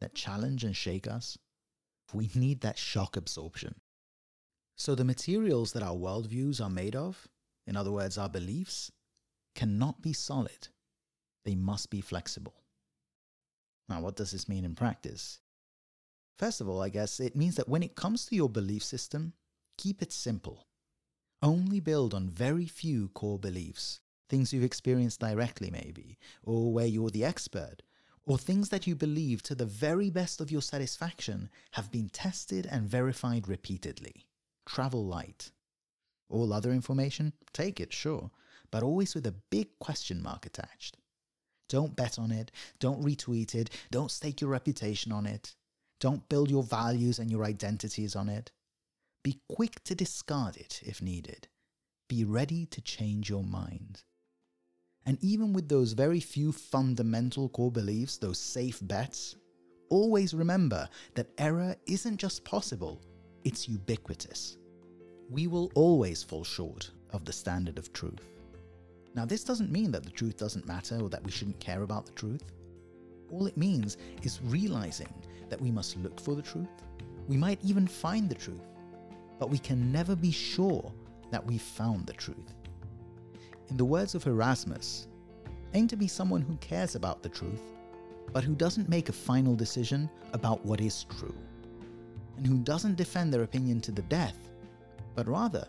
that 0.00 0.14
challenge 0.14 0.62
and 0.62 0.76
shake 0.76 1.06
us, 1.06 1.38
we 2.12 2.30
need 2.34 2.60
that 2.60 2.78
shock 2.78 3.16
absorption. 3.16 3.80
So 4.78 4.94
the 4.94 5.04
materials 5.04 5.72
that 5.72 5.82
our 5.82 5.96
worldviews 5.96 6.64
are 6.64 6.70
made 6.70 6.94
of, 6.94 7.26
in 7.66 7.76
other 7.76 7.90
words, 7.90 8.16
our 8.16 8.28
beliefs, 8.28 8.92
cannot 9.56 10.00
be 10.02 10.12
solid. 10.12 10.68
They 11.44 11.56
must 11.56 11.90
be 11.90 12.00
flexible. 12.00 12.54
Now, 13.88 14.00
what 14.00 14.14
does 14.14 14.30
this 14.30 14.48
mean 14.48 14.64
in 14.64 14.76
practice? 14.76 15.40
First 16.38 16.60
of 16.60 16.68
all, 16.68 16.80
I 16.80 16.90
guess 16.90 17.18
it 17.18 17.34
means 17.34 17.56
that 17.56 17.68
when 17.68 17.82
it 17.82 17.96
comes 17.96 18.26
to 18.26 18.36
your 18.36 18.48
belief 18.48 18.84
system, 18.84 19.32
keep 19.76 20.00
it 20.00 20.12
simple. 20.12 20.68
Only 21.42 21.80
build 21.80 22.14
on 22.14 22.30
very 22.30 22.66
few 22.66 23.08
core 23.08 23.38
beliefs, 23.38 24.00
things 24.28 24.52
you've 24.52 24.62
experienced 24.62 25.18
directly, 25.18 25.70
maybe, 25.72 26.18
or 26.44 26.72
where 26.72 26.86
you're 26.86 27.10
the 27.10 27.24
expert, 27.24 27.82
or 28.24 28.38
things 28.38 28.68
that 28.68 28.86
you 28.86 28.94
believe 28.94 29.42
to 29.42 29.56
the 29.56 29.66
very 29.66 30.08
best 30.08 30.40
of 30.40 30.52
your 30.52 30.62
satisfaction 30.62 31.50
have 31.72 31.90
been 31.90 32.08
tested 32.10 32.64
and 32.70 32.88
verified 32.88 33.48
repeatedly 33.48 34.28
travel 34.68 35.04
light. 35.04 35.50
All 36.28 36.52
other 36.52 36.70
information, 36.70 37.32
take 37.52 37.80
it, 37.80 37.92
sure, 37.92 38.30
but 38.70 38.82
always 38.82 39.14
with 39.14 39.26
a 39.26 39.34
big 39.50 39.78
question 39.78 40.22
mark 40.22 40.46
attached. 40.46 40.98
Don't 41.68 41.96
bet 41.96 42.18
on 42.18 42.30
it, 42.30 42.52
don't 42.78 43.02
retweet 43.02 43.54
it, 43.54 43.70
don't 43.90 44.10
stake 44.10 44.40
your 44.40 44.50
reputation 44.50 45.10
on 45.10 45.26
it, 45.26 45.54
don't 46.00 46.28
build 46.28 46.50
your 46.50 46.62
values 46.62 47.18
and 47.18 47.30
your 47.30 47.44
identities 47.44 48.14
on 48.14 48.28
it. 48.28 48.52
Be 49.24 49.40
quick 49.48 49.82
to 49.84 49.94
discard 49.94 50.56
it 50.56 50.80
if 50.84 51.02
needed. 51.02 51.48
Be 52.08 52.24
ready 52.24 52.66
to 52.66 52.80
change 52.80 53.28
your 53.28 53.42
mind. 53.42 54.02
And 55.04 55.18
even 55.22 55.52
with 55.52 55.68
those 55.68 55.92
very 55.92 56.20
few 56.20 56.52
fundamental 56.52 57.48
core 57.48 57.72
beliefs, 57.72 58.18
those 58.18 58.38
safe 58.38 58.78
bets, 58.82 59.36
always 59.90 60.34
remember 60.34 60.88
that 61.14 61.30
error 61.38 61.74
isn't 61.86 62.18
just 62.18 62.44
possible, 62.44 63.00
it's 63.44 63.68
ubiquitous. 63.68 64.58
We 65.30 65.46
will 65.46 65.70
always 65.74 66.22
fall 66.22 66.44
short 66.44 66.90
of 67.10 67.24
the 67.24 67.32
standard 67.32 67.78
of 67.78 67.92
truth. 67.92 68.30
Now, 69.14 69.24
this 69.24 69.44
doesn't 69.44 69.72
mean 69.72 69.90
that 69.92 70.04
the 70.04 70.10
truth 70.10 70.36
doesn't 70.36 70.66
matter 70.66 70.98
or 71.00 71.08
that 71.10 71.24
we 71.24 71.30
shouldn't 71.30 71.60
care 71.60 71.82
about 71.82 72.06
the 72.06 72.12
truth. 72.12 72.42
All 73.30 73.46
it 73.46 73.56
means 73.56 73.96
is 74.22 74.40
realizing 74.42 75.12
that 75.48 75.60
we 75.60 75.70
must 75.70 75.96
look 75.98 76.20
for 76.20 76.34
the 76.34 76.42
truth. 76.42 76.68
We 77.26 77.36
might 77.36 77.62
even 77.62 77.86
find 77.86 78.28
the 78.28 78.34
truth, 78.34 78.66
but 79.38 79.50
we 79.50 79.58
can 79.58 79.92
never 79.92 80.16
be 80.16 80.30
sure 80.30 80.92
that 81.30 81.44
we've 81.46 81.62
found 81.62 82.06
the 82.06 82.12
truth. 82.12 82.54
In 83.68 83.76
the 83.76 83.84
words 83.84 84.14
of 84.14 84.26
Erasmus, 84.26 85.08
aim 85.74 85.88
to 85.88 85.96
be 85.96 86.08
someone 86.08 86.40
who 86.40 86.56
cares 86.56 86.94
about 86.94 87.22
the 87.22 87.28
truth, 87.28 87.62
but 88.32 88.44
who 88.44 88.54
doesn't 88.54 88.88
make 88.88 89.08
a 89.08 89.12
final 89.12 89.54
decision 89.54 90.08
about 90.32 90.64
what 90.64 90.80
is 90.80 91.04
true 91.04 91.34
and 92.38 92.46
who 92.46 92.58
doesn't 92.58 92.96
defend 92.96 93.34
their 93.34 93.42
opinion 93.42 93.80
to 93.82 93.92
the 93.92 94.02
death, 94.02 94.38
but 95.14 95.26
rather 95.28 95.66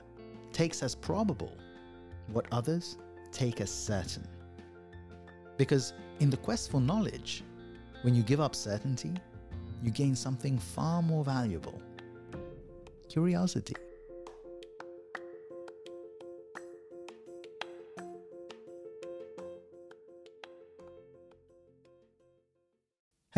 takes 0.53 0.83
as 0.83 0.93
probable 0.95 1.57
what 2.31 2.45
others 2.51 2.97
take 3.31 3.59
as 3.59 3.71
certain. 3.71 4.25
Because 5.57 5.93
in 6.19 6.29
the 6.29 6.37
quest 6.37 6.69
for 6.69 6.79
knowledge, 6.79 7.43
when 8.03 8.13
you 8.13 8.21
give 8.21 8.39
up 8.39 8.55
certainty, 8.55 9.13
you 9.83 9.89
gain 9.89 10.15
something 10.15 10.57
far 10.57 11.01
more 11.01 11.25
valuable 11.25 11.81
curiosity. 13.09 13.75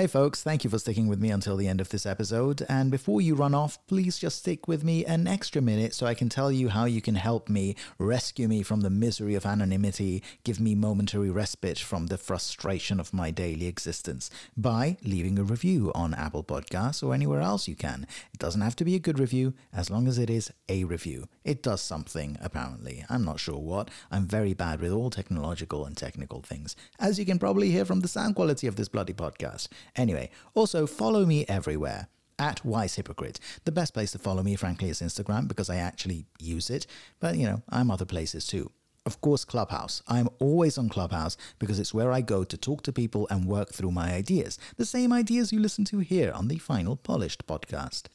Hey 0.01 0.07
folks, 0.07 0.41
thank 0.41 0.63
you 0.63 0.69
for 0.71 0.79
sticking 0.79 1.05
with 1.05 1.21
me 1.21 1.29
until 1.29 1.55
the 1.55 1.67
end 1.67 1.79
of 1.79 1.89
this 1.89 2.07
episode. 2.07 2.65
And 2.67 2.89
before 2.89 3.21
you 3.21 3.35
run 3.35 3.53
off, 3.53 3.77
please 3.85 4.17
just 4.17 4.39
stick 4.39 4.67
with 4.67 4.83
me 4.83 5.05
an 5.05 5.27
extra 5.27 5.61
minute 5.61 5.93
so 5.93 6.07
I 6.07 6.15
can 6.15 6.27
tell 6.27 6.51
you 6.51 6.69
how 6.69 6.85
you 6.85 7.03
can 7.03 7.13
help 7.13 7.49
me, 7.49 7.75
rescue 7.99 8.47
me 8.47 8.63
from 8.63 8.81
the 8.81 8.89
misery 8.89 9.35
of 9.35 9.45
anonymity, 9.45 10.23
give 10.43 10.59
me 10.59 10.73
momentary 10.73 11.29
respite 11.29 11.77
from 11.77 12.07
the 12.07 12.17
frustration 12.17 12.99
of 12.99 13.13
my 13.13 13.29
daily 13.29 13.67
existence 13.67 14.31
by 14.57 14.97
leaving 15.03 15.37
a 15.37 15.43
review 15.43 15.91
on 15.93 16.15
Apple 16.15 16.43
Podcasts 16.43 17.03
or 17.03 17.13
anywhere 17.13 17.41
else 17.41 17.67
you 17.67 17.75
can. 17.75 18.07
It 18.33 18.39
doesn't 18.39 18.61
have 18.61 18.75
to 18.77 18.83
be 18.83 18.95
a 18.95 18.99
good 18.99 19.19
review 19.19 19.53
as 19.71 19.91
long 19.91 20.07
as 20.07 20.17
it 20.17 20.31
is 20.31 20.51
a 20.67 20.83
review. 20.83 21.27
It 21.43 21.61
does 21.61 21.79
something, 21.79 22.39
apparently. 22.41 23.05
I'm 23.07 23.23
not 23.23 23.39
sure 23.39 23.59
what. 23.59 23.89
I'm 24.09 24.25
very 24.25 24.55
bad 24.55 24.81
with 24.81 24.93
all 24.93 25.11
technological 25.11 25.85
and 25.85 25.95
technical 25.95 26.41
things, 26.41 26.75
as 26.99 27.19
you 27.19 27.25
can 27.25 27.37
probably 27.37 27.69
hear 27.69 27.85
from 27.85 27.99
the 27.99 28.07
sound 28.07 28.33
quality 28.33 28.65
of 28.65 28.77
this 28.77 28.89
bloody 28.89 29.13
podcast. 29.13 29.67
Anyway, 29.95 30.29
also 30.53 30.87
follow 30.87 31.25
me 31.25 31.45
everywhere 31.47 32.07
at 32.39 32.65
Wise 32.65 32.95
Hypocrite. 32.95 33.39
The 33.65 33.71
best 33.71 33.93
place 33.93 34.11
to 34.13 34.19
follow 34.19 34.43
me, 34.43 34.55
frankly, 34.55 34.89
is 34.89 35.01
Instagram 35.01 35.47
because 35.47 35.69
I 35.69 35.75
actually 35.77 36.25
use 36.39 36.69
it, 36.69 36.87
but 37.19 37.35
you 37.35 37.45
know, 37.45 37.61
I'm 37.69 37.91
other 37.91 38.05
places 38.05 38.47
too. 38.47 38.71
Of 39.05 39.19
course, 39.19 39.45
Clubhouse. 39.45 40.03
I'm 40.07 40.29
always 40.39 40.77
on 40.77 40.87
Clubhouse 40.89 41.35
because 41.57 41.79
it's 41.79 41.93
where 41.93 42.11
I 42.11 42.21
go 42.21 42.43
to 42.43 42.57
talk 42.57 42.83
to 42.83 42.93
people 42.93 43.27
and 43.31 43.45
work 43.45 43.73
through 43.73 43.91
my 43.91 44.13
ideas. 44.13 44.59
The 44.77 44.85
same 44.85 45.11
ideas 45.11 45.51
you 45.51 45.59
listen 45.59 45.85
to 45.85 45.99
here 45.99 46.31
on 46.31 46.47
the 46.47 46.59
Final 46.59 46.95
Polished 46.95 47.47
podcast. 47.47 48.07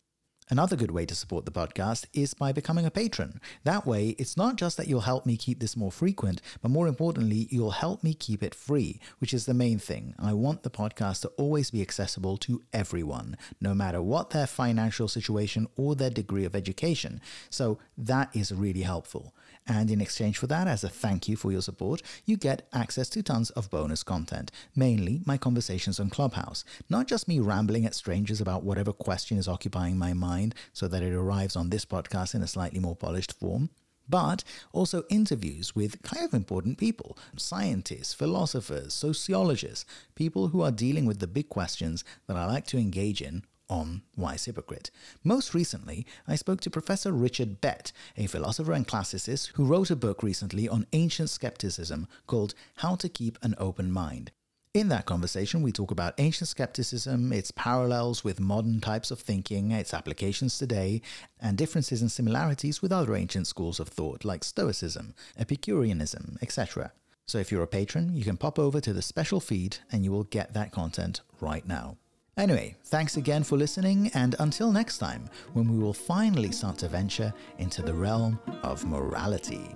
Another 0.49 0.76
good 0.76 0.92
way 0.92 1.05
to 1.07 1.14
support 1.16 1.44
the 1.44 1.51
podcast 1.51 2.07
is 2.12 2.32
by 2.32 2.53
becoming 2.53 2.86
a 2.86 2.90
patron. 2.90 3.40
That 3.64 3.84
way, 3.84 4.11
it's 4.11 4.36
not 4.36 4.55
just 4.55 4.76
that 4.76 4.86
you'll 4.86 5.01
help 5.01 5.26
me 5.26 5.36
keep 5.36 5.59
this 5.59 5.76
more 5.76 5.90
frequent, 5.90 6.40
but 6.62 6.70
more 6.70 6.86
importantly, 6.86 7.49
you'll 7.51 7.72
help 7.72 8.05
me 8.05 8.14
keep 8.14 8.44
it 8.44 8.55
free, 8.55 9.01
which 9.18 9.34
is 9.34 9.47
the 9.47 9.55
main 9.55 9.80
thing. 9.80 10.14
I 10.20 10.34
want 10.34 10.62
the 10.62 10.70
podcast 10.70 11.22
to 11.22 11.28
always 11.30 11.72
be 11.72 11.82
accessible 11.82 12.36
to 12.38 12.62
everyone, 12.72 13.36
no 13.61 13.74
matter 13.74 14.01
what 14.01 14.30
their 14.30 14.47
financial 14.47 15.09
situation 15.09 15.66
or 15.74 15.97
their 15.97 16.11
degree 16.11 16.44
of 16.44 16.55
education. 16.55 17.20
So 17.51 17.78
that 17.99 18.30
is 18.32 18.53
really 18.53 18.82
helpful. 18.82 19.34
And 19.69 19.91
in 19.91 20.01
exchange 20.01 20.39
for 20.39 20.47
that, 20.47 20.69
as 20.69 20.85
a 20.85 20.89
thank 20.89 21.29
you 21.29 21.37
for 21.37 21.51
your 21.51 21.62
support, 21.62 22.03
you 22.25 22.37
get 22.37 22.69
access 22.73 23.09
to 23.11 23.23
tons 23.23 23.51
of 23.51 23.71
bonus 23.71 24.03
content, 24.03 24.53
mainly 24.77 25.23
my 25.27 25.37
conversations 25.37 25.99
on 25.99 26.11
Clubhouse. 26.11 26.64
Not 26.89 27.09
just 27.09 27.27
me 27.27 27.41
rambling 27.41 27.85
at 27.85 27.95
strangers 27.95 28.41
about 28.41 28.62
whatever 28.62 28.93
question 28.93 29.39
is 29.39 29.49
occupying 29.49 29.99
my 29.99 30.12
mind 30.12 30.55
so 30.73 30.87
that 30.89 31.03
it 31.03 31.12
arrives 31.12 31.57
on 31.57 31.71
this 31.71 31.85
podcast 31.85 32.35
in 32.35 32.43
a 32.43 32.47
slightly 32.47 32.79
more 32.81 32.97
polished 32.97 33.33
form 33.33 33.71
but 34.09 34.45
also 34.73 35.03
interviews 35.11 35.75
with 35.75 36.01
kind 36.03 36.25
of 36.25 36.33
important 36.33 36.79
people 36.79 37.19
scientists, 37.37 38.14
philosophers, 38.14 38.95
sociologists, 38.95 39.85
people 40.14 40.49
who 40.49 40.62
are 40.62 40.71
dealing 40.71 41.07
with 41.07 41.19
the 41.19 41.27
big 41.27 41.49
questions 41.49 42.05
that 42.29 42.37
I 42.37 42.47
like 42.47 42.67
to 42.69 42.79
engage 42.79 43.21
in 43.21 43.43
on 43.69 44.03
Wise 44.17 44.45
Hypocrite. 44.45 44.91
Most 45.25 45.55
recently, 45.55 46.07
I 46.27 46.37
spoke 46.37 46.61
to 46.62 46.71
Professor 46.71 47.12
Richard 47.12 47.61
Bett, 47.61 47.93
a 48.17 48.27
philosopher 48.27 48.73
and 48.73 48.87
classicist 48.87 49.53
who 49.55 49.64
wrote 49.64 49.91
a 49.91 49.97
book 49.97 50.23
recently 50.23 50.69
on 50.69 50.87
ancient 50.93 51.31
skepticism 51.31 52.09
called 52.27 52.55
How 52.77 52.97
to 52.97 53.09
Keep 53.09 53.39
an 53.43 53.55
Open 53.59 53.91
Mind. 53.91 54.31
In 54.77 54.89
that 54.91 55.07
conversation, 55.07 55.62
we 55.62 55.73
talk 55.73 55.91
about 55.91 56.12
ancient 56.19 56.49
skepticism, 56.49 57.33
its 57.33 57.51
parallels 57.51 58.23
with 58.23 58.39
modern 58.39 58.79
types 58.81 59.11
of 59.11 59.19
thinking, 59.19 59.71
its 59.71 59.95
applications 59.95 60.59
today, 60.59 61.01
and 61.41 61.57
differences 61.57 62.03
and 62.03 62.12
similarities 62.12 62.83
with 62.83 62.93
other 62.93 63.17
ancient 63.17 63.47
schools 63.47 63.81
of 63.81 63.89
thought 63.89 64.23
like 64.23 64.45
Stoicism, 64.45 65.14
Epicureanism, 65.39 66.37
etc. 66.43 66.93
So 67.27 67.39
if 67.39 67.51
you're 67.51 67.62
a 67.62 67.67
patron, 67.67 68.14
you 68.14 68.23
can 68.23 68.37
pop 68.37 68.59
over 68.59 68.79
to 68.83 68.93
the 68.93 69.01
special 69.01 69.41
feed 69.41 69.79
and 69.91 70.05
you 70.05 70.12
will 70.12 70.25
get 70.25 70.53
that 70.53 70.73
content 70.73 71.23
right 71.41 71.67
now. 71.67 71.97
Anyway, 72.39 72.76
thanks 72.84 73.16
again 73.16 73.43
for 73.43 73.57
listening, 73.57 74.11
and 74.12 74.37
until 74.41 74.70
next 74.70 74.99
time, 74.99 75.24
when 75.55 75.72
we 75.72 75.78
will 75.78 75.95
finally 75.95 76.53
start 76.53 76.76
to 76.76 76.87
venture 76.87 77.32
into 77.59 77.80
the 77.80 77.95
realm 77.95 78.39
of 78.62 78.84
morality. 78.84 79.74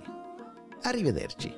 Arrivederci. 0.83 1.55